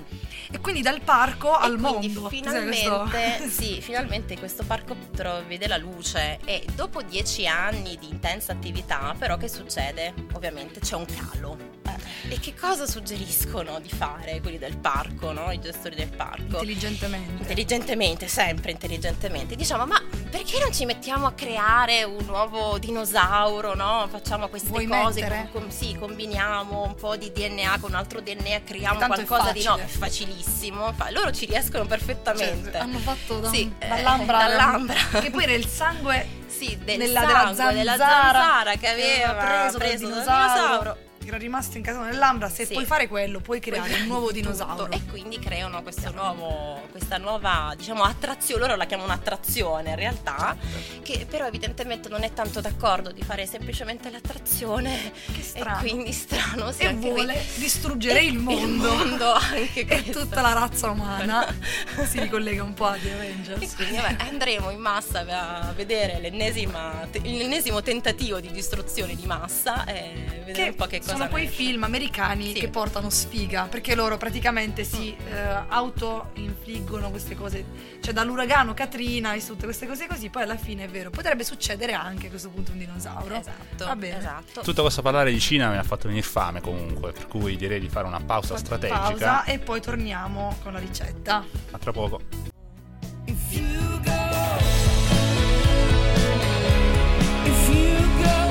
E 0.51 0.59
quindi 0.59 0.80
quindi 0.81 0.83
dal 0.83 1.01
parco 1.01 1.59
E 1.59 1.65
al 1.65 1.77
quindi 1.79 2.07
mondo. 2.09 2.29
finalmente, 2.29 3.07
questo? 3.09 3.47
sì, 3.61 3.81
finalmente 3.81 4.37
questo 4.37 4.63
parco 4.63 4.95
vede 5.47 5.67
la 5.67 5.77
luce 5.77 6.39
e 6.45 6.65
dopo 6.75 7.01
dieci 7.03 7.45
anni 7.47 7.97
di 7.97 8.09
intensa 8.09 8.51
attività, 8.51 9.15
però 9.17 9.37
che 9.37 9.47
succede? 9.47 10.13
Ovviamente 10.33 10.79
c'è 10.79 10.95
un 10.95 11.05
calo. 11.05 11.80
E 12.29 12.39
che 12.39 12.53
cosa 12.55 12.85
suggeriscono 12.85 13.79
di 13.79 13.89
fare 13.89 14.39
quelli 14.41 14.57
del 14.57 14.77
parco, 14.77 15.31
no? 15.33 15.51
i 15.51 15.59
gestori 15.59 15.95
del 15.95 16.09
parco? 16.09 16.43
Intelligentemente. 16.43 17.41
Intelligentemente, 17.41 18.27
sempre 18.27 18.71
intelligentemente. 18.71 19.55
Diciamo, 19.55 19.85
ma 19.85 20.01
perché 20.29 20.59
non 20.59 20.71
ci 20.71 20.85
mettiamo 20.85 21.25
a 21.27 21.33
creare 21.33 22.03
un 22.03 22.23
nuovo 22.25 22.77
dinosauro, 22.77 23.73
no? 23.75 24.07
Facciamo 24.09 24.47
queste 24.47 24.69
Vuoi 24.69 24.87
cose, 24.87 25.21
mettere? 25.21 25.49
com- 25.51 25.67
sì, 25.69 25.95
combiniamo 25.99 26.83
un 26.83 26.95
po' 26.95 27.17
di 27.17 27.31
DNA 27.31 27.79
con 27.79 27.89
un 27.91 27.95
altro 27.97 28.21
DNA, 28.21 28.61
creiamo 28.63 29.05
qualcosa 29.07 29.51
di 29.51 29.63
no, 29.63 29.75
è 29.75 29.85
facilissimo. 29.85 30.93
Fa- 30.93 31.09
loro 31.11 31.31
ci 31.31 31.45
riescono 31.47 31.85
perfettamente. 31.85 32.71
Cioè, 32.71 32.81
hanno 32.81 32.99
fatto 32.99 33.39
da, 33.39 33.49
Sì, 33.49 33.69
eh, 33.79 33.87
dall'ambra, 33.87 34.37
dall'ambra. 34.37 34.95
che 35.19 35.31
poi 35.31 35.43
era 35.43 35.53
il 35.53 35.67
sangue 35.67 36.27
sì, 36.47 36.77
del 36.81 36.97
della, 36.97 37.21
sangue, 37.21 37.55
della 37.55 37.73
della 37.73 37.97
zanzara, 37.97 38.31
zanzara 38.39 38.75
che 38.75 38.87
aveva 38.87 39.33
preso, 39.33 39.77
dal 39.77 39.87
preso 39.87 40.07
dal 40.07 40.11
dinosauro, 40.13 40.53
dinosauro. 40.53 40.97
Che 41.21 41.27
era 41.27 41.37
rimasto 41.37 41.77
incasato 41.77 42.03
nell'ambra. 42.05 42.49
Se 42.49 42.65
Sì. 42.65 42.73
puoi 42.73 42.85
fare 42.85 43.07
quello, 43.07 43.39
puoi 43.39 43.59
creare 43.59 43.89
Puoi 43.89 44.01
un 44.01 44.07
nuovo 44.07 44.27
tutto. 44.27 44.39
dinosauro. 44.39 44.91
E 44.91 45.01
quindi 45.09 45.39
creano 45.39 45.81
questo 45.83 46.11
nuovo, 46.11 46.81
questa 46.91 47.17
nuova, 47.17 47.73
diciamo, 47.77 48.03
attrazione. 48.03 48.59
Loro 48.61 48.75
la 48.75 48.85
chiamano 48.85 49.11
attrazione 49.13 49.89
in 49.91 49.95
realtà, 49.95 50.55
che 51.01 51.25
però 51.29 51.45
evidentemente 51.47 52.09
non 52.09 52.23
è 52.23 52.33
tanto 52.33 52.59
d'accordo 52.61 53.11
di 53.11 53.21
fare 53.23 53.45
semplicemente 53.45 54.09
l'attrazione. 54.09 55.11
Che 55.33 55.41
strano. 55.41 55.77
E 55.77 55.79
quindi 55.79 56.11
strano, 56.11 56.71
sì, 56.71 56.81
e 56.83 56.87
anche 56.87 56.99
qui. 57.07 57.09
vuole 57.23 57.43
distruggere 57.55 58.19
E- 58.19 58.25
il 58.25 58.37
mondo. 58.37 58.59
Il 58.93 58.97
mondo 58.97 59.31
anche 59.33 59.85
e 59.87 60.03
tutta 60.09 60.41
la 60.41 60.53
razza 60.53 60.89
umana 60.89 61.45
si 62.07 62.19
ricollega 62.19 62.63
un 62.63 62.73
po' 62.73 62.85
a 62.87 62.97
The 62.97 63.09
E 63.09 63.13
Avengers. 63.13 63.75
quindi 63.75 63.95
vabbè, 63.97 64.15
andremo 64.27 64.69
in 64.69 64.79
massa 64.79 65.19
a 65.27 65.71
vedere 65.73 66.19
l'ennesimo 66.19 67.81
tentativo 67.81 68.39
di 68.39 68.51
distruzione 68.51 69.15
di 69.15 69.25
massa 69.25 69.85
e 69.85 70.41
vedere 70.45 70.69
un 70.69 70.75
po' 70.75 70.85
che 70.87 70.99
cosa 70.99 71.10
sono 71.15 71.37
esce. 71.37 71.47
film 71.51 71.83
americani 71.83 72.47
Sì. 72.53 72.59
che 72.59 72.69
portano 72.69 73.09
sfiga 73.09 73.65
perché 73.69 73.95
loro 73.95 74.17
praticamente 74.17 74.83
si 74.83 75.15
eh, 75.15 75.63
auto-infliggono 75.67 77.09
queste 77.09 77.35
cose 77.35 77.65
cioè 78.01 78.13
dall'uragano 78.13 78.73
Katrina 78.73 79.33
e 79.33 79.45
tutte 79.45 79.65
queste 79.65 79.87
cose 79.87 80.07
così 80.07 80.29
poi 80.29 80.43
alla 80.43 80.57
fine 80.57 80.85
è 80.85 80.87
vero 80.87 81.09
potrebbe 81.09 81.43
succedere 81.43 81.93
anche 81.93 82.27
a 82.27 82.29
questo 82.29 82.49
punto 82.49 82.71
un 82.71 82.77
dinosauro 82.79 83.35
Esatto, 83.35 83.85
va 83.85 83.95
bene 83.95 84.17
esatto. 84.17 84.61
Tutto 84.61 84.81
questo 84.81 85.01
parlare 85.01 85.31
di 85.31 85.39
Cina 85.39 85.69
mi 85.69 85.77
ha 85.77 85.83
fatto 85.83 86.07
venire 86.07 86.25
fame 86.25 86.61
comunque, 86.61 87.11
per 87.11 87.27
cui 87.27 87.55
direi 87.55 87.79
di 87.79 87.89
fare 87.89 88.05
una 88.07 88.19
pausa 88.19 88.57
strategica. 88.57 88.99
pausa 88.99 89.43
e 89.45 89.59
poi 89.59 89.81
torniamo 89.81 90.57
con 90.63 90.73
la 90.73 90.79
ricetta 90.79 91.43
A 91.71 91.77
tra 91.77 91.91
poco. 91.91 92.19
If 93.25 93.51
you 93.51 93.99
go, 94.01 94.11
if 97.45 97.69
you 97.69 98.21
go, 98.21 98.50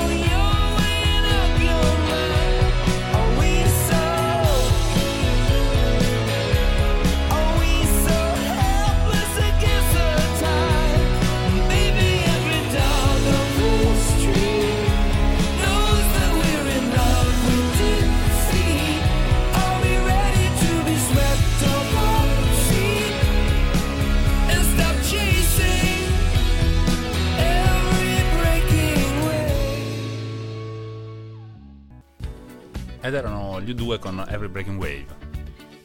Ed 33.01 33.15
erano 33.15 33.61
gli 33.61 33.73
U2 33.73 33.99
con 33.99 34.19
Every 34.29 34.49
Breaking 34.49 34.79
Wave. 34.79 35.29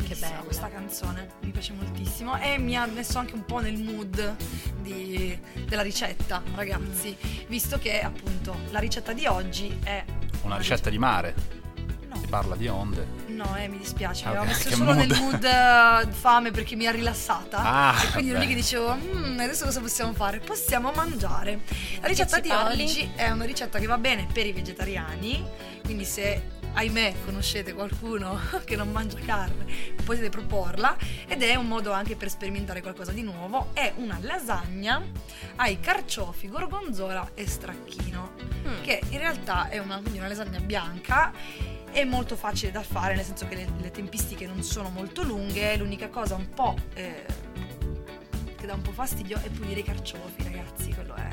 Che 0.06 0.16
bella. 0.16 0.36
questa 0.44 0.68
canzone, 0.70 1.30
mi 1.42 1.50
piace 1.50 1.74
moltissimo 1.74 2.38
e 2.40 2.60
mi 2.60 2.78
ha 2.78 2.86
messo 2.86 3.18
anche 3.18 3.34
un 3.34 3.44
po' 3.44 3.60
nel 3.60 3.76
mood 3.82 4.36
di- 4.82 5.36
della 5.66 5.82
ricetta, 5.82 6.44
ragazzi, 6.54 7.18
visto 7.48 7.80
che 7.80 8.02
appunto 8.02 8.56
la 8.70 8.78
ricetta 8.80 9.14
di 9.14 9.26
oggi 9.26 9.80
è 9.84 10.04
Una 10.44 10.58
ricetta 10.58 10.92
di 10.92 11.00
mare, 11.00 11.34
No, 12.08 12.18
si 12.18 12.28
parla 12.28 12.56
di 12.56 12.68
onde. 12.68 13.08
no, 13.30 13.56
eh, 13.58 13.68
mi 13.68 13.80
dispiace, 13.80 14.26
Ah, 14.26 14.30
mi 14.30 14.36
aveva 14.38 14.52
ok, 14.54 14.58
messo 14.58 14.76
solo 14.76 14.94
mood. 14.94 14.98
nel 15.08 15.20
mood 15.20 15.44
eh, 15.44 16.12
fame 16.12 16.52
perché 16.52 16.76
mi 16.76 16.86
ha 16.86 16.92
rilassata 16.92 17.58
Ah, 17.58 18.04
e 18.04 18.12
quindi 18.12 18.30
ero 18.30 18.40
lì 18.42 18.48
che 18.48 18.54
dicevo, 18.54 18.94
"Mm, 18.96 19.40
adesso 19.40 19.66
cosa 19.66 19.80
possiamo 19.82 20.14
fare? 20.14 20.38
Possiamo 20.38 20.92
mangiare. 20.92 21.62
La 22.00 22.08
ricetta 22.08 22.40
di 22.40 22.50
parli? 22.50 22.84
oggi 22.84 23.10
è 23.16 23.32
una 23.32 23.46
ricetta 23.46 23.80
che 23.80 23.88
va 23.88 23.98
bene 23.98 24.28
per 24.32 24.46
i 24.46 24.52
vegetariani, 24.52 25.44
quindi 25.84 26.06
se 26.06 26.54
ahimè 26.76 27.14
conoscete 27.26 27.74
qualcuno 27.74 28.40
che 28.64 28.76
non 28.76 28.92
mangia 28.92 29.18
carne 29.18 29.66
potete 30.04 30.30
proporla 30.30 30.96
ed 31.28 31.42
è 31.42 31.56
un 31.56 31.68
modo 31.68 31.92
anche 31.92 32.16
per 32.16 32.30
sperimentare 32.30 32.82
qualcosa 32.82 33.12
di 33.12 33.24
nuovo. 33.24 33.70
È 33.74 33.92
una 33.96 34.20
lasagna 34.22 35.02
ai 35.56 35.80
carciofi, 35.80 36.48
gorgonzola 36.48 37.32
e 37.34 37.48
stracchino, 37.48 38.34
Mm. 38.66 38.82
che 38.82 39.00
in 39.10 39.20
realtà 39.20 39.70
è 39.70 39.78
una, 39.78 40.02
una 40.12 40.28
lasagna 40.28 40.60
bianca. 40.60 41.32
È 41.92 42.04
molto 42.04 42.36
facile 42.36 42.72
da 42.72 42.82
fare, 42.82 43.16
nel 43.16 43.24
senso 43.24 43.48
che 43.48 43.56
le, 43.56 43.68
le 43.80 43.92
tempistiche 43.92 44.48
non 44.48 44.64
sono 44.64 44.90
molto 44.90 45.22
lunghe. 45.24 45.78
L'unica 45.78 46.10
cosa 46.10 46.36
un 46.36 46.50
po' 46.50 46.76
eh, 46.96 47.26
che 48.58 48.66
dà 48.66 48.74
un 48.74 48.82
po' 48.82 48.92
fastidio 48.92 49.40
è 49.42 49.50
pulire 49.50 49.80
i 49.82 49.84
carciofi, 49.84 50.44
ragazzi. 50.44 50.92
Quello 50.94 51.14
è. 51.14 51.28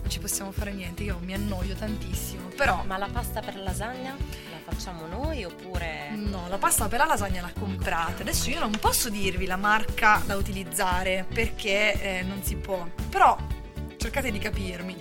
Non 0.00 0.08
ci 0.10 0.18
possiamo 0.20 0.52
fare 0.52 0.72
niente. 0.72 1.02
Io 1.02 1.18
mi 1.22 1.32
annoio 1.34 1.74
tantissimo. 1.74 2.48
Però 2.56 2.84
Ma 2.84 2.96
la 2.98 3.08
pasta 3.10 3.40
per 3.40 3.56
lasagna 3.56 4.14
la 4.50 4.55
facciamo 4.68 5.06
noi 5.06 5.44
oppure... 5.44 6.10
No, 6.14 6.46
la 6.48 6.58
pasta 6.58 6.88
per 6.88 6.98
la 6.98 7.04
lasagna 7.06 7.40
la 7.40 7.52
comprate. 7.58 8.22
Adesso 8.22 8.50
io 8.50 8.58
non 8.58 8.72
posso 8.78 9.08
dirvi 9.08 9.46
la 9.46 9.56
marca 9.56 10.20
da 10.24 10.36
utilizzare 10.36 11.24
perché 11.32 11.92
eh, 12.00 12.22
non 12.22 12.42
si 12.42 12.56
può. 12.56 12.86
Però 13.08 13.36
cercate 13.96 14.30
di 14.30 14.38
capirmi. 14.38 14.96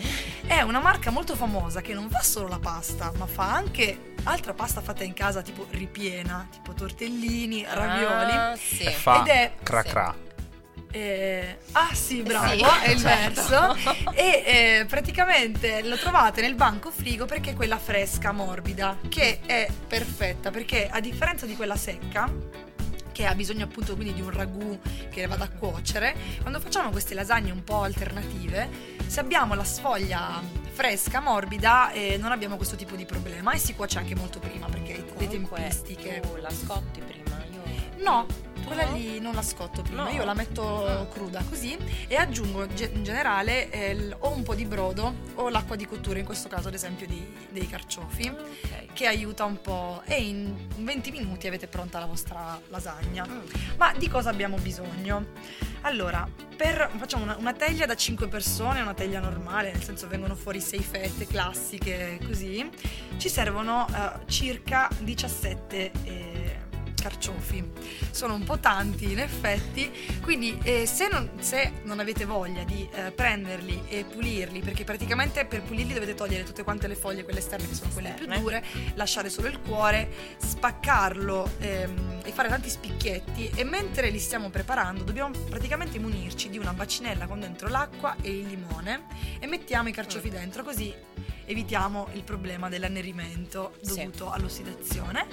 È 0.46 0.62
una 0.62 0.80
marca 0.80 1.10
molto 1.10 1.36
famosa 1.36 1.82
che 1.82 1.94
non 1.94 2.10
fa 2.10 2.22
solo 2.22 2.48
la 2.48 2.60
pasta, 2.60 3.12
ma 3.18 3.26
fa 3.26 3.54
anche 3.54 4.14
altra 4.24 4.54
pasta 4.54 4.82
fatta 4.82 5.04
in 5.04 5.14
casa, 5.14 5.42
tipo 5.42 5.66
ripiena, 5.72 6.48
tipo 6.52 6.74
tortellini, 6.74 7.66
ravioli. 7.68 8.32
Ah, 8.32 8.56
sì. 8.56 8.86
Fa 8.86 9.22
Ed 9.22 9.28
è- 9.28 9.52
cra 9.64 9.82
sì. 9.82 9.90
Eh, 10.96 11.58
ah 11.74 11.94
sì, 11.94 12.22
bravo, 12.22 12.56
Sì, 12.56 12.62
è 12.62 12.90
il 12.92 13.00
certo. 13.00 13.42
verso. 13.74 14.12
E 14.14 14.44
eh, 14.46 14.86
praticamente 14.88 15.84
lo 15.84 15.98
trovate 15.98 16.40
nel 16.40 16.56
banco 16.56 16.90
frigo 16.90 17.26
perché 17.26 17.50
è 17.50 17.54
quella 17.54 17.78
fresca, 17.78 18.32
morbida, 18.32 18.98
che 19.10 19.42
è 19.46 19.68
perfetta 19.88 20.52
perché 20.52 20.88
a 20.88 21.02
differenza 21.02 21.46
di 21.46 21.58
quella 21.58 21.76
secca, 21.76 22.32
che 23.12 23.26
ha 23.26 23.36
bisogno 23.36 23.66
appunto 23.66 23.96
quindi 23.96 24.14
di 24.14 24.22
un 24.22 24.30
ragù 24.30 24.80
che 25.10 25.28
vada 25.28 25.44
a 25.44 25.50
cuocere, 25.50 26.16
quando 26.40 26.62
facciamo 26.62 26.92
queste 26.92 27.14
lasagne 27.14 27.52
un 27.52 27.66
po' 27.66 27.82
alternative, 27.82 28.70
se 29.06 29.20
abbiamo 29.20 29.54
la 29.54 29.66
sfoglia 29.66 30.42
fresca, 30.72 31.20
morbida, 31.20 31.92
eh, 31.92 32.16
non 32.18 32.32
abbiamo 32.32 32.56
questo 32.56 32.78
tipo 32.78 32.96
di 32.96 33.04
problema 33.04 33.52
e 33.52 33.58
si 33.58 33.76
cuoce 33.76 33.98
anche 33.98 34.16
molto 34.16 34.40
prima 34.40 34.68
perché 34.68 35.04
le 35.18 35.28
tempistiche... 35.28 36.22
tu 36.22 36.38
la 36.40 36.50
scotti 36.50 37.02
prima, 37.02 37.44
io... 37.52 37.64
No, 38.02 38.26
quella 38.66 38.84
lì 38.92 39.20
non 39.20 39.34
la 39.36 39.42
scotto 39.42 39.82
prima, 39.82 40.04
No. 40.04 40.10
io 40.10 40.24
la 40.26 40.34
metto 40.34 40.86
Ah. 40.86 41.06
cruda 41.06 41.44
così 41.48 41.78
e 42.08 42.16
aggiungo 42.16 42.64
in 42.64 43.04
generale 43.04 43.70
eh, 43.70 44.16
o 44.20 44.32
un 44.34 44.44
po' 44.44 44.56
di 44.56 44.66
brodo 44.66 45.14
o 45.36 45.50
l'acqua 45.50 45.76
di 45.76 45.86
cottura, 45.86 46.20
in 46.20 46.26
questo 46.26 46.48
caso 46.50 46.68
ad 46.68 46.74
esempio 46.74 47.08
di- 47.08 47.26
dei 47.50 47.68
carciofi, 47.68 48.28
Ok. 48.30 48.94
che 48.94 49.08
aiuta 49.08 49.46
un 49.46 49.62
po' 49.62 50.02
e 50.06 50.22
in 50.22 50.68
20 50.78 51.12
minuti 51.12 51.48
avete 51.48 51.68
pronta 51.68 52.00
la 52.00 52.06
vostra 52.06 52.60
lasagna. 52.70 53.26
Mm. 53.28 53.40
Ma 53.78 53.94
di 53.98 54.08
cosa 54.10 54.30
abbiamo 54.30 54.58
bisogno? 54.58 55.26
Allora, 55.82 56.28
per, 56.58 56.90
facciamo 56.98 57.24
una, 57.24 57.36
una 57.38 57.54
teglia 57.54 57.86
da 57.86 57.96
5 57.96 58.28
persone, 58.28 58.82
una 58.82 58.94
teglia 58.96 59.20
normale, 59.20 59.72
nel 59.72 59.84
senso 59.84 60.08
vengono 60.08 60.34
fuori 60.36 60.60
6 60.60 60.80
fette 60.80 61.28
classiche 61.28 62.20
così, 62.26 62.68
ci 63.18 63.30
servono 63.30 63.86
eh, 63.94 64.26
circa 64.32 64.90
17 65.00 65.92
eh, 66.04 66.58
carciofi. 67.06 67.64
Sono 68.10 68.34
un 68.34 68.44
po' 68.44 68.58
tanti 68.58 69.12
in 69.12 69.20
effetti, 69.20 69.92
quindi 70.22 70.58
eh, 70.64 70.88
se, 70.88 71.08
non, 71.08 71.30
se 71.40 71.74
non 71.84 72.00
avete 72.00 72.26
voglia 72.26 72.64
di 72.64 72.88
eh, 72.92 73.12
prenderli 73.12 73.84
e 73.88 74.06
pulirli, 74.06 74.62
perché 74.62 74.84
praticamente 74.84 75.46
per 75.46 75.62
pulirli 75.62 75.94
dovete 75.94 76.16
togliere 76.16 76.44
tutte 76.44 76.64
quante 76.64 76.88
le 76.88 76.96
foglie, 76.96 77.24
quelle 77.24 77.40
esterne 77.40 77.68
che 77.68 77.76
sono 77.76 77.92
quelle 77.94 78.14
più 78.16 78.26
dure, 78.26 78.64
lasciare 78.96 79.30
solo 79.30 79.48
il 79.50 79.60
cuore, 79.60 80.10
spaccarlo 80.38 81.52
ehm, 81.60 82.22
e 82.24 82.32
fare 82.32 82.50
tanti 82.50 82.70
spicchietti. 82.70 83.52
E 83.54 83.64
mentre 83.64 84.10
li 84.10 84.20
stiamo 84.20 84.50
preparando 84.50 85.04
dobbiamo 85.04 85.32
praticamente 85.48 86.00
munirci 86.00 86.50
di 86.50 86.58
una 86.58 86.74
bacinella 86.74 87.28
con 87.28 87.40
dentro 87.40 87.68
l'acqua 87.68 88.16
e 88.22 88.40
il 88.40 88.48
limone 88.48 89.06
e 89.40 89.46
mettiamo 89.46 89.90
i 89.90 89.92
carciofi 89.92 90.30
dentro 90.30 90.64
così 90.64 90.94
evitiamo 91.46 92.08
il 92.14 92.24
problema 92.24 92.70
dell'annerimento 92.70 93.74
Sì. 93.82 93.96
dovuto 93.96 94.32
all'ossidazione 94.32 95.26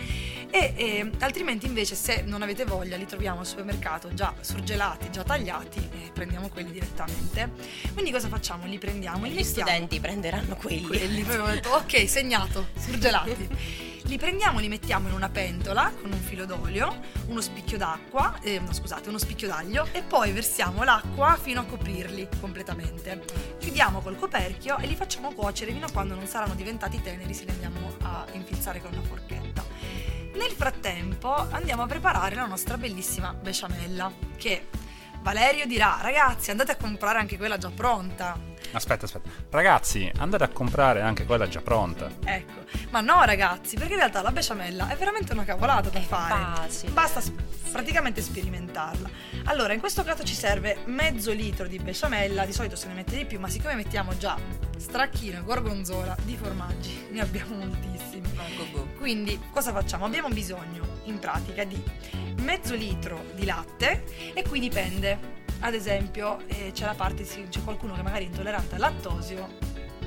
e, 0.50 0.72
e 0.76 1.10
altrimenti 1.20 1.66
invece 1.66 1.94
se 1.94 2.22
non 2.22 2.42
avete 2.42 2.64
voglia 2.64 2.96
li 2.96 3.06
troviamo 3.06 3.40
al 3.40 3.46
supermercato 3.46 4.12
già 4.14 4.34
surgelati, 4.40 5.10
già 5.10 5.22
tagliati 5.22 5.78
e 5.78 6.10
prendiamo 6.12 6.48
quelli 6.48 6.70
direttamente. 6.72 7.50
Quindi 7.92 8.10
cosa 8.10 8.28
facciamo? 8.28 8.66
Li 8.66 8.78
prendiamo 8.78 9.24
e 9.24 9.28
li 9.28 9.34
Gli 9.34 9.38
mettiamo 9.44 9.68
studenti 9.68 10.00
prenderanno 10.00 10.56
quelli. 10.56 10.82
quelli 10.86 11.22
poi 11.22 11.36
ho 11.38 11.46
detto 11.46 11.70
ok 11.70 12.08
segnato 12.08 12.68
surgelati 12.78 13.48
li 14.04 14.18
prendiamo 14.18 14.58
li 14.58 14.68
mettiamo 14.68 15.08
in 15.08 15.14
una 15.14 15.28
pentola 15.28 15.92
con 16.00 16.12
un 16.12 16.20
filo 16.20 16.44
d'olio 16.44 17.00
uno 17.26 17.40
spicchio 17.40 17.78
d'acqua 17.78 18.38
eh, 18.40 18.58
no 18.58 18.72
scusate 18.72 19.08
uno 19.08 19.18
spicchio 19.18 19.48
d'aglio 19.48 19.88
e 19.92 20.02
poi 20.02 20.32
versiamo 20.32 20.82
l'acqua 20.82 21.38
fino 21.40 21.60
a 21.60 21.64
coprirli 21.64 22.28
completamente. 22.40 23.24
Chiudiamo 23.58 24.00
col 24.00 24.18
coperchio 24.18 24.78
e 24.78 24.86
li 24.86 24.94
facciamo 24.94 25.32
cuocere 25.32 25.72
fino 25.72 25.86
a 25.86 25.90
quando 25.90 26.14
non 26.14 26.26
saranno 26.26 26.54
diventati 26.54 27.00
teneri 27.00 27.34
se 27.34 27.44
li 27.44 27.50
andiamo 27.50 27.96
a 28.02 28.26
infilzare 28.32 28.80
con 28.80 28.92
una 28.92 29.02
forchetta. 29.02 29.64
Nel 30.34 30.50
frattempo 30.50 31.34
andiamo 31.50 31.82
a 31.82 31.86
preparare 31.86 32.34
la 32.34 32.46
nostra 32.46 32.76
bellissima 32.76 33.32
besciamella 33.32 34.12
che 34.36 34.68
Valerio 35.20 35.66
dirà 35.66 35.98
ragazzi 36.00 36.50
andate 36.50 36.72
a 36.72 36.76
comprare 36.76 37.18
anche 37.18 37.36
quella 37.36 37.58
già 37.58 37.70
pronta 37.70 38.50
Aspetta, 38.72 39.04
aspetta. 39.04 39.28
Ragazzi, 39.50 40.10
andate 40.18 40.44
a 40.44 40.48
comprare 40.48 41.00
anche 41.02 41.24
quella 41.24 41.46
già 41.48 41.60
pronta. 41.60 42.10
Ecco, 42.24 42.60
ma 42.90 43.00
no 43.00 43.22
ragazzi, 43.24 43.76
perché 43.76 43.92
in 43.92 43.98
realtà 43.98 44.22
la 44.22 44.32
besciamella 44.32 44.88
è 44.88 44.96
veramente 44.96 45.32
una 45.32 45.44
cavolata 45.44 45.90
da 45.90 45.98
È 45.98 46.02
fare. 46.02 46.32
facile. 46.68 46.92
Basta 46.92 47.20
s- 47.20 47.32
praticamente 47.70 48.20
sperimentarla. 48.22 49.08
Allora, 49.44 49.72
in 49.72 49.80
questo 49.80 50.02
caso 50.04 50.22
ci 50.24 50.34
serve 50.34 50.78
mezzo 50.86 51.32
litro 51.32 51.66
di 51.66 51.78
besciamella, 51.78 52.44
di 52.46 52.52
solito 52.52 52.76
se 52.76 52.88
ne 52.88 52.94
mette 52.94 53.16
di 53.16 53.24
più, 53.26 53.38
ma 53.38 53.48
siccome 53.48 53.74
mettiamo 53.74 54.16
già 54.16 54.36
stracchino 54.76 55.38
e 55.38 55.42
gorgonzola 55.42 56.16
di 56.22 56.36
formaggi, 56.36 57.08
ne 57.12 57.20
abbiamo 57.20 57.56
moltissimi. 57.56 58.30
Quindi 58.98 59.38
cosa 59.50 59.72
facciamo? 59.72 60.04
Abbiamo 60.06 60.28
bisogno 60.28 61.00
in 61.04 61.18
pratica 61.18 61.64
di 61.64 61.80
mezzo 62.38 62.74
litro 62.74 63.24
di 63.34 63.44
latte 63.44 64.04
e 64.34 64.42
qui 64.48 64.60
dipende. 64.60 65.40
Ad 65.64 65.74
esempio 65.74 66.40
eh, 66.48 66.72
c'è 66.72 66.84
la 66.86 66.94
parte, 66.94 67.24
sì, 67.24 67.46
c'è 67.48 67.62
qualcuno 67.62 67.94
che 67.94 68.02
magari 68.02 68.24
è 68.24 68.28
intollerante 68.28 68.74
al 68.74 68.80
lattosio, 68.80 69.48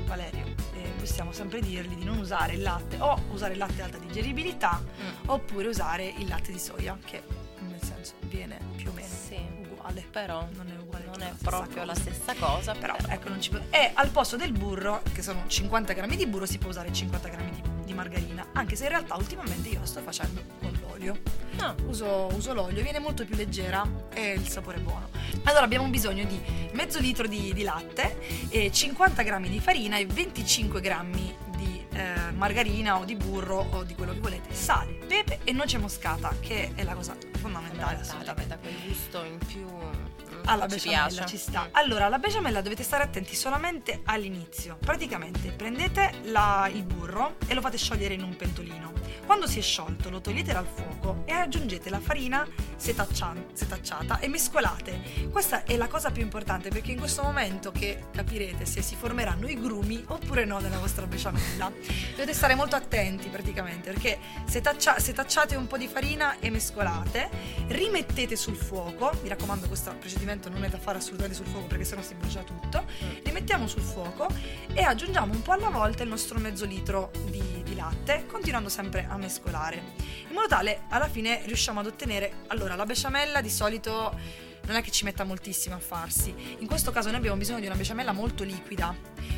Valerio, 0.05 0.45
eh, 0.73 0.89
possiamo 0.99 1.31
sempre 1.31 1.61
dirgli 1.61 1.95
di 1.95 2.03
non 2.03 2.17
usare 2.17 2.53
il 2.53 2.61
latte 2.61 2.97
o 2.99 3.19
usare 3.31 3.53
il 3.53 3.59
latte 3.59 3.81
alta 3.81 3.97
digeribilità 3.97 4.81
Mm. 4.85 5.29
oppure 5.29 5.67
usare 5.67 6.05
il 6.17 6.27
latte 6.27 6.51
di 6.51 6.59
soia 6.59 6.97
che 7.03 7.23
nel 7.59 7.81
senso 7.81 8.13
viene 8.21 8.59
più 8.75 8.89
o 8.89 8.93
meno 8.93 9.07
Sì. 9.07 9.35
uguale. 9.71 10.05
Però 10.11 10.45
non 10.55 10.67
è 10.67 10.77
uguale. 10.79 11.05
non 11.05 11.21
è 11.21 11.29
la 11.29 11.35
proprio 11.49 11.85
la 11.85 11.93
cosa. 11.93 12.01
stessa 12.11 12.33
cosa. 12.37 12.73
Però 12.73 12.93
ecco, 13.07 13.29
non 13.29 13.39
ci 13.41 13.49
può- 13.49 13.59
E 13.69 13.91
al 13.93 14.09
posto 14.09 14.35
del 14.35 14.51
burro, 14.51 15.01
che 15.13 15.21
sono 15.21 15.43
50 15.47 15.93
grammi 15.93 16.15
di 16.17 16.25
burro, 16.27 16.45
si 16.45 16.57
può 16.57 16.69
usare 16.69 16.91
50 16.91 17.29
grammi 17.29 17.51
di, 17.51 17.61
di 17.85 17.93
margarina. 17.93 18.47
Anche 18.53 18.75
se 18.75 18.83
in 18.83 18.89
realtà 18.89 19.15
ultimamente 19.15 19.69
io 19.69 19.79
lo 19.79 19.85
sto 19.85 20.01
facendo 20.01 20.41
con 20.59 20.77
l'olio. 20.81 21.17
No. 21.59 21.73
Uso, 21.87 22.27
uso 22.33 22.53
l'olio, 22.53 22.83
viene 22.83 22.99
molto 22.99 23.23
più 23.25 23.35
leggera 23.35 23.87
e 24.13 24.31
il 24.33 24.47
sapore 24.47 24.77
è 24.77 24.81
buono. 24.81 25.09
Allora 25.43 25.63
abbiamo 25.63 25.87
bisogno 25.87 26.25
di 26.25 26.39
mezzo 26.73 26.99
litro 26.99 27.27
di, 27.27 27.53
di 27.53 27.63
latte, 27.63 28.17
e 28.49 28.71
50 28.71 29.21
grammi 29.23 29.49
di 29.49 29.59
farina 29.59 29.97
e 29.97 30.05
25 30.05 30.81
grammi 30.81 31.35
di 31.55 31.85
eh, 31.93 32.31
margarina 32.33 32.97
o 32.99 33.05
di 33.05 33.15
burro 33.15 33.67
o 33.71 33.83
di 33.83 33.93
quello 33.95 34.13
che 34.13 34.19
volete, 34.19 34.53
sale, 34.53 34.93
pepe 35.07 35.39
e 35.43 35.51
noce 35.53 35.77
moscata, 35.77 36.33
che 36.39 36.71
è 36.75 36.83
la 36.83 36.93
cosa 36.95 37.15
fondamentale 37.39 37.99
assolutamente 37.99 38.55
dà 38.55 38.57
quel 38.57 38.75
gusto 38.87 39.23
in 39.23 39.37
più. 39.37 39.65
mm, 39.65 40.41
alla 40.45 40.67
ci 40.67 40.75
besciamella 40.75 41.07
piace. 41.07 41.27
ci 41.27 41.37
sta. 41.37 41.63
Mm. 41.65 41.69
Allora, 41.71 42.05
alla 42.07 42.17
besciamella 42.19 42.61
dovete 42.61 42.83
stare 42.83 43.03
attenti 43.03 43.35
solamente 43.35 44.01
all'inizio. 44.05 44.77
Praticamente 44.79 45.49
prendete 45.51 46.11
la- 46.25 46.69
il 46.73 46.83
burro 46.83 47.35
e 47.47 47.53
lo 47.53 47.61
fate 47.61 47.77
sciogliere 47.77 48.13
in 48.15 48.23
un 48.23 48.35
pentolino. 48.35 48.91
Quando 49.25 49.47
si 49.47 49.59
è 49.59 49.61
sciolto 49.61 50.09
lo 50.09 50.21
togliete 50.21 50.53
dal 50.53 50.65
fuoco 50.65 51.23
e 51.25 51.33
aggiungete 51.33 51.89
la 51.89 51.99
farina 51.99 52.47
setaccia- 52.75 53.33
setacciata 53.53 54.19
e 54.19 54.27
mescolate. 54.27 55.29
Questa 55.31 55.63
è 55.63 55.75
la 55.77 55.87
cosa 55.87 56.11
più 56.11 56.21
importante 56.21 56.69
perché 56.69 56.91
in 56.91 56.99
questo 56.99 57.23
momento 57.23 57.71
che 57.71 58.05
capirete 58.11 58.65
se 58.65 58.81
si 58.81 58.95
formeranno 58.95 59.47
i 59.47 59.59
grumi 59.59 60.03
oppure 60.07 60.45
no 60.45 60.59
nella 60.59 60.77
vostra 60.77 61.05
besciamella. 61.07 61.71
Dovete 62.11 62.33
stare 62.33 62.55
molto 62.55 62.75
attenti 62.75 63.29
praticamente 63.29 63.91
perché 63.91 64.19
setaccia- 64.45 64.99
setacciate 64.99 65.55
un 65.55 65.67
po' 65.67 65.77
di 65.77 65.87
farina 65.87 66.39
e 66.39 66.49
mescolate, 66.49 67.29
rimettete 67.67 68.35
sul 68.35 68.55
fuoco, 68.55 69.11
mi 69.21 69.29
raccomando 69.29 69.67
questo 69.67 69.93
procedimento 69.97 70.49
non 70.49 70.63
è 70.63 70.69
da 70.69 70.77
fare 70.77 70.97
assolutamente 70.97 71.35
sul 71.35 71.47
fuoco 71.47 71.67
perché 71.67 71.83
sennò 71.83 72.01
si 72.01 72.15
brucia 72.15 72.41
tutto, 72.43 72.85
rimettiamo 73.23 73.67
sul 73.67 73.81
fuoco 73.81 74.27
e 74.73 74.81
aggiungiamo 74.83 75.33
un 75.33 75.41
po' 75.41 75.51
alla 75.51 75.69
volta 75.69 76.03
il 76.03 76.09
nostro 76.09 76.39
mezzo 76.39 76.65
litro 76.65 77.11
di, 77.29 77.61
di 77.63 77.75
latte, 77.75 78.25
continuando 78.25 78.69
sempre 78.69 79.04
a 79.09 79.17
mescolare, 79.17 79.81
in 80.27 80.33
modo 80.33 80.47
tale 80.47 80.81
alla 80.89 81.07
fine 81.07 81.41
riusciamo 81.45 81.79
ad 81.79 81.85
ottenere, 81.87 82.43
allora 82.47 82.75
la 82.75 82.85
besciamella 82.85 83.41
di 83.41 83.49
solito 83.49 84.43
non 84.67 84.75
è 84.77 84.81
che 84.81 84.89
ci 84.89 85.03
metta 85.03 85.23
moltissimo 85.23 85.75
a 85.75 85.79
farsi, 85.79 86.33
in 86.59 86.65
questo 86.67 86.91
caso 86.91 87.09
noi 87.09 87.17
abbiamo 87.17 87.37
bisogno 87.37 87.59
di 87.59 87.67
una 87.67 87.75
besciamella 87.75 88.11
molto 88.13 88.43
liquida, 88.43 88.95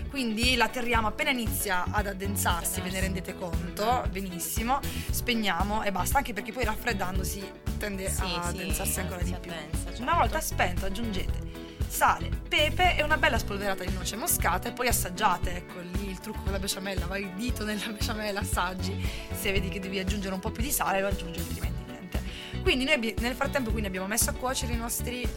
quindi 0.09 0.55
la 0.55 0.69
terriamo 0.69 1.07
appena 1.07 1.31
inizia 1.31 1.83
ad 1.91 2.07
addensarsi, 2.07 2.79
ve 2.79 2.89
ne 2.91 3.01
rendete 3.01 3.35
conto, 3.35 4.05
benissimo, 4.09 4.79
spegniamo 5.11 5.83
e 5.83 5.91
basta, 5.91 6.17
anche 6.19 6.31
perché 6.31 6.53
poi 6.53 6.63
raffreddandosi 6.63 7.43
tende 7.77 8.09
Sì, 8.09 8.21
a 8.21 8.25
sì, 8.25 8.33
addensarsi 8.35 8.99
ancora 9.01 9.21
di 9.21 9.35
più. 9.39 9.51
addensa, 9.51 9.83
certo. 9.87 10.01
Una 10.01 10.13
volta 10.13 10.39
spento 10.39 10.85
aggiungete 10.85 11.46
sale, 11.87 12.29
pepe 12.47 12.95
e 12.97 13.03
una 13.03 13.17
bella 13.17 13.37
spolverata 13.37 13.83
di 13.83 13.93
noce 13.93 14.15
moscata 14.15 14.69
e 14.69 14.71
poi 14.71 14.87
assaggiate, 14.87 15.55
ecco 15.55 15.79
lì 15.79 16.09
il 16.09 16.19
trucco 16.19 16.41
con 16.43 16.51
la 16.51 16.59
besciamella, 16.59 17.05
vai 17.05 17.23
il 17.23 17.33
dito 17.33 17.63
nella 17.63 17.87
besciamella, 17.91 18.39
assaggi, 18.39 18.95
se 19.33 19.51
vedi 19.51 19.69
che 19.69 19.79
devi 19.79 19.99
aggiungere 19.99 20.33
un 20.33 20.39
po' 20.39 20.51
più 20.51 20.63
di 20.63 20.71
sale 20.71 21.01
lo 21.01 21.07
aggiungi 21.07 21.39
altrimenti 21.39 21.83
niente. 21.87 22.21
Quindi 22.61 22.85
noi 22.85 23.15
nel 23.19 23.35
frattempo 23.35 23.69
quindi 23.71 23.87
abbiamo 23.87 24.07
messo 24.07 24.29
a 24.29 24.33
cuocere 24.33 24.73
i 24.73 24.77
nostri 24.77 25.27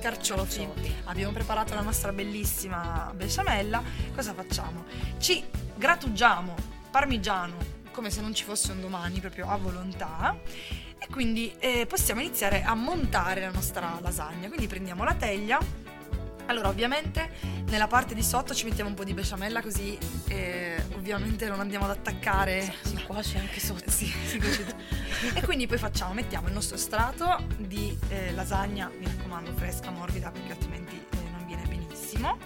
carciofi, 0.00 0.66
Carciofi. 0.66 0.94
abbiamo 1.04 1.32
preparato 1.32 1.74
la 1.74 1.80
nostra 1.80 2.12
bellissima 2.12 3.12
besciamella, 3.14 3.82
cosa 4.14 4.34
facciamo? 4.34 4.84
Ci 5.18 5.44
grattugiamo 5.76 6.54
parmigiano 6.90 7.74
come 7.96 8.10
se 8.10 8.20
non 8.20 8.34
ci 8.34 8.44
fosse 8.44 8.72
un 8.72 8.80
domani, 8.80 9.20
proprio 9.20 9.48
a 9.48 9.56
volontà. 9.56 10.38
E 10.98 11.06
quindi 11.10 11.52
eh, 11.58 11.86
possiamo 11.86 12.20
iniziare 12.20 12.62
a 12.62 12.74
montare 12.74 13.40
la 13.40 13.50
nostra 13.50 13.98
lasagna. 14.00 14.48
Quindi 14.48 14.66
prendiamo 14.66 15.02
la 15.02 15.14
teglia. 15.14 15.58
Allora, 16.46 16.68
ovviamente 16.68 17.30
nella 17.66 17.86
parte 17.88 18.14
di 18.14 18.22
sotto 18.22 18.54
ci 18.54 18.64
mettiamo 18.64 18.90
un 18.90 18.94
po' 18.96 19.04
di 19.04 19.12
besciamella 19.12 19.60
così 19.60 19.98
eh, 20.28 20.80
ovviamente 20.94 21.48
non 21.48 21.58
andiamo 21.58 21.84
ad 21.86 21.90
attaccare 21.90 22.72
Si 22.82 23.02
cuoce 23.04 23.38
anche 23.38 23.58
sotto. 23.60 23.90
sì, 23.90 24.06
si 24.06 24.38
cuoce 24.38 24.64
tutto. 24.64 24.82
e 25.34 25.42
quindi 25.42 25.66
poi 25.66 25.78
facciamo, 25.78 26.12
mettiamo 26.14 26.46
il 26.48 26.54
nostro 26.54 26.76
strato 26.76 27.44
di 27.56 27.96
eh, 28.08 28.32
lasagna, 28.32 28.90
mi 28.96 29.04
raccomando, 29.06 29.52
fresca, 29.54 29.90
morbida, 29.90 30.30
perché 30.30 30.52
altrimenti 30.52 30.94
eh, 30.96 31.30
non 31.30 31.44
viene 31.46 31.64
benissimo. 31.66 32.38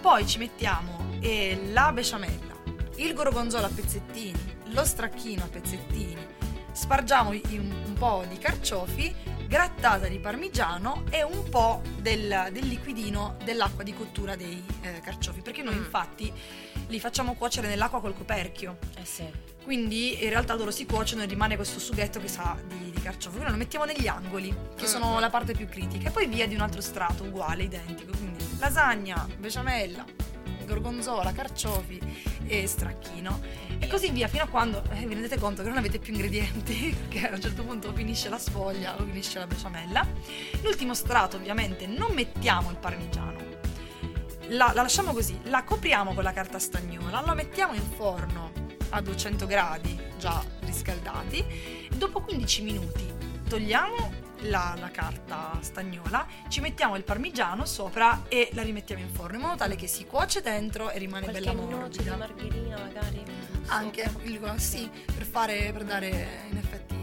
Poi 0.00 0.26
ci 0.26 0.38
mettiamo 0.38 1.16
eh, 1.20 1.70
la 1.72 1.90
besciamella, 1.92 2.54
il 2.96 3.14
gorgonzola 3.14 3.66
a 3.66 3.70
pezzettini, 3.70 4.56
lo 4.66 4.84
stracchino 4.84 5.44
a 5.44 5.48
pezzettini, 5.48 6.26
spargiamo 6.72 7.30
un 7.30 7.94
po' 7.98 8.24
di 8.28 8.38
carciofi, 8.38 9.14
grattata 9.48 10.06
di 10.08 10.18
parmigiano 10.18 11.04
e 11.10 11.22
un 11.22 11.48
po' 11.48 11.80
del, 12.00 12.50
del 12.52 12.66
liquidino 12.66 13.36
dell'acqua 13.44 13.82
di 13.82 13.94
cottura 13.94 14.36
dei 14.36 14.62
eh, 14.82 15.00
carciofi, 15.00 15.40
perché 15.40 15.62
noi 15.62 15.74
Mm. 15.74 15.78
infatti 15.78 16.30
li 16.88 17.00
facciamo 17.00 17.34
cuocere 17.34 17.66
nell'acqua 17.68 18.00
col 18.00 18.14
coperchio. 18.14 18.76
Eh 18.98 19.04
sì. 19.04 19.26
Quindi 19.64 20.22
in 20.22 20.28
realtà 20.30 20.54
loro 20.54 20.70
si 20.70 20.84
cuociono 20.86 21.22
e 21.22 21.26
rimane 21.26 21.56
questo 21.56 21.78
sughetto 21.78 22.20
che 22.20 22.28
sa 22.28 22.56
di, 22.66 22.90
di 22.90 23.00
carciofo. 23.00 23.36
Quindi 23.36 23.52
lo 23.52 23.58
mettiamo 23.58 23.84
negli 23.86 24.06
angoli, 24.06 24.54
che 24.76 24.86
sono 24.86 25.16
Mm. 25.16 25.20
la 25.20 25.30
parte 25.30 25.54
più 25.54 25.66
critica. 25.66 26.08
E 26.08 26.10
poi 26.12 26.26
via 26.26 26.46
di 26.46 26.54
un 26.54 26.60
altro 26.60 26.80
strato 26.82 27.24
uguale, 27.24 27.62
identico. 27.64 28.12
Quindi 28.16 28.44
lasagna, 28.58 29.26
besciamella, 29.38 30.04
gorgonzola, 30.68 31.32
carciofi 31.32 32.00
e 32.46 32.66
stracchino. 32.66 33.40
E 33.80 33.88
così 33.88 34.10
via 34.10 34.28
fino 34.28 34.44
a 34.44 34.46
quando 34.46 34.82
eh, 34.92 35.06
vi 35.06 35.14
rendete 35.14 35.38
conto 35.38 35.62
che 35.62 35.68
non 35.68 35.78
avete 35.78 35.98
più 35.98 36.12
ingredienti, 36.12 36.94
perché 37.08 37.28
a 37.28 37.34
un 37.34 37.40
certo 37.40 37.64
punto 37.64 37.92
finisce 37.92 38.28
la 38.28 38.38
sfoglia 38.38 38.94
o 38.94 39.04
finisce 39.04 39.40
la 39.40 39.46
besciamella. 39.46 40.06
L'ultimo 40.62 40.94
strato 40.94 41.36
ovviamente 41.36 41.86
non 41.86 42.12
mettiamo 42.14 42.70
il 42.70 42.76
parmigiano. 42.76 43.36
La, 44.50 44.72
la 44.74 44.82
lasciamo 44.82 45.12
così, 45.12 45.38
la 45.44 45.64
copriamo 45.64 46.14
con 46.14 46.22
la 46.22 46.32
carta 46.32 46.58
stagnola, 46.58 47.20
la 47.20 47.34
mettiamo 47.34 47.74
in 47.74 47.82
forno 47.96 48.52
a 48.90 49.00
200 49.00 49.46
gradi 49.46 49.98
già 50.18 50.42
riscaldati 50.60 51.88
dopo 51.94 52.20
15 52.22 52.62
minuti 52.62 53.04
togliamo 53.48 54.27
la, 54.42 54.74
la 54.78 54.90
carta 54.90 55.58
stagnola, 55.60 56.26
ci 56.48 56.60
mettiamo 56.60 56.96
il 56.96 57.04
parmigiano 57.04 57.64
sopra 57.64 58.22
e 58.28 58.50
la 58.52 58.62
rimettiamo 58.62 59.02
in 59.02 59.10
forno 59.10 59.36
in 59.36 59.42
modo 59.42 59.56
tale 59.56 59.76
che 59.76 59.86
si 59.86 60.04
cuoce 60.06 60.40
dentro 60.40 60.90
e 60.90 60.98
rimane 60.98 61.24
Qualche 61.26 61.40
bella 61.40 61.52
noce 61.60 62.02
di 62.02 62.08
morbida. 62.08 62.16
margherina 62.16 62.78
magari. 62.78 63.22
Anche 63.66 64.10
il- 64.22 64.54
sì, 64.56 64.88
per 65.04 65.24
fare 65.24 65.70
per 65.72 65.84
dare 65.84 66.46
in 66.50 66.56
effetti 66.56 66.96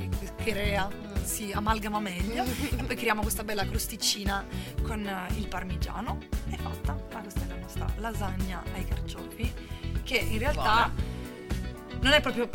crea, 0.43 0.87
Mm. 0.87 1.23
si 1.23 1.51
amalgama 1.51 1.99
meglio 1.99 2.43
e 2.43 2.75
poi 2.85 2.95
creiamo 2.95 3.21
questa 3.21 3.43
bella 3.43 3.65
crosticina 3.67 4.45
con 4.83 5.05
eh, 5.05 5.33
il 5.37 5.47
parmigiano. 5.47 6.19
È 6.49 6.55
fatta, 6.55 6.93
Ah, 7.13 7.19
questa 7.21 7.41
è 7.41 7.47
la 7.47 7.55
nostra 7.55 7.87
lasagna 7.97 8.61
ai 8.73 8.85
carciofi 8.85 9.51
che 10.03 10.17
in 10.17 10.37
realtà 10.37 10.91
non 12.01 12.11
è 12.13 12.21
proprio 12.21 12.49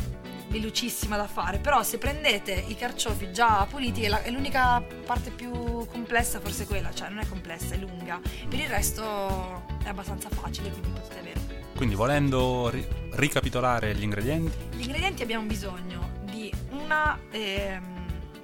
velocissima 0.51 1.17
da 1.17 1.27
fare, 1.27 1.59
però 1.59 1.83
se 1.83 1.97
prendete 1.99 2.53
i 2.53 2.75
carciofi 2.77 3.33
già 3.33 3.67
puliti 3.71 4.03
è, 4.03 4.31
l'unica 4.31 4.83
parte 5.07 5.31
più 5.31 5.51
complessa, 5.87 6.41
forse 6.41 6.67
quella, 6.67 6.93
cioè 6.93 7.09
non 7.09 7.21
è 7.21 7.27
complessa, 7.29 7.75
è 7.75 7.79
lunga. 7.79 8.21
Per 8.49 8.59
il 8.59 8.69
resto 8.69 9.63
è 9.85 9.89
abbastanza 9.89 10.29
facile, 10.29 10.71
quindi 10.71 10.89
potete 10.91 11.19
avere. 11.19 11.41
Quindi 11.77 11.95
volendo 11.95 12.69
ri- 12.69 12.87
ricapitolare 13.13 13.95
gli 13.95 14.03
ingredienti, 14.03 14.77
Gli 14.77 14.83
ingredienti 14.83 15.23
abbiamo 15.23 15.47
bisogno 15.47 16.11
di 16.25 16.53
una, 16.73 17.19
ehm, 17.31 17.99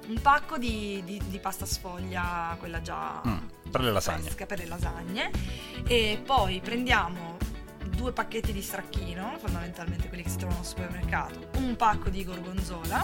un 0.07 0.21
pacco 0.21 0.57
di, 0.57 1.01
di- 1.05 1.21
di 1.27 1.39
pasta 1.39 1.65
sfoglia, 1.65 2.55
quella 2.57 2.81
già 2.81 3.21
Mm, 3.27 3.37
per 3.69 3.81
le 3.81 3.91
lasagne. 3.91 4.21
fresca 4.23 4.45
per 4.45 4.59
le 4.59 4.65
lasagne, 4.65 5.29
e 5.85 6.19
poi 6.25 6.61
prendiamo 6.63 7.35
due 7.97 8.13
pacchetti 8.13 8.53
di 8.53 8.61
stracchino, 8.61 9.37
fondamentalmente 9.39 10.07
quelli 10.07 10.21
che 10.21 10.29
si 10.29 10.37
trovano 10.37 10.59
al 10.59 10.65
supermercato, 10.65 11.49
un 11.55 11.75
pacco 11.75 12.09
di 12.09 12.23
gorgonzola, 12.23 13.03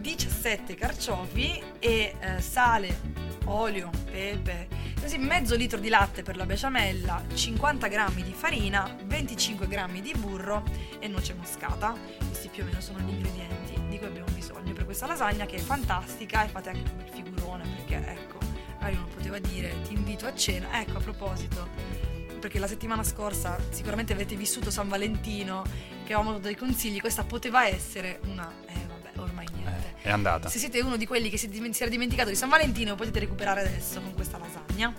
17 0.00 0.74
carciofi 0.74 1.62
e 1.78 2.14
eh, 2.18 2.40
sale, 2.40 2.98
olio, 3.44 3.90
pepe, 4.10 4.68
così 4.98 5.18
mezzo 5.18 5.54
litro 5.54 5.78
di 5.78 5.90
latte 5.90 6.22
per 6.22 6.36
la 6.36 6.46
besciamella, 6.46 7.24
50 7.32 7.86
grammi 7.88 8.22
di 8.22 8.32
farina, 8.32 8.96
25 9.04 9.68
grammi 9.68 10.00
di 10.00 10.14
burro 10.16 10.64
e 10.98 11.08
noce 11.08 11.34
moscata. 11.34 11.94
Questi 12.26 12.48
più 12.48 12.62
o 12.62 12.66
meno 12.66 12.80
sono 12.80 12.98
gli 13.00 13.10
ingredienti 13.10 13.74
di 13.86 13.98
cui 13.98 14.06
abbiamo 14.06 14.32
bisogno 14.32 14.72
per 14.72 14.86
questa 14.86 15.06
lasagna 15.06 15.44
che 15.44 15.56
è 15.56 15.60
fantastica 15.60 16.42
e 16.42 16.48
fate 16.48 16.70
anche 16.70 16.90
un 16.90 16.96
bel 16.96 17.08
figurone 17.12 17.64
perché 17.76 17.96
ecco, 17.96 18.38
magari 18.78 18.96
uno 18.96 19.08
poteva 19.14 19.38
dire 19.38 19.74
ti 19.82 19.92
invito 19.92 20.26
a 20.26 20.34
cena. 20.34 20.80
Ecco, 20.80 20.96
a 20.96 21.00
proposito, 21.00 22.15
perché 22.38 22.58
la 22.58 22.66
settimana 22.66 23.02
scorsa 23.02 23.58
sicuramente 23.70 24.12
avete 24.12 24.36
vissuto 24.36 24.70
San 24.70 24.88
Valentino, 24.88 25.64
che 26.04 26.12
avevamo 26.12 26.32
dato 26.32 26.44
dei 26.44 26.56
consigli, 26.56 27.00
questa 27.00 27.24
poteva 27.24 27.66
essere 27.66 28.20
una... 28.26 28.50
Eh 28.66 28.86
vabbè, 28.86 29.18
ormai 29.20 29.46
niente. 29.54 29.94
Eh, 30.02 30.08
è 30.08 30.10
andata. 30.10 30.48
Se 30.48 30.58
siete 30.58 30.80
uno 30.80 30.96
di 30.96 31.06
quelli 31.06 31.28
che 31.28 31.36
si, 31.36 31.48
dimen- 31.48 31.72
si 31.72 31.82
era 31.82 31.90
dimenticato 31.90 32.28
di 32.28 32.36
San 32.36 32.48
Valentino, 32.48 32.94
potete 32.94 33.18
recuperare 33.20 33.60
adesso 33.60 34.00
con 34.00 34.14
questa 34.14 34.38
lasagna. 34.38 34.92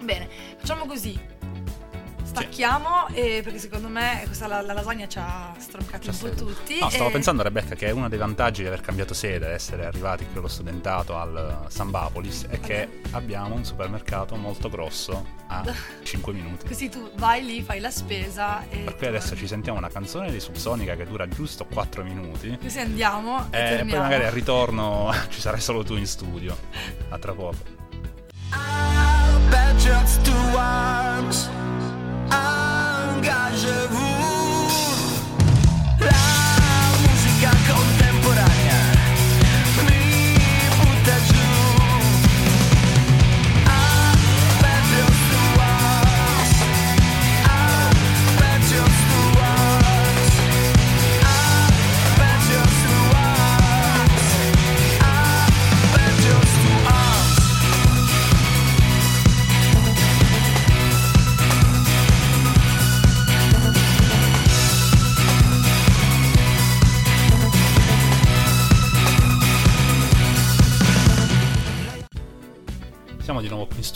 Bene, 0.00 0.28
facciamo 0.58 0.86
così. 0.86 1.18
Stacchiamo 2.34 3.08
e 3.12 3.40
perché 3.42 3.58
secondo 3.58 3.88
me 3.88 4.22
questa 4.26 4.46
la, 4.46 4.60
la 4.60 4.72
lasagna 4.72 5.06
ci 5.06 5.18
ha 5.18 5.52
stroncati 5.56 6.08
un 6.08 6.18
po' 6.18 6.30
tutti. 6.30 6.78
No, 6.80 6.90
stavo 6.90 7.08
e- 7.08 7.12
pensando 7.12 7.42
Rebecca 7.42 7.74
che 7.74 7.90
uno 7.90 8.08
dei 8.08 8.18
vantaggi 8.18 8.62
di 8.62 8.68
aver 8.68 8.80
cambiato 8.80 9.14
sede, 9.14 9.48
essere 9.48 9.86
arrivati 9.86 10.26
qui 10.26 10.38
allo 10.38 10.48
studentato 10.48 11.16
al 11.16 11.66
Sambapolis, 11.68 12.46
è 12.48 12.58
che 12.60 13.00
abbiamo 13.12 13.54
un 13.54 13.64
supermercato 13.64 14.34
molto 14.36 14.68
grosso 14.68 15.24
a 15.46 15.62
5 16.02 16.32
minuti. 16.32 16.66
Così 16.66 16.88
tu 16.88 17.10
vai 17.14 17.44
lì, 17.44 17.62
fai 17.62 17.80
la 17.80 17.90
spesa 17.90 18.68
e. 18.68 18.78
Per 18.78 18.96
cui 18.96 19.06
adesso 19.06 19.36
ci 19.36 19.46
sentiamo 19.46 19.78
una 19.78 19.88
canzone 19.90 20.30
di 20.30 20.40
Subsonica 20.40 20.96
che 20.96 21.06
dura 21.06 21.28
giusto 21.28 21.64
4 21.66 22.02
minuti. 22.02 22.58
Così 22.60 22.80
andiamo 22.80 23.46
e, 23.50 23.78
E 23.78 23.84
poi 23.84 23.98
magari 23.98 24.24
al 24.24 24.32
ritorno 24.32 25.12
ci 25.30 25.40
sarai 25.40 25.60
solo 25.60 25.84
tu 25.84 25.94
in 25.94 26.06
studio. 26.06 26.56
A 27.10 27.18
tra 27.18 27.32
poco. 27.32 27.82
Patriots 29.50 30.20
to 30.22 30.32
arms, 30.56 31.48
Engagez-vous. 32.34 34.13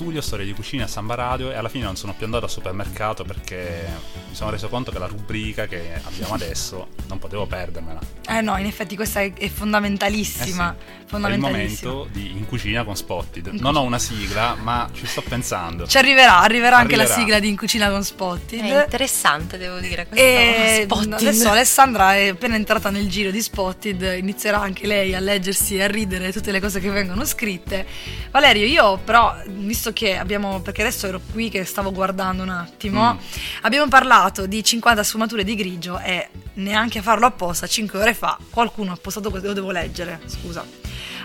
Studio, 0.08 0.22
storia 0.26 0.46
di 0.46 0.54
cucina, 0.54 0.86
Samba 0.86 1.14
Radio 1.16 1.50
e 1.50 1.56
alla 1.56 1.68
fine 1.68 1.84
non 1.84 1.94
sono 1.94 2.14
più 2.14 2.24
andato 2.24 2.46
al 2.46 2.50
supermercato 2.50 3.24
perché 3.24 3.86
mi 4.30 4.34
sono 4.34 4.48
reso 4.48 4.68
conto 4.70 4.90
che 4.90 4.98
la 4.98 5.04
rubrica 5.06 5.66
che 5.66 6.00
abbiamo 6.02 6.32
adesso 6.32 6.88
non 7.08 7.18
potevo 7.18 7.44
perdermela. 7.46 8.00
Eh 8.26 8.40
no, 8.40 8.56
in 8.56 8.64
effetti 8.64 8.96
questa 8.96 9.20
è, 9.20 9.48
fondamentalissima. 9.50 10.72
Eh 10.72 10.76
sì, 10.78 10.86
È 10.88 11.02
il 11.02 11.08
fondamentalissima. 11.08 11.90
momento 11.92 12.08
di 12.12 12.30
In 12.30 12.46
cucina 12.46 12.84
con 12.84 12.96
Spotted. 12.96 13.48
Non 13.48 13.76
ho 13.76 13.82
una 13.82 13.98
sigla, 13.98 14.54
ma 14.58 14.88
ci 14.94 15.04
sto 15.06 15.22
pensando. 15.22 15.86
Ci 15.86 15.98
arriverà, 15.98 16.40
arriverà 16.40 16.76
anche 16.78 16.96
la 16.96 17.02
Arriverà. 17.02 17.20
sigla 17.20 17.38
di 17.38 17.48
In 17.48 17.56
Cucina 17.56 17.90
con 17.90 18.02
Spotted. 18.02 18.60
È 18.64 18.82
interessante, 18.84 19.58
devo 19.58 19.78
dire. 19.78 20.06
Questo 20.06 20.24
E 20.26 20.80
spotting. 20.84 21.12
adesso 21.14 21.50
Alessandra 21.50 22.14
è 22.14 22.28
appena 22.28 22.54
entrata 22.54 22.88
nel 22.90 23.08
giro 23.08 23.30
di 23.30 23.40
Spotted, 23.42 24.16
inizierà 24.18 24.58
anche 24.60 24.86
lei 24.86 25.14
a 25.14 25.20
leggersi 25.20 25.76
e 25.76 25.82
a 25.82 25.86
ridere 25.86 26.32
tutte 26.32 26.50
le 26.50 26.60
cose 26.60 26.80
che 26.80 26.88
vengono 26.90 27.24
scritte. 27.26 27.86
Valerio, 28.30 28.66
io 28.66 28.96
però, 28.98 29.34
visto 29.46 29.92
che 29.92 29.97
abbiamo, 30.06 30.60
perché 30.60 30.82
adesso 30.82 31.06
ero 31.06 31.20
qui 31.32 31.48
che 31.48 31.64
stavo 31.64 31.92
guardando 31.92 32.42
un 32.42 32.48
attimo, 32.50 33.14
Mm. 33.14 33.18
abbiamo 33.62 33.88
parlato 33.88 34.46
di 34.46 34.62
50 34.62 35.02
sfumature 35.02 35.44
di 35.44 35.54
grigio 35.54 35.98
e 35.98 36.28
neanche 36.54 36.98
a 36.98 37.02
farlo 37.02 37.26
apposta, 37.26 37.66
5 37.66 37.98
ore 38.00 38.14
fa, 38.14 38.38
qualcuno 38.50 38.92
ha 38.92 38.96
postato 39.00 39.30
questo, 39.30 39.48
lo 39.48 39.54
devo 39.54 39.70
leggere, 39.70 40.20
scusa. 40.26 40.64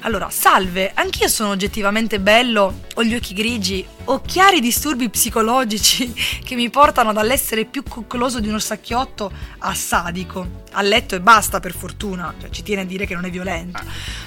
Allora, 0.05 0.29
salve, 0.29 0.91
anch'io 0.93 1.29
sono 1.29 1.51
oggettivamente 1.51 2.19
bello, 2.19 2.81
ho 2.93 3.03
gli 3.05 3.15
occhi 3.15 3.33
grigi, 3.33 3.85
ho 4.05 4.19
chiari 4.19 4.59
disturbi 4.59 5.09
psicologici 5.09 6.11
che 6.43 6.55
mi 6.55 6.69
portano 6.69 7.13
dall'essere 7.13 7.63
più 7.63 7.83
coccoloso 7.83 8.41
di 8.41 8.49
uno 8.49 8.59
sacchiotto 8.59 9.31
a 9.59 9.73
sadico. 9.73 10.61
A 10.71 10.81
letto 10.81 11.15
e 11.15 11.21
basta, 11.21 11.61
per 11.61 11.73
fortuna, 11.73 12.33
cioè, 12.37 12.49
ci 12.49 12.63
tiene 12.63 12.81
a 12.81 12.85
dire 12.85 13.05
che 13.05 13.13
non 13.13 13.23
è 13.23 13.29
violento. 13.29 13.81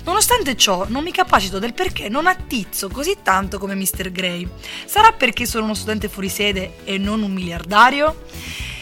Nonostante 0.05 0.57
ciò, 0.57 0.87
non 0.89 1.03
mi 1.03 1.13
capacito 1.13 1.59
del 1.59 1.75
perché 1.75 2.09
non 2.09 2.27
attizzo 2.27 2.89
così 2.89 3.19
tanto 3.23 3.59
come 3.59 3.75
Mr. 3.75 4.11
Grey. 4.11 4.49
Sarà 4.87 5.13
perché 5.13 5.45
sono 5.45 5.65
uno 5.65 5.75
studente 5.75 6.09
fuori 6.09 6.31
sede 6.31 6.77
e 6.85 6.97
non 6.97 7.23
un 7.23 7.33
miliardario? 7.33 8.25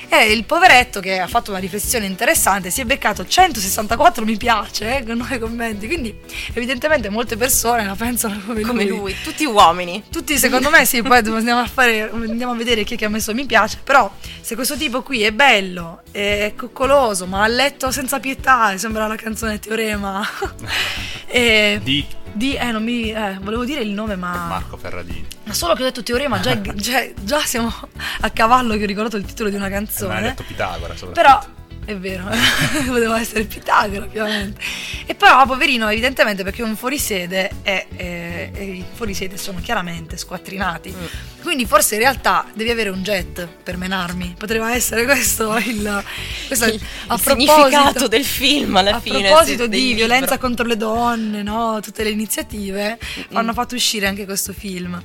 E 0.09 0.33
il 0.33 0.45
poveretto 0.45 1.01
che 1.01 1.19
ha 1.19 1.27
fatto 1.27 1.51
una 1.51 1.61
riflessione 1.61 2.07
interessante 2.07 2.71
si 2.71 2.81
è 2.81 2.85
beccato 2.85 3.27
164 3.27 4.25
mi 4.25 4.37
piace 4.37 4.99
eh, 4.99 5.05
con 5.05 5.17
noi 5.17 5.39
commenti, 5.39 5.87
quindi 5.87 6.17
evidentemente 6.53 7.09
molte 7.09 7.37
persone 7.37 7.85
la 7.85 7.95
pensano 7.95 8.41
come, 8.47 8.61
Come 8.63 8.85
lui, 8.85 9.15
tutti 9.23 9.45
uomini. 9.45 10.05
Tutti 10.11 10.39
secondo 10.39 10.71
me 10.71 10.85
sì, 10.85 11.03
poi 11.03 11.19
andiamo 11.19 11.61
a, 11.61 11.67
fare, 11.67 12.11
andiamo 12.11 12.53
a 12.53 12.57
vedere 12.57 12.85
chi 12.85 12.95
è 12.95 12.97
che 12.97 13.07
ha 13.07 13.09
messo 13.09 13.35
mi 13.35 13.47
piace, 13.47 13.79
però 13.83 14.11
se 14.41 14.55
questo 14.55 14.77
tipo 14.77 15.03
qui 15.03 15.23
è 15.23 15.33
bello, 15.33 16.03
è 16.11 16.53
coccoloso, 16.57 17.27
ma 17.27 17.43
a 17.43 17.49
letto 17.49 17.91
senza 17.91 18.21
pietà, 18.21 18.77
sembra 18.79 19.07
la 19.07 19.17
canzone 19.17 19.59
Teorema. 19.59 20.27
e, 21.27 21.81
Di 21.83 22.23
di, 22.35 22.57
eh, 22.57 22.73
non 22.73 22.83
mi, 22.83 23.13
eh, 23.13 23.39
volevo 23.41 23.65
dire 23.65 23.81
il 23.81 23.91
nome 23.91 24.17
ma... 24.17 24.47
Marco 24.49 24.77
Ferradini. 24.77 25.34
Ma 25.45 25.53
solo 25.55 25.75
che 25.75 25.83
ho 25.83 25.85
detto 25.85 26.03
teorema, 26.03 26.41
già, 26.41 26.61
già, 26.75 27.07
già 27.21 27.41
siamo 27.41 27.73
a 28.21 28.31
cavallo 28.31 28.77
che 28.77 28.83
ho 28.85 28.87
ricordato 28.87 29.17
il 29.17 29.25
titolo 29.25 29.51
di 29.51 29.57
una 29.57 29.67
Eh, 29.67 29.71
ma 29.71 29.77
hai 29.77 29.85
canzone. 29.87 30.21
detto 30.23 30.43
Pitagora 30.45 30.97
soprattutto. 30.97 31.13
Però 31.13 31.45
è 31.85 31.97
vero, 31.97 32.25
poteva 32.87 33.21
essere 33.21 33.45
Pitagora 33.45 34.05
ovviamente. 34.05 34.61
E 35.07 35.15
però, 35.15 35.45
poverino, 35.47 35.89
evidentemente 35.89 36.43
perché 36.45 36.63
è 36.63 36.65
un 36.65 36.77
fuorisede 36.77 37.51
e, 37.63 37.87
e- 37.97 38.51
e 38.55 38.65
i 38.65 38.85
fuorisede 38.93 39.37
sono 39.37 39.61
chiaramente 39.61 40.17
squattrinati. 40.17 40.95
Mm. 40.97 41.05
Quindi 41.43 41.67
forse 41.67 41.97
in 41.97 42.01
realtà 42.01 42.47
devi 42.55 42.71
avere 42.71 42.89
un 42.89 43.03
jet 43.03 43.47
per 43.63 43.77
menarmi. 43.77 44.35
Potrebbe 44.39 44.73
essere 44.73 45.05
questo 45.05 45.57
il, 45.59 46.03
questo, 46.47 46.65
Il, 46.67 46.81
a 47.09 47.15
il 47.15 47.21
significato 47.21 47.69
proposito- 47.71 48.09
del 48.09 48.25
film 48.25 48.77
alla 48.77 48.95
a 48.97 49.01
fine. 49.01 49.21
proposito 49.29 49.65
sì, 49.65 49.69
del 49.69 49.79
di 49.79 49.87
libro. 49.89 50.07
violenza 50.07 50.39
contro 50.39 50.65
le 50.67 50.77
donne, 50.79 51.43
no? 51.43 51.81
tutte 51.83 52.03
le 52.03 52.11
iniziative, 52.11 52.99
Mm. 53.15 53.37
hanno 53.37 53.53
fatto 53.53 53.75
uscire 53.75 54.07
anche 54.07 54.25
questo 54.25 54.53
film. 54.55 55.01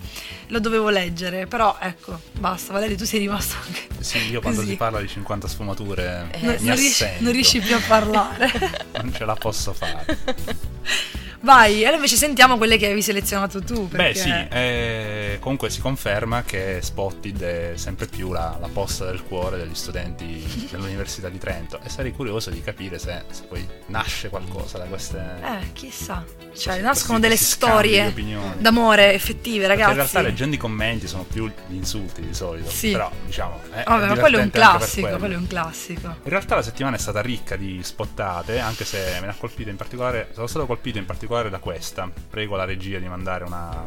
Lo 0.47 0.59
dovevo 0.59 0.89
leggere, 0.89 1.45
però 1.45 1.77
ecco, 1.79 2.19
basta. 2.39 2.71
Valerio, 2.73 2.95
tu 2.95 3.05
sei 3.05 3.19
rimasto 3.19 3.55
anche. 3.63 3.87
Sì, 3.99 4.17
io 4.31 4.39
quando 4.41 4.61
così. 4.61 4.71
si 4.71 4.77
parla 4.77 4.99
di 5.01 5.07
50 5.07 5.47
sfumature 5.47 6.27
Eh, 6.31 6.57
Non, 6.69 6.77
riesci, 6.77 7.05
non 7.19 7.31
riesci 7.31 7.59
più 7.59 7.75
a 7.75 7.81
parlare. 7.87 8.51
Non 8.99 9.13
ce 9.13 9.25
la 9.25 9.35
posso 9.35 9.73
fare. 9.73 10.05
Vai, 11.41 11.79
allora 11.81 11.95
invece 11.95 12.17
sentiamo 12.17 12.57
quelle 12.57 12.77
che 12.77 12.85
avevi 12.85 13.01
selezionato 13.01 13.61
tu. 13.63 13.87
Beh 13.87 13.95
Perché... 13.97 14.19
sì, 14.19 14.29
eh, 14.49 15.37
comunque 15.39 15.69
si 15.69 15.79
conferma 15.79 16.43
che 16.43 16.79
Spotted 16.81 17.41
è 17.41 17.71
sempre 17.75 18.07
più 18.07 18.31
la, 18.33 18.57
la 18.59 18.67
posta 18.67 19.05
del 19.05 19.23
cuore 19.23 19.57
degli 19.57 19.73
studenti 19.75 20.67
dell'Università 20.69 21.29
di 21.29 21.37
Trento 21.37 21.79
e 21.81 21.87
sarei 21.89 22.11
curioso 22.11 22.49
di 22.49 22.61
capire 22.61 22.99
se, 22.99 23.23
se 23.29 23.43
poi 23.43 23.65
nasce 23.87 24.27
qualcosa 24.29 24.77
da 24.79 24.83
queste... 24.85 25.17
Eh, 25.41 25.71
chissà. 25.71 26.25
Cioè, 26.53 26.73
Così- 26.73 26.81
nascono 26.81 27.17
così- 27.17 27.21
delle 27.21 27.37
storie 27.37 28.13
d'amore 28.57 29.13
effettive, 29.13 29.67
Perché 29.67 29.81
ragazzi. 29.81 29.89
in 29.91 29.95
realtà 29.95 30.21
leggendo 30.21 30.55
i 30.55 30.59
commenti 30.59 31.07
sono 31.07 31.23
più 31.23 31.49
gli 31.67 31.75
insulti 31.75 32.21
di 32.21 32.33
solito, 32.33 32.69
Sì. 32.69 32.91
però 32.91 33.09
diciamo... 33.25 33.61
È, 33.71 33.83
Vabbè, 33.87 34.03
è 34.03 34.07
ma 34.07 34.17
quello 34.17 34.37
è 34.39 34.41
un 34.41 34.49
classico, 34.51 35.01
quello. 35.01 35.17
quello 35.19 35.33
è 35.35 35.37
un 35.37 35.47
classico. 35.47 36.07
In 36.07 36.29
realtà 36.29 36.55
la 36.55 36.63
settimana 36.63 36.97
è 36.97 36.99
stata 36.99 37.21
ricca 37.21 37.55
di 37.55 37.79
spottate, 37.81 38.59
anche 38.59 38.83
se 38.83 38.97
me 39.21 39.27
ne 39.27 39.31
ha 39.31 39.35
colpito 39.37 39.69
in 39.69 39.77
particolare. 39.77 40.29
Sono 40.33 40.47
stato 40.47 40.65
colpito 40.65 40.97
in 40.97 41.05
particolare 41.05 41.27
da 41.49 41.59
questa. 41.59 42.09
Prego 42.29 42.55
la 42.55 42.65
regia 42.65 42.97
di 42.97 43.07
mandare 43.07 43.43
una- 43.43 43.85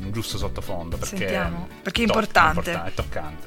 un 0.00 0.12
giusto 0.12 0.38
sottofondo 0.38 0.96
perché, 0.96 1.16
Sentiamo, 1.16 1.68
perché 1.82 2.02
è 2.02 2.06
top, 2.06 2.14
importante. 2.14 2.82
è 2.84 2.92
toccante. 2.94 3.46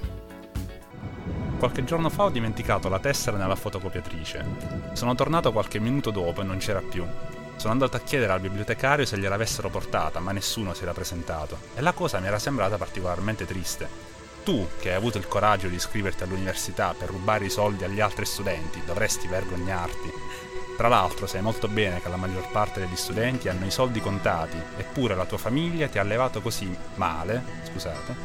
Qualche 1.57 1.83
giorno 1.85 2.09
fa 2.09 2.23
ho 2.25 2.29
dimenticato 2.29 2.87
la 2.89 2.99
tessera 2.99 3.37
nella 3.37 3.55
fotocopiatrice. 3.55 4.45
Sono 4.93 5.15
tornato 5.15 5.51
qualche 5.51 5.79
minuto 5.79 6.11
dopo 6.11 6.41
e 6.41 6.43
non 6.43 6.57
c'era 6.57 6.81
più. 6.81 7.03
Sono 7.55 7.71
andato 7.71 7.97
a 7.97 8.01
chiedere 8.01 8.31
al 8.33 8.39
bibliotecario 8.39 9.05
se 9.05 9.17
gliel'avessero 9.17 9.69
portata, 9.69 10.19
ma 10.19 10.31
nessuno 10.31 10.73
si 10.75 10.83
era 10.83 10.93
presentato. 10.93 11.57
E 11.75 11.81
la 11.81 11.93
cosa 11.93 12.19
mi 12.19 12.27
era 12.27 12.37
sembrata 12.37 12.77
particolarmente 12.77 13.45
triste. 13.45 13.87
Tu, 14.43 14.67
che 14.79 14.89
hai 14.91 14.95
avuto 14.95 15.17
il 15.17 15.27
coraggio 15.27 15.67
di 15.67 15.75
iscriverti 15.75 16.23
all'università 16.23 16.93
per 16.97 17.09
rubare 17.09 17.45
i 17.45 17.49
soldi 17.49 17.83
agli 17.83 17.99
altri 17.99 18.25
studenti, 18.25 18.81
dovresti 18.85 19.27
vergognarti. 19.27 20.11
Tra 20.77 20.89
l'altro 20.89 21.25
sai 21.25 21.41
molto 21.41 21.67
bene 21.67 21.99
che 21.99 22.07
la 22.07 22.17
maggior 22.17 22.51
parte 22.51 22.79
degli 22.79 22.95
studenti 22.95 23.49
hanno 23.49 23.65
i 23.65 23.71
soldi 23.71 23.99
contati, 23.99 24.61
eppure 24.77 25.15
la 25.15 25.25
tua 25.25 25.39
famiglia 25.39 25.87
ti 25.87 25.97
ha 25.97 26.01
allevato 26.01 26.39
così 26.39 26.71
male, 26.95 27.43
scusate, 27.63 28.15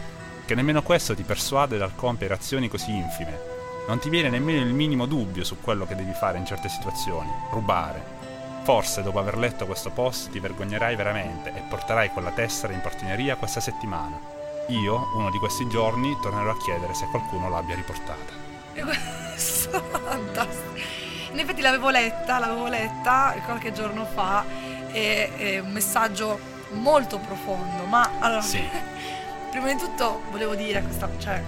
che 0.44 0.55
nemmeno 0.55 0.82
questo 0.82 1.14
ti 1.14 1.22
persuade 1.22 1.78
dal 1.78 1.94
compiere 1.94 2.34
azioni 2.34 2.68
così 2.68 2.94
infime. 2.94 3.40
Non 3.88 3.98
ti 4.00 4.11
viene 4.11 4.28
nemmeno 4.28 4.66
il 4.66 4.74
minimo 4.74 5.07
dubbio 5.07 5.44
su 5.44 5.62
quello 5.62 5.86
che 5.86 5.94
devi 5.94 6.12
fare 6.12 6.36
in 6.36 6.44
certe 6.44 6.68
situazioni, 6.68 7.30
rubare. 7.53 8.20
Forse 8.64 9.03
dopo 9.03 9.18
aver 9.18 9.38
letto 9.38 9.64
questo 9.64 9.88
post 9.88 10.28
ti 10.30 10.38
vergognerai 10.38 10.94
veramente 10.94 11.55
e 11.57 11.62
porterai 11.66 12.11
quella 12.11 12.32
tessera 12.32 12.74
in 12.74 12.82
portineria 12.82 13.36
questa 13.36 13.61
settimana. 13.61 14.20
Io, 14.68 15.09
uno 15.16 15.30
di 15.30 15.38
questi 15.38 15.66
giorni, 15.68 16.14
tornerò 16.20 16.50
a 16.50 16.59
chiedere 16.59 16.92
se 16.92 17.07
qualcuno 17.07 17.48
l'abbia 17.48 17.74
riportata. 17.74 18.32
E 18.74 18.82
questo 19.32 19.82
fantastico. 19.90 21.01
In 21.33 21.39
effetti 21.39 21.61
l'avevo 21.62 21.91
letta, 21.91 22.39
l'avevo 22.39 22.66
letta 22.68 23.35
qualche 23.45 23.72
giorno 23.72 24.05
fa. 24.07 24.45
È, 24.91 25.30
è 25.37 25.59
un 25.61 25.70
messaggio 25.70 26.39
molto 26.72 27.18
profondo. 27.18 27.85
Ma 27.85 28.11
allora, 28.20 28.43
Sì. 28.43 28.62
prima 29.51 29.66
di 29.72 29.76
tutto 29.78 30.22
volevo 30.30 30.55
dire 30.55 30.78
a 30.78 30.83
questa, 30.83 31.09
cioè, 31.18 31.43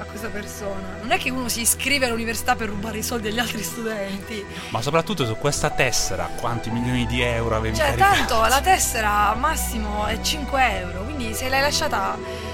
a 0.00 0.04
questa 0.04 0.28
persona: 0.28 0.96
non 1.00 1.10
è 1.12 1.18
che 1.18 1.30
uno 1.30 1.48
si 1.48 1.60
iscrive 1.60 2.06
all'università 2.06 2.56
per 2.56 2.68
rubare 2.68 2.98
i 2.98 3.02
soldi 3.02 3.28
agli 3.28 3.38
altri 3.38 3.62
studenti. 3.62 4.44
Ma 4.70 4.80
soprattutto 4.80 5.26
su 5.26 5.36
questa 5.36 5.68
tessera, 5.70 6.28
quanti 6.40 6.70
milioni 6.70 7.06
di 7.06 7.20
euro 7.20 7.56
avevi 7.56 7.76
Cioè, 7.76 7.94
caricato? 7.94 8.14
tanto 8.34 8.40
la 8.48 8.60
tessera 8.62 9.34
massimo 9.34 10.06
è 10.06 10.18
5 10.20 10.78
euro. 10.80 11.02
Quindi 11.04 11.34
se 11.34 11.48
l'hai 11.50 11.60
lasciata. 11.60 12.47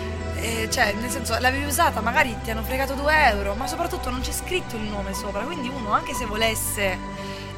Eh, 0.45 0.71
cioè, 0.71 0.93
nel 1.01 1.11
senso, 1.11 1.37
l'avevi 1.39 1.65
usata, 1.65 2.01
magari 2.01 2.37
ti 2.43 2.51
hanno 2.51 2.63
fregato 2.63 2.95
2 2.95 3.27
euro, 3.31 3.55
ma 3.55 3.67
soprattutto 3.67 4.11
non 4.11 4.21
c'è 4.21 4.33
scritto 4.33 4.77
il 4.77 4.83
nome 4.83 5.15
sopra. 5.15 5.43
Quindi 5.43 5.69
uno, 5.69 5.93
anche 5.93 6.13
se 6.15 6.27
volesse, 6.27 6.99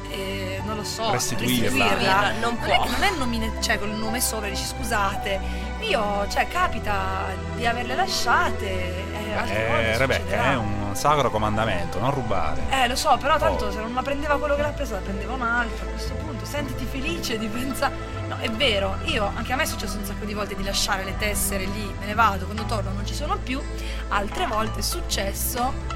eh, 0.09 0.61
non 0.65 0.75
lo 0.77 0.83
so, 0.83 1.11
Restituirla. 1.11 2.31
Non 2.39 2.57
non 2.59 2.69
è, 2.69 2.75
può. 2.75 2.85
non 2.85 3.03
è 3.03 3.11
nomine- 3.17 3.51
cioè, 3.61 3.77
col 3.77 3.89
nome 3.91 4.21
sopra, 4.21 4.47
dici 4.49 4.63
scusate, 4.65 5.39
io, 5.81 6.25
cioè, 6.29 6.47
capita 6.47 7.25
di 7.55 7.65
averle 7.65 7.95
lasciate. 7.95 8.65
eh, 8.65 9.15
Eh, 9.39 9.97
Rebecca, 9.97 10.23
succederà. 10.23 10.51
è 10.51 10.55
un 10.55 10.95
sacro 10.95 11.29
comandamento, 11.29 11.99
non 11.99 12.11
rubare. 12.11 12.61
Eh, 12.69 12.87
lo 12.87 12.95
so, 12.95 13.17
però 13.21 13.37
tanto 13.37 13.65
Oh. 13.65 13.71
se 13.71 13.79
non 13.79 13.93
la 13.93 14.01
prendeva 14.01 14.37
quello 14.39 14.55
che 14.55 14.61
l'ha 14.63 14.69
presa, 14.69 14.95
la 14.95 15.01
prendeva 15.01 15.33
un 15.33 15.41
altro. 15.43 15.85
A 15.85 15.89
questo 15.91 16.13
punto, 16.15 16.43
sentiti 16.45 16.85
felice 16.85 17.37
di 17.37 17.47
pensare. 17.47 17.95
No, 18.27 18.37
è 18.39 18.49
vero, 18.51 18.97
io 19.05 19.31
anche 19.35 19.53
a 19.53 19.55
me 19.55 19.63
è 19.63 19.65
successo 19.65 19.97
un 19.97 20.05
sacco 20.05 20.25
di 20.25 20.33
volte 20.33 20.55
di 20.55 20.63
lasciare 20.63 21.03
le 21.03 21.15
tessere 21.17 21.63
lì, 21.65 21.93
me 21.99 22.05
ne 22.05 22.13
vado, 22.13 22.45
quando 22.45 22.63
torno 22.65 22.91
non 22.91 23.05
ci 23.05 23.13
sono 23.13 23.37
più. 23.37 23.61
Altre 24.09 24.47
volte 24.47 24.79
è 24.79 24.83
successo 24.83 25.95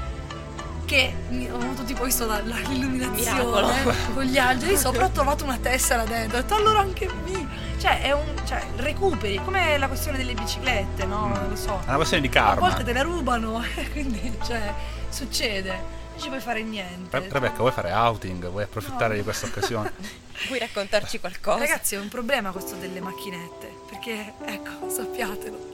che 0.84 1.14
mi- 1.28 1.50
ho 1.50 1.56
avuto 1.56 1.84
tipo 1.84 2.04
visto 2.04 2.26
l'illuminazione 2.68 3.94
con 4.14 4.24
gli 4.24 4.36
alberi 4.38 4.76
sopra 4.76 5.06
ho 5.06 5.10
trovato 5.10 5.44
una 5.44 5.58
tessera 5.58 6.04
dentro. 6.04 6.38
Ho 6.38 6.40
detto 6.40 6.54
allora 6.54 6.80
anche 6.80 7.08
mia. 7.24 7.46
Cioè, 7.78 8.02
è 8.02 8.12
un. 8.12 8.24
cioè, 8.46 8.62
recuperi, 8.76 9.40
come 9.42 9.76
la 9.78 9.88
questione 9.88 10.16
delle 10.18 10.34
biciclette, 10.34 11.04
no? 11.04 11.28
Mm. 11.28 11.48
Lo 11.50 11.56
so. 11.56 11.80
È 11.84 11.88
una 11.88 11.96
questione 11.96 12.22
di 12.22 12.28
A 12.28 12.40
karma. 12.42 12.60
volte 12.60 12.84
te 12.84 12.92
le 12.92 13.02
rubano, 13.02 13.62
quindi, 13.92 14.36
cioè, 14.44 14.72
succede. 15.08 16.00
Non 16.12 16.20
ci 16.20 16.28
puoi 16.28 16.40
fare 16.40 16.62
niente. 16.62 17.18
Re- 17.18 17.28
Rebecca, 17.30 17.56
vuoi 17.58 17.72
fare 17.72 17.92
outing? 17.92 18.48
Vuoi 18.50 18.64
approfittare 18.64 19.08
No. 19.08 19.14
di 19.14 19.22
questa 19.22 19.46
occasione? 19.46 19.92
Vuoi 20.48 20.58
raccontarci 20.58 21.20
qualcosa? 21.20 21.58
Ragazzi, 21.58 21.94
è 21.94 21.98
un 21.98 22.08
problema 22.08 22.50
questo 22.50 22.74
delle 22.76 23.00
macchinette. 23.00 23.70
Perché, 23.88 24.32
ecco, 24.44 24.88
sappiatelo. 24.90 25.70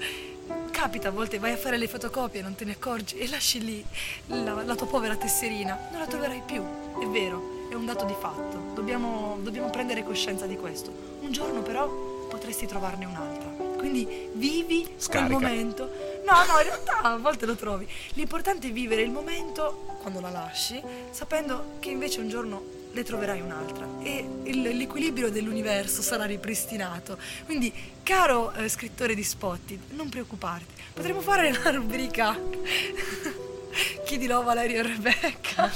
Capita 0.71 1.09
a 1.09 1.11
volte 1.11 1.39
vai 1.39 1.53
a 1.53 1.57
fare 1.57 1.77
le 1.77 1.89
fotocopie 1.89 2.41
non 2.43 2.55
te 2.55 2.65
ne 2.65 2.73
accorgi 2.73 3.17
e 3.19 3.29
lasci 3.29 3.63
lì 3.65 3.85
la, 4.27 4.63
la 4.63 4.75
tua 4.75 4.87
povera 4.87 5.17
tesserina. 5.17 5.79
Non 5.91 6.01
la 6.01 6.07
troverai 6.07 6.43
più. 6.47 6.63
È 7.01 7.07
vero, 7.07 7.67
è 7.71 7.75
un 7.75 7.85
dato 7.87 8.05
di 8.05 8.15
fatto. 8.19 8.73
Dobbiamo, 8.75 9.39
dobbiamo 9.43 9.71
prendere 9.71 10.03
coscienza 10.05 10.47
di 10.47 10.57
questo. 10.57 10.91
Un 11.21 11.33
giorno 11.33 11.63
però 11.63 11.89
potresti 12.29 12.67
trovarne 12.67 13.05
un'altra. 13.07 13.49
Quindi 13.79 14.29
vivi 14.35 14.87
Scarica. 14.97 15.35
quel 15.37 15.49
momento. 15.51 15.91
No, 16.31 16.45
no, 16.53 16.59
in 16.59 16.65
realtà 16.65 17.01
a 17.03 17.17
volte 17.17 17.47
lo 17.47 17.55
trovi. 17.55 17.89
L'importante 18.15 18.69
è 18.69 18.73
vivere 18.73 19.03
il 19.03 19.11
momento 19.11 19.97
quando 20.03 20.21
la 20.21 20.31
lasci, 20.31 20.81
sapendo 21.11 21.77
che 21.81 21.91
invece 21.91 22.21
un 22.21 22.29
giorno 22.29 22.63
ne 22.93 23.03
troverai 23.03 23.41
un'altra 23.41 23.87
e 24.03 24.27
il- 24.45 24.61
l'equilibrio 24.77 25.31
dell'universo 25.31 26.03
sarà 26.03 26.25
ripristinato. 26.25 27.19
Quindi, 27.45 27.73
caro 28.03 28.53
eh, 28.53 28.69
scrittore 28.69 29.15
di 29.15 29.23
Spotted, 29.23 29.91
non 29.91 30.09
preoccuparti. 30.09 30.75
Potremmo 30.95 31.21
fare 31.21 31.49
una 31.51 31.71
rubrica 31.71 32.37
Chiedilo 34.05 34.39
a 34.39 34.43
Valerio 34.43 34.81
e 34.81 34.83
Rebecca. 34.83 35.71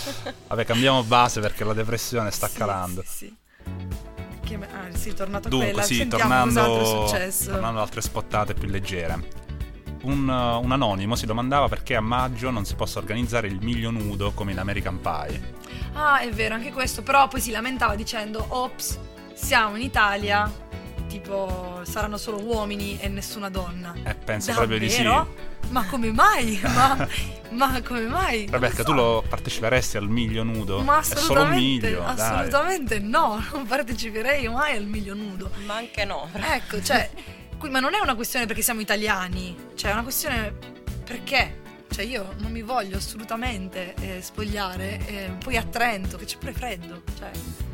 Vabbè, 0.48 0.64
cambiamo 0.64 1.02
base 1.04 1.40
perché 1.40 1.62
la 1.64 1.72
depressione 1.74 2.30
sta 2.30 2.48
Sì, 2.48 2.56
calando. 2.58 3.02
Sì, 3.06 3.16
sì. 3.16 3.36
Che 4.44 4.54
ah, 4.56 4.96
sì, 4.96 5.14
tornato 5.14 5.46
a 5.46 5.50
Dunque, 5.50 5.70
quella. 5.70 5.86
sì, 5.86 5.96
Sentiamo 5.96 6.28
tornando, 6.28 7.06
tornando 7.44 7.78
ad 7.78 7.84
altre 7.86 8.00
spottate 8.00 8.54
più 8.54 8.68
leggere. 8.68 9.40
Un, 10.02 10.28
un 10.28 10.72
anonimo 10.72 11.14
si 11.14 11.26
domandava 11.26 11.68
perché 11.68 11.94
a 11.94 12.00
maggio 12.00 12.50
non 12.50 12.64
si 12.64 12.74
possa 12.74 12.98
organizzare 12.98 13.46
il 13.46 13.58
miglio 13.62 13.90
nudo 13.90 14.32
come 14.32 14.52
in 14.52 14.58
American 14.58 15.00
Pie. 15.00 15.54
Ah, 15.94 16.18
è 16.20 16.28
vero, 16.30 16.54
anche 16.54 16.72
questo. 16.72 17.02
Però 17.02 17.28
poi 17.28 17.40
si 17.40 17.50
lamentava 17.50 17.94
dicendo: 17.94 18.44
Ops, 18.48 18.98
siamo 19.34 19.76
in 19.76 19.82
Italia. 19.82 20.50
Tipo, 21.08 21.80
saranno 21.84 22.16
solo 22.16 22.42
uomini 22.42 22.98
e 22.98 23.08
nessuna 23.08 23.48
donna. 23.50 23.94
E 24.02 24.14
penso 24.14 24.52
proprio 24.52 24.78
di 24.78 24.88
sì. 24.88 25.02
Davvero? 25.02 25.50
Ma 25.68 25.84
come 25.86 26.10
mai? 26.10 26.58
Ma, 26.64 27.08
ma 27.50 27.82
come 27.82 28.06
mai? 28.06 28.46
Rebecca, 28.50 28.78
lo 28.78 28.84
tu 28.84 28.90
so. 28.90 28.94
lo 28.94 29.24
parteciperesti 29.28 29.98
al 29.98 30.08
miglio 30.08 30.42
nudo? 30.42 30.80
Ma 30.80 31.00
È 31.00 31.02
solo 31.02 31.20
un 31.42 31.46
assolutamente, 31.46 31.86
miglio, 31.88 32.00
dai. 32.00 32.14
assolutamente 32.18 32.98
no, 32.98 33.44
non 33.52 33.66
parteciperei 33.66 34.48
mai 34.48 34.76
al 34.76 34.84
miglio 34.86 35.14
nudo. 35.14 35.50
Ma 35.66 35.76
anche 35.76 36.04
no. 36.06 36.28
Ecco, 36.32 36.82
cioè, 36.82 37.10
qui- 37.62 37.70
ma 37.70 37.78
non 37.78 37.94
è 37.94 38.00
una 38.00 38.16
questione 38.16 38.46
perché 38.46 38.60
siamo 38.60 38.80
italiani, 38.80 39.56
cioè 39.76 39.90
è 39.90 39.92
una 39.92 40.02
questione 40.02 40.52
perché. 41.04 41.60
Cioè 41.92 42.04
io 42.06 42.34
non 42.38 42.50
mi 42.50 42.62
voglio 42.62 42.96
assolutamente 42.96 43.94
eh, 44.00 44.22
spogliare, 44.22 44.98
eh, 45.06 45.36
poi 45.38 45.58
a 45.58 45.62
Trento 45.62 46.16
che 46.16 46.24
c'è 46.24 46.38
pure 46.38 46.54
freddo, 46.54 47.02
cioè 47.18 47.30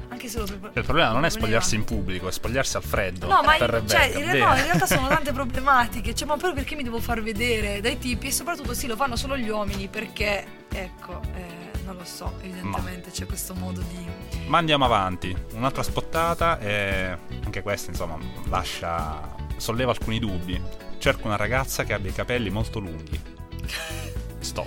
anche 0.09 0.29
se 0.29 0.39
lo 0.39 0.45
Il 0.45 0.83
problema 0.85 1.13
non 1.13 1.25
è 1.25 1.31
spogliarsi 1.31 1.77
in 1.77 1.85
pubblico, 1.85 2.27
è 2.27 2.33
spogliarsi 2.33 2.77
al 2.77 2.83
freddo. 2.83 3.29
No, 3.29 3.43
ma 3.43 3.55
per 3.57 3.79
in, 3.81 3.89
cioè, 3.89 4.07
in, 4.07 4.27
bene. 4.27 4.39
no, 4.41 4.57
in 4.57 4.65
realtà 4.65 4.87
sono 4.91 5.07
tante 5.07 5.33
problematiche, 5.33 6.15
cioè, 6.17 6.27
ma 6.27 6.35
proprio 6.35 6.61
perché 6.61 6.75
mi 6.75 6.83
devo 6.83 6.99
far 6.99 7.23
vedere 7.23 7.81
dai 7.81 7.97
tipi 7.97 8.27
e 8.27 8.33
soprattutto 8.33 8.75
sì, 8.75 8.89
lo 8.89 8.97
fanno 8.97 9.15
solo 9.15 9.37
gli 9.37 9.49
uomini 9.49 9.87
perché, 9.87 10.45
ecco, 10.69 11.21
eh, 11.37 11.71
non 11.85 11.97
lo 11.97 12.05
so, 12.05 12.35
evidentemente 12.41 13.11
c'è 13.13 13.25
questo 13.25 13.55
modo 13.55 13.81
di... 13.83 14.05
Ma 14.49 14.59
andiamo 14.59 14.85
avanti. 14.85 15.35
Un'altra 15.53 15.85
spottata 15.85 16.59
e 16.59 17.17
anche 17.45 17.63
questa, 17.63 17.91
insomma, 17.91 18.19
lascia 18.49 19.38
solleva 19.59 19.91
alcuni 19.93 20.19
dubbi. 20.19 20.61
Cerco 20.99 21.27
una 21.27 21.37
ragazza 21.37 21.85
che 21.85 21.93
abbia 21.93 22.11
i 22.11 22.15
capelli 22.15 22.51
molto 22.51 22.79
lunghi. 22.81 23.21
Stop. 24.41 24.67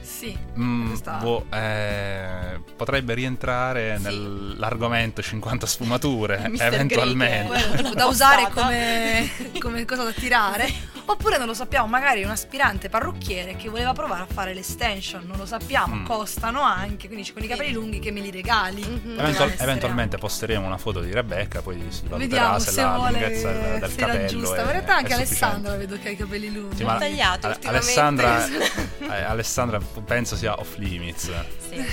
Sì, 0.00 0.36
Mm, 0.58 0.86
questa- 0.88 1.16
boh, 1.16 1.46
eh, 1.52 2.60
potrebbe 2.76 3.12
rientrare 3.14 3.96
Sì. 3.96 4.04
nell'argomento 4.04 5.20
50 5.20 5.66
sfumature, 5.66 6.48
eventualmente. 6.58 7.46
Quello, 7.48 7.74
tipo, 7.82 7.94
da 7.94 8.06
usare 8.06 8.48
come, 8.54 9.28
come 9.58 9.84
cosa 9.84 10.04
da 10.04 10.12
tirare. 10.12 10.90
Oppure 11.04 11.36
non 11.36 11.46
lo 11.46 11.54
sappiamo, 11.54 11.86
magari 11.88 12.22
un 12.22 12.30
aspirante 12.30 12.88
parrucchiere 12.88 13.56
che 13.56 13.68
voleva 13.68 13.92
provare 13.92 14.22
a 14.22 14.26
fare 14.26 14.54
l'estension, 14.54 15.24
non 15.26 15.36
lo 15.36 15.46
sappiamo, 15.46 15.96
Mm. 15.96 16.04
costano 16.04 16.60
anche, 16.62 17.08
quindi 17.08 17.30
con 17.32 17.42
i 17.42 17.46
capelli 17.48 17.72
lunghi 17.72 17.98
che 17.98 18.10
me 18.12 18.20
li 18.20 18.30
regali. 18.30 18.82
Mhm. 18.82 19.00
Poteva 19.00 19.22
Eventual- 19.22 19.54
eventualmente 19.58 20.18
posteremo 20.18 20.64
una 20.66 20.78
foto 20.78 21.00
di 21.00 21.12
Rebecca, 21.12 21.60
poi 21.60 21.84
si 21.88 22.02
valuterà 22.06 22.18
Vediamo 22.18 22.58
se, 22.60 22.70
se 22.70 22.82
la 22.82 22.94
vuole 22.96 23.10
lunghezza 23.20 23.52
del, 23.52 23.78
del 23.80 23.94
capello 23.96 24.26
giusta. 24.28 24.56
è, 24.56 24.64
in 24.64 24.70
realtà 24.70 24.94
anche 24.96 25.14
Alessandra 25.14 25.76
vedo 25.76 25.98
che 25.98 26.08
ha 26.08 26.10
i 26.12 26.16
capelli 26.16 26.52
lunghi. 26.52 26.76
Sì, 26.76 26.84
ma 26.84 26.96
tagliato. 26.98 27.56
Alessandra, 27.64 28.46
eh, 28.46 29.22
Alessandra 29.22 29.80
penso 30.04 30.36
sia 30.36 30.58
off 30.58 30.76
limits, 30.76 31.30
Sì. 31.68 31.84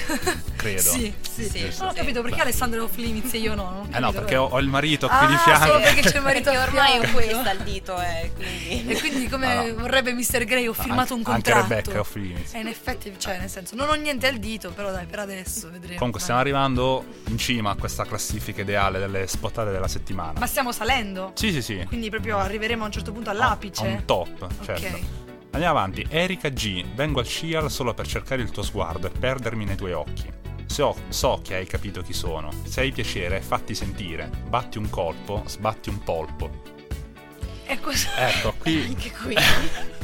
Credo. 0.60 0.82
Sì, 0.82 1.14
sì. 1.22 1.50
Sì, 1.50 1.74
Non 1.80 1.90
ho 1.90 1.94
capito 1.94 2.22
perché 2.22 2.42
Alessandra 2.42 2.80
è 2.80 2.84
off 2.84 2.96
limits 2.98 3.34
e 3.34 3.38
io 3.38 3.56
no. 3.56 3.70
non 3.72 3.94
Eh 3.94 4.00
no, 4.00 4.12
perché 4.12 4.36
ho, 4.36 4.46
ho 4.46 4.60
il 4.60 4.68
marito 4.68 5.08
Ah, 5.08 5.18
qui 5.20 5.28
di 5.28 5.38
solo 5.38 5.56
fianco. 5.56 5.80
perché 5.80 6.02
c'è 6.02 6.18
il 6.18 6.24
marito 6.24 6.50
a 6.50 6.62
ormai 6.64 6.92
fianco. 7.00 7.12
questa 7.14 7.50
al 7.50 7.58
dito, 7.60 8.00
eh, 8.02 8.32
quindi... 8.36 8.92
E 8.92 9.00
quindi 9.00 9.28
come 9.30 9.52
Ah, 9.52 9.64
no. 9.68 9.74
vorrebbe 9.76 10.14
Mr. 10.14 10.44
Grey 10.44 10.68
ho 10.68 10.74
firmato 10.74 11.14
un 11.14 11.20
Anche 11.26 11.32
contratto. 11.52 11.62
Rebecca 11.70 11.92
è 11.94 12.00
off 12.00 12.16
limits. 12.16 12.54
E 12.54 12.60
in 12.60 12.68
effetti, 12.68 13.14
cioè, 13.18 13.40
nel 13.40 13.50
senso, 13.50 13.76
non 13.76 13.88
ho 13.90 13.94
niente 13.94 14.28
al 14.28 14.38
dito, 14.38 14.72
però 14.72 14.92
dai, 14.92 15.06
per 15.06 15.20
adesso 15.20 15.70
vedremo. 15.72 15.96
Comunque 15.98 16.20
stiamo 16.22 16.40
arrivando 16.40 17.06
in 17.28 17.38
cima 17.38 17.72
a 17.72 17.76
questa 17.76 18.04
classifica 18.06 18.62
ideale 18.62 19.00
delle 19.00 19.26
spottate 19.28 19.72
della 19.72 19.88
settimana. 19.88 20.40
Ma 20.40 20.46
stiamo 20.48 20.72
salendo? 20.72 21.32
Sì, 21.36 21.52
sì, 21.52 21.62
sì. 21.62 21.84
Quindi 21.88 22.10
proprio 22.10 22.38
arriveremo 22.38 22.84
a 22.84 22.86
un 22.88 22.92
certo 22.92 23.12
punto 23.12 23.30
A- 23.30 23.34
all'apice? 23.34 23.86
a 23.86 23.88
un 23.88 24.06
top, 24.06 24.48
certo. 24.66 24.88
Ok. 24.88 25.00
Andiamo 25.52 25.78
avanti. 25.80 26.06
Erika 26.10 26.50
G. 26.50 26.86
Vengo 26.94 27.20
al 27.22 27.28
Cial 27.28 27.72
solo 27.72 27.94
per 27.96 28.06
cercare 28.08 28.42
il 28.44 28.52
tuo 28.52 28.62
sguardo 28.62 29.08
e 29.08 29.10
perdermi 29.10 29.66
nei 29.66 29.76
tuoi 29.76 29.94
occhi. 29.94 30.32
So, 30.70 30.96
so 31.10 31.42
che 31.44 31.56
hai 31.56 31.66
capito 31.66 32.02
chi 32.02 32.14
sono. 32.14 32.52
Se 32.64 32.82
hai 32.82 32.92
piacere, 32.92 33.42
fatti 33.42 33.74
sentire. 33.74 34.30
Batti 34.48 34.78
un 34.78 34.90
colpo, 34.90 35.44
sbatti 35.48 35.90
un 35.90 36.02
polpo. 36.04 36.50
E, 37.66 37.80
cos- 37.80 38.08
Ecco, 38.16 38.54
qui. 38.60 38.86
Anche 38.88 39.12
qui. 39.12 39.36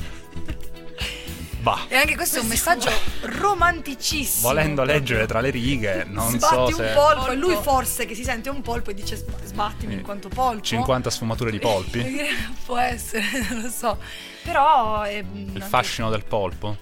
Bah. 1.65 1.85
e 1.87 1.95
anche 1.95 2.15
questo 2.15 2.37
è 2.37 2.41
un 2.41 2.47
messaggio 2.47 2.91
romanticissimo. 3.21 4.49
Volendo 4.49 4.83
leggere 4.83 5.25
tra 5.25 5.39
le 5.41 5.49
righe, 5.49 6.03
non 6.07 6.29
Sbatti 6.29 6.53
so 6.73 6.79
un 6.79 6.87
se. 6.87 6.93
polpo. 6.93 7.31
E 7.31 7.35
lui 7.35 7.55
forse 7.59 8.05
che 8.05 8.13
si 8.13 8.23
sente 8.23 8.49
un 8.51 8.61
polpo 8.61 8.91
e 8.91 8.93
dice 8.93 9.15
"Sb- 9.15 9.43
sbattimi 9.43 9.93
in 9.93 9.99
Sì. 9.99 10.05
quanto 10.05 10.29
polpo. 10.29 10.61
50 10.61 11.09
sfumature 11.09 11.49
di 11.49 11.57
polpi. 11.57 12.05
Può 12.65 12.77
essere, 12.77 13.23
non 13.49 13.61
lo 13.63 13.69
so. 13.69 13.97
Però 14.43 15.01
è, 15.01 15.23
Il 15.33 15.63
fascino 15.67 16.11
del 16.11 16.23
polpo. 16.23 16.77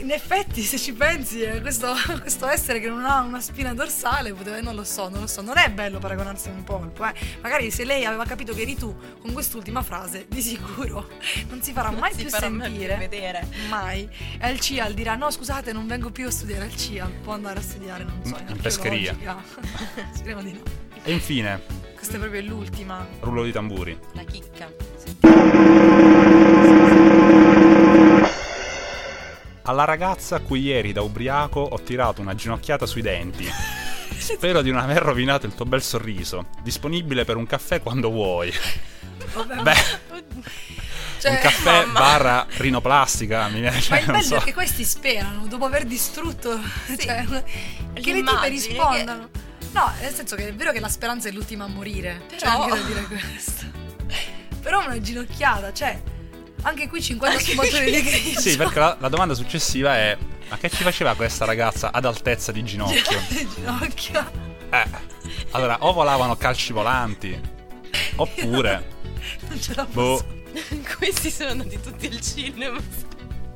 In 0.00 0.12
effetti, 0.12 0.62
se 0.62 0.78
ci 0.78 0.92
pensi, 0.92 1.40
eh, 1.42 1.60
questo, 1.60 1.92
questo 2.20 2.46
essere 2.46 2.78
che 2.78 2.88
non 2.88 3.04
ha 3.04 3.20
una 3.20 3.40
spina 3.40 3.74
dorsale, 3.74 4.32
poteva, 4.32 4.60
non 4.60 4.76
lo 4.76 4.84
so, 4.84 5.08
non 5.08 5.20
lo 5.22 5.26
so, 5.26 5.42
non 5.42 5.58
è 5.58 5.70
bello 5.70 5.98
paragonarsi 5.98 6.48
a 6.48 6.52
un 6.52 6.62
polpo. 6.62 7.04
Eh. 7.04 7.12
Magari 7.40 7.70
se 7.72 7.84
lei 7.84 8.04
aveva 8.04 8.24
capito 8.24 8.54
che 8.54 8.62
eri 8.62 8.76
tu 8.76 8.94
con 9.20 9.32
quest'ultima 9.32 9.82
frase, 9.82 10.26
di 10.28 10.40
sicuro 10.40 11.08
non 11.50 11.60
si 11.62 11.72
farà 11.72 11.90
mai 11.90 12.12
si 12.14 12.22
più 12.22 12.30
farà 12.30 12.48
mai 12.48 12.68
sentire. 12.68 12.94
più 12.96 13.08
vedere. 13.08 13.48
Mai. 13.68 14.08
E 14.38 14.46
al 14.46 14.60
CIAL 14.60 14.94
dirà: 14.94 15.16
No, 15.16 15.30
scusate, 15.30 15.72
non 15.72 15.86
vengo 15.88 16.10
più 16.10 16.26
a 16.28 16.30
studiare 16.30 16.64
al 16.66 16.76
CIAL. 16.76 17.10
Può 17.22 17.32
andare 17.32 17.58
a 17.58 17.62
studiare, 17.62 18.04
non 18.04 18.20
so, 18.24 18.36
In 18.46 18.56
pescheria. 18.60 19.16
Speriamo 20.14 20.42
di 20.42 20.52
no. 20.52 20.60
E 21.02 21.12
infine, 21.12 21.60
Questa 21.94 22.16
è 22.16 22.18
proprio 22.18 22.42
l'ultima. 22.42 23.04
rullo 23.20 23.42
di 23.42 23.50
tamburi. 23.52 23.98
La 24.12 24.22
chicca. 24.22 24.70
Alla 29.68 29.84
ragazza 29.84 30.36
a 30.36 30.40
cui 30.40 30.62
ieri 30.62 30.92
da 30.92 31.02
ubriaco 31.02 31.60
ho 31.60 31.78
tirato 31.82 32.22
una 32.22 32.34
ginocchiata 32.34 32.86
sui 32.86 33.02
denti. 33.02 33.46
Spero 34.16 34.62
di 34.62 34.70
non 34.70 34.80
aver 34.80 35.02
rovinato 35.02 35.44
il 35.44 35.54
tuo 35.54 35.66
bel 35.66 35.82
sorriso. 35.82 36.46
Disponibile 36.62 37.26
per 37.26 37.36
un 37.36 37.44
caffè 37.46 37.82
quando 37.82 38.08
vuoi. 38.08 38.50
Vabbè, 39.34 39.60
Beh, 39.60 39.74
cioè, 41.18 41.32
un 41.32 41.38
caffè 41.38 41.84
mamma. 41.84 41.98
barra 42.00 42.46
rinoplastica. 42.56 43.48
Mi 43.48 43.60
viene, 43.60 43.76
Ma 43.76 43.82
cioè, 43.82 43.98
il 43.98 44.04
non 44.06 44.14
bello 44.16 44.26
so. 44.28 44.36
è 44.36 44.42
che 44.42 44.54
questi 44.54 44.84
sperano 44.84 45.46
dopo 45.46 45.66
aver 45.66 45.84
distrutto, 45.84 46.58
cioè, 46.98 47.26
che 47.92 48.12
le 48.12 48.22
tipe 48.22 48.48
rispondano. 48.48 49.28
No, 49.72 49.92
nel 50.00 50.14
senso 50.14 50.34
che 50.34 50.48
è 50.48 50.54
vero 50.54 50.72
che 50.72 50.80
la 50.80 50.88
speranza 50.88 51.28
è 51.28 51.32
l'ultima 51.32 51.64
a 51.64 51.68
morire. 51.68 52.22
C'è 52.30 52.38
Però- 52.38 52.62
anche 52.62 52.74
da 52.80 52.86
dire 52.86 53.02
questo. 53.04 53.66
Però 54.62 54.82
una 54.82 54.98
ginocchiata, 54.98 55.74
cioè, 55.74 56.00
anche 56.68 56.88
qui 56.88 57.02
50 57.02 57.38
sfumature 57.40 57.84
di 57.90 58.02
grigio. 58.02 58.40
Sì, 58.40 58.56
perché 58.56 58.78
la, 58.78 58.96
la 59.00 59.08
domanda 59.08 59.34
successiva 59.34 59.96
è: 59.96 60.16
ma 60.48 60.56
che 60.58 60.70
ci 60.70 60.82
faceva 60.82 61.14
questa 61.14 61.44
ragazza 61.44 61.90
ad 61.92 62.04
altezza 62.04 62.52
di 62.52 62.62
ginocchio? 62.64 63.20
ginocchio. 63.54 64.30
Eh, 64.70 64.84
allora, 65.52 65.78
o 65.80 65.92
volavano 65.92 66.36
calci 66.36 66.72
volanti, 66.72 67.38
oppure, 68.16 68.86
Non 69.48 69.60
ce 69.60 69.74
la 69.74 69.84
boh, 69.84 70.22
posso. 70.22 70.36
Questi 70.96 71.30
sono 71.30 71.50
andati 71.50 71.78
tutti 71.80 72.06
al 72.06 72.20
cinema. 72.20 72.78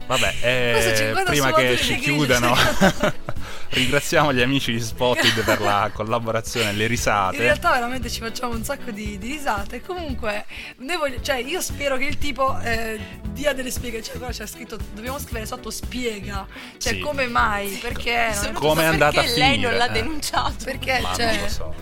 vabbè, 0.06 0.34
eh, 0.40 0.94
50 0.96 1.30
prima 1.30 1.52
che 1.52 1.76
ci 1.78 1.94
grigio. 1.94 2.02
chiudano, 2.02 2.54
ringraziamo 3.72 4.32
gli 4.32 4.40
amici 4.42 4.72
di 4.72 4.80
Spotted 4.80 5.42
per 5.44 5.60
la 5.60 5.90
collaborazione 5.92 6.70
e 6.70 6.72
le 6.72 6.82
In 6.84 6.88
risate. 6.88 7.36
realtà 7.38 7.72
veramente 7.72 8.10
ci 8.10 8.20
facciamo 8.20 8.54
un 8.54 8.64
sacco 8.64 8.90
di, 8.90 9.18
di 9.18 9.32
risate. 9.32 9.80
Comunque, 9.80 10.44
voglio- 10.78 11.20
cioè, 11.20 11.36
io 11.36 11.60
spero 11.60 11.96
che 11.96 12.04
il 12.04 12.18
tipo 12.18 12.58
eh, 12.60 12.98
dia 13.30 13.52
delle 13.52 13.70
spiegazioni. 13.70 14.02
Cioè, 14.02 14.18
però 14.18 14.30
c'è 14.30 14.46
scritto, 14.46 14.76
dobbiamo 14.94 15.18
scrivere 15.18 15.46
sotto 15.46 15.70
spiega. 15.70 16.46
Cioè, 16.78 16.94
Sì. 16.94 16.98
come 17.00 17.26
mai? 17.26 17.68
Perché? 17.80 18.24
non- 18.26 18.34
Soprattutto 18.34 18.66
Come 18.68 18.82
è 18.82 18.86
andata 18.86 19.20
a 19.20 19.22
perché 19.22 19.38
lei 19.38 19.58
non 19.58 19.70
finire, 19.70 19.76
l'ha 19.76 19.86
eh. 19.88 19.92
denunciato. 19.92 20.54
Perché, 20.64 20.98
Ma 21.00 21.14
cioè, 21.14 21.32
non 21.34 21.40
lo 21.42 21.48
so. 21.48 21.74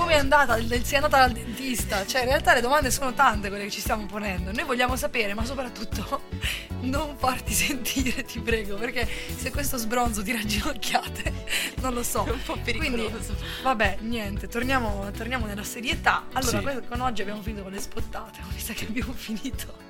Come 0.00 0.14
è 0.14 0.18
andata? 0.18 0.56
il- 0.56 0.84
Si 0.84 0.94
è 0.94 0.96
andata 0.96 1.18
dal 1.18 1.32
dentista? 1.32 2.06
Cioè, 2.06 2.22
in 2.22 2.28
realtà 2.28 2.54
le 2.54 2.60
domande 2.60 2.90
sono 2.90 3.12
tante 3.12 3.48
quelle 3.48 3.64
che 3.64 3.70
ci 3.70 3.80
stiamo 3.80 4.06
ponendo. 4.06 4.50
Noi 4.52 4.64
vogliamo 4.64 4.96
sapere, 4.96 5.34
ma 5.34 5.44
soprattutto 5.44 6.22
non 6.80 7.16
farti 7.18 7.52
sentire, 7.52 8.24
ti 8.24 8.40
prego, 8.40 8.76
perché 8.76 9.06
se 9.36 9.50
questo 9.50 9.76
sbronzo 9.76 10.22
ti 10.22 10.38
ginocchiate, 10.46 11.32
non 11.82 11.92
lo 11.94 12.02
so. 12.02 12.24
È 12.24 12.30
un 12.30 12.42
po' 12.42 12.56
pericoloso. 12.62 13.08
Quindi, 13.34 13.44
vabbè, 13.62 13.98
niente, 14.00 14.48
torniamo, 14.48 15.10
torniamo 15.16 15.46
nella 15.46 15.64
serietà. 15.64 16.24
Allora, 16.32 16.58
Sì. 16.72 16.80
con 16.88 17.00
oggi 17.00 17.20
abbiamo 17.22 17.42
finito 17.42 17.62
con 17.62 17.72
le 17.72 17.80
spottate, 17.80 18.38
mi 18.52 18.58
sa 18.60 18.72
che 18.72 18.86
abbiamo 18.86 19.12
finito 19.16 19.88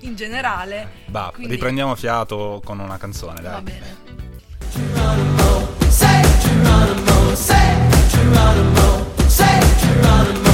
in 0.00 0.14
generale. 0.14 0.88
Bah, 1.06 1.30
Quindi- 1.34 1.54
riprendiamo 1.54 1.94
fiato 1.94 2.60
con 2.64 2.78
una 2.80 2.98
canzone, 2.98 3.40
dai. 3.40 3.52
Va 3.52 3.62
bene. 3.62 3.96
Say 5.88 6.22
Geronimo, 6.40 7.34
say 7.34 8.08
Geronimo, 8.08 8.77
say 9.38 9.60
Geronimo, 9.78 10.47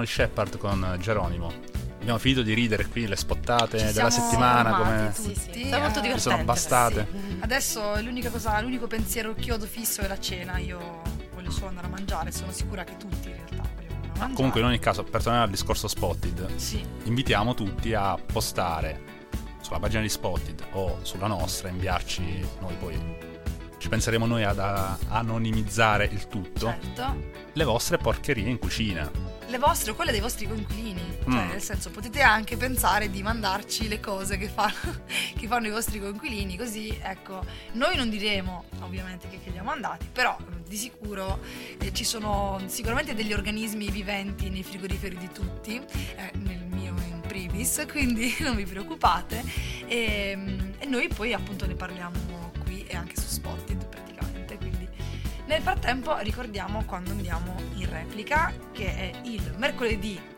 il 0.00 0.08
Shepard 0.08 0.56
con 0.58 0.96
Geronimo. 1.00 1.52
Abbiamo 2.00 2.18
finito 2.18 2.42
di 2.42 2.52
ridere 2.52 2.86
qui 2.86 3.06
le 3.06 3.16
spottate 3.16 3.78
Ci 3.78 3.92
della 3.92 4.10
siamo 4.10 4.26
settimana. 4.28 4.74
amati 4.74 4.82
Come... 4.82 5.12
tutti. 5.14 5.34
Sì, 5.34 5.40
sì. 5.40 5.60
eh. 5.62 5.68
È 5.70 5.78
molto 5.78 6.00
divertente. 6.00 6.18
sono 6.20 6.44
bastate. 6.44 7.06
sì. 7.10 7.36
Adesso 7.40 8.00
l'unica 8.02 8.30
cosa, 8.30 8.60
l'unico 8.60 8.86
pensiero 8.86 9.34
chiodo 9.34 9.64
fisso 9.66 10.02
è 10.02 10.06
la 10.08 10.18
cena. 10.18 10.58
Io 10.58 11.00
voglio 11.34 11.50
solo 11.50 11.68
andare 11.68 11.86
a 11.86 11.90
mangiare, 11.90 12.30
sono 12.30 12.52
sicura 12.52 12.84
che 12.84 12.96
tutti 12.98 13.28
in 13.28 13.34
realtà 13.34 13.56
vogliono 13.74 13.94
andare 13.94 14.02
a 14.02 14.08
mangiare. 14.10 14.32
Comunque, 14.34 14.60
in 14.60 14.66
ogni 14.66 14.78
caso, 14.78 15.02
per 15.02 15.22
tornare 15.22 15.44
al 15.44 15.50
discorso 15.50 15.88
Spotted, 15.88 16.56
Sì, 16.56 16.84
invitiamo 17.04 17.54
tutti 17.54 17.94
a 17.94 18.16
postare 18.16 19.00
sulla 19.62 19.78
pagina 19.78 20.02
di 20.02 20.10
Spotted 20.10 20.62
o 20.72 20.98
sulla 21.02 21.26
nostra, 21.26 21.68
inviarci 21.70 22.46
noi 22.60 22.74
poi. 22.78 23.32
Ci 23.78 23.88
penseremo 23.88 24.24
noi 24.26 24.44
ad 24.44 24.58
anonimizzare 25.08 26.04
il 26.10 26.26
tutto. 26.28 26.74
certo. 26.80 27.32
Le 27.52 27.64
vostre 27.64 27.98
porcherie 27.98 28.48
in 28.48 28.58
cucina. 28.58 29.10
Le 29.48 29.58
vostre 29.58 29.92
o 29.92 29.94
quelle 29.94 30.10
dei 30.10 30.20
vostri 30.20 30.46
coinquilini. 30.46 31.18
Cioè, 31.24 31.32
Mm. 31.44 31.48
nel 31.48 31.62
senso, 31.62 31.90
potete 31.90 32.20
anche 32.22 32.56
pensare 32.56 33.10
di 33.10 33.22
mandarci 33.22 33.88
le 33.88 34.00
cose 34.00 34.36
che 34.36 34.48
fanno, 34.48 34.74
che 35.38 35.46
fanno 35.46 35.66
i 35.66 35.70
vostri 35.70 36.00
coinquilini. 36.00 36.56
Così, 36.56 36.96
ecco, 37.02 37.44
noi 37.72 37.96
non 37.96 38.10
diremo 38.10 38.64
ovviamente 38.80 39.28
che, 39.28 39.40
che 39.42 39.50
li 39.50 39.58
ha 39.58 39.62
mandati, 39.62 40.06
però 40.12 40.36
di 40.66 40.76
sicuro 40.76 41.40
eh, 41.78 41.92
ci 41.92 42.04
sono 42.04 42.60
sicuramente 42.66 43.14
degli 43.14 43.32
organismi 43.32 43.90
viventi 43.90 44.48
nei 44.50 44.62
frigoriferi 44.62 45.16
di 45.16 45.30
tutti, 45.32 45.76
eh, 45.76 46.30
nel 46.38 46.64
mio 46.66 46.94
in 47.08 47.20
primis, 47.26 47.84
quindi 47.90 48.34
non 48.40 48.56
vi 48.56 48.64
preoccupate. 48.64 49.42
E, 49.86 50.72
e 50.78 50.86
noi 50.86 51.08
poi 51.08 51.32
appunto 51.32 51.66
ne 51.66 51.74
parliamo 51.74 52.52
qui 52.64 52.84
e 52.86 52.96
anche 52.96 53.14
su. 53.20 53.22
Quindi 53.64 53.73
nel 55.46 55.62
frattempo 55.62 56.16
ricordiamo 56.18 56.84
quando 56.84 57.10
andiamo 57.10 57.54
in 57.74 57.88
replica, 57.88 58.52
che 58.72 58.86
è 58.86 59.12
il 59.24 59.54
mercoledì 59.56 60.32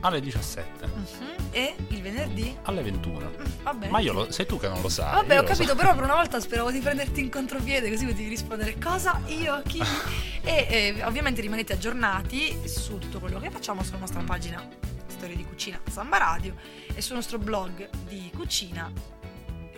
alle 0.00 0.20
17, 0.20 0.86
Mhm. 0.86 1.34
E 1.50 1.74
il 1.88 2.02
venerdì? 2.02 2.54
alle 2.64 2.82
21. 2.82 3.30
Vabbè. 3.62 3.88
Ma 3.88 4.00
io 4.00 4.12
lo, 4.12 4.30
sei 4.30 4.44
tu 4.44 4.58
che 4.58 4.68
non 4.68 4.82
lo 4.82 4.88
sai. 4.90 5.14
Vabbè, 5.14 5.38
ho 5.38 5.44
capito, 5.44 5.68
so. 5.70 5.76
però 5.76 5.94
per 5.94 6.02
una 6.02 6.14
volta 6.14 6.40
speravo 6.40 6.70
di 6.70 6.80
prenderti 6.80 7.20
in 7.20 7.30
contropiede, 7.30 7.88
così 7.88 8.04
potevi 8.04 8.28
rispondere 8.28 8.76
cosa, 8.78 9.20
io, 9.26 9.62
chi. 9.66 9.80
e 10.42 10.66
eh, 10.98 11.04
ovviamente 11.04 11.40
rimanete 11.40 11.72
aggiornati 11.72 12.68
su 12.68 12.98
tutto 12.98 13.18
quello 13.18 13.38
che 13.40 13.50
facciamo 13.50 13.82
sulla 13.82 13.98
nostra 13.98 14.20
pagina 14.20 14.62
Storie 15.06 15.36
di 15.36 15.44
Cucina 15.46 15.80
Samba 15.90 16.18
Radio 16.18 16.54
e 16.94 17.00
sul 17.00 17.14
nostro 17.14 17.38
blog 17.38 17.88
di 18.06 18.30
cucina, 18.36 18.92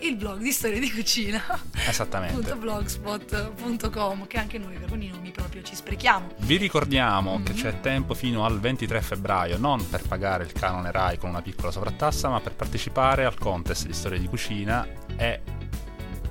il 0.01 0.17
blog 0.17 0.41
di 0.41 0.53
Storie 0.53 0.79
di 0.79 0.91
Cucina. 0.91 1.43
Esattamente. 1.89 2.55
blogspot.com 2.55 4.27
che 4.27 4.39
anche 4.39 4.59
noi 4.59 4.77
per 4.77 4.89
con 4.89 5.03
i 5.03 5.09
nomi 5.09 5.31
proprio 5.31 5.63
ci 5.63 5.75
sprechiamo. 5.75 6.29
Vi 6.39 6.57
ricordiamo 6.57 7.39
Mhm. 7.39 7.45
che 7.45 7.53
c'è 7.55 7.81
tempo 7.81 8.15
fino 8.15 8.45
al 8.45 8.61
23 8.61 9.01
febbraio, 9.03 9.59
non 9.59 9.89
per 9.89 10.03
pagare 10.07 10.45
il 10.45 10.53
canone 10.53 10.91
RAI 10.91 11.19
con 11.19 11.31
una 11.31 11.43
piccola 11.43 11.71
sovrattassa, 11.71 12.29
ma 12.29 12.41
per 12.41 12.55
partecipare 12.55 13.25
al 13.25 13.39
contest 13.39 13.87
di 13.87 13.93
storia 13.93 14.19
di 14.19 14.29
cucina 14.29 14.87
e 15.17 15.41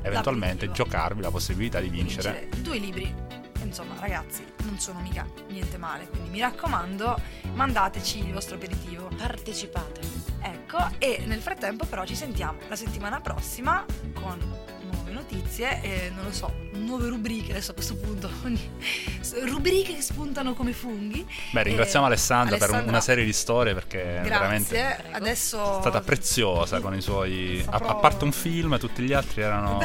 eventualmente 0.03 0.71
giocarvi 0.71 1.21
la 1.21 1.31
possibilità 1.31 1.79
di 1.79 1.89
vincere. 1.89 2.47
vincere 2.49 2.61
due 2.61 2.77
libri. 2.77 3.24
Insomma, 3.65 3.95
ragazzi, 3.99 4.45
non 4.63 4.79
sono 4.79 4.99
mica 4.99 5.27
niente 5.49 5.77
male, 5.77 6.07
quindi 6.09 6.29
mi 6.29 6.39
raccomando, 6.39 7.19
mandateci 7.53 8.19
il 8.25 8.31
vostro 8.33 8.55
aperitivo. 8.55 9.09
Partecipate. 9.17 10.01
Ecco, 10.41 10.77
e 10.99 11.23
nel 11.25 11.41
frattempo 11.41 11.85
però 11.85 12.05
ci 12.05 12.15
sentiamo 12.15 12.59
la 12.67 12.75
settimana 12.75 13.19
prossima 13.19 13.83
con 14.13 14.37
nuove 14.91 15.11
notizie 15.11 15.81
e 15.81 16.11
non 16.15 16.25
lo 16.25 16.31
so, 16.31 16.53
nuove 16.73 17.07
rubriche 17.09 17.51
adesso 17.51 17.71
a 17.71 17.73
questo 17.73 17.95
punto. 17.95 18.29
rubriche 19.45 19.95
che 19.95 20.01
spuntano 20.01 20.53
come 20.53 20.71
funghi. 20.73 21.25
Beh, 21.51 21.63
ringraziamo 21.63 22.05
E- 22.05 22.09
Alessandra, 22.09 22.57
per 22.57 22.69
un- 22.69 22.75
Alessandra, 22.75 22.91
una 22.91 23.01
serie 23.01 23.25
di 23.25 23.33
storie 23.33 23.73
perché 23.73 24.03
veramente 24.23 24.75
Grazie. 24.77 24.95
Prego. 25.01 25.17
Adesso 25.17 25.77
è 25.77 25.81
stata 25.81 26.01
preziosa 26.01 26.79
con 26.79 26.93
i 26.95 27.01
suoi... 27.01 27.59
A, 27.67 27.71
Saprò- 27.71 27.89
a 27.89 27.95
parte 27.95 28.23
un 28.23 28.31
film, 28.31 28.77
tutti 28.77 29.01
gli 29.01 29.13
altri 29.13 29.41
erano 29.41 29.79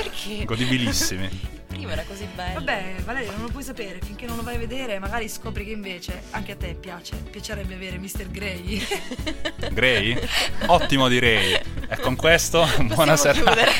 godibilissimi. 0.44 1.55
Il 1.76 1.82
primo 1.82 1.92
era 1.92 2.04
così 2.08 2.26
bello. 2.34 2.54
Vabbè, 2.54 2.94
Valeria, 3.04 3.32
non 3.32 3.42
lo 3.42 3.48
puoi 3.48 3.62
sapere, 3.62 3.98
finché 4.02 4.24
non 4.24 4.36
lo 4.36 4.42
vai 4.42 4.54
a 4.54 4.58
vedere, 4.58 4.98
magari 4.98 5.28
scopri 5.28 5.64
che 5.64 5.72
invece 5.72 6.22
anche 6.30 6.52
a 6.52 6.56
te 6.56 6.74
piace. 6.74 7.16
Piacerebbe 7.16 7.74
avere 7.74 7.98
Mr. 7.98 8.30
Grey. 8.30 8.86
Grey? 9.72 10.18
Ottimo 10.66 11.08
direi. 11.08 11.52
E 11.52 11.96
con 12.00 12.16
questo, 12.16 12.66
buona 12.80 13.16
serata. 13.16 13.42
chiudere. 13.42 13.70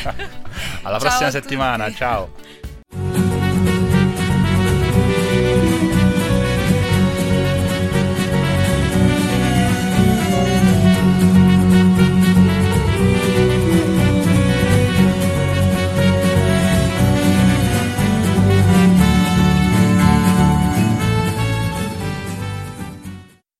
Alla 0.83 0.99
Ciao 0.99 1.09
prossima 1.09 1.31
settimana, 1.31 1.91
ciao. 1.91 3.26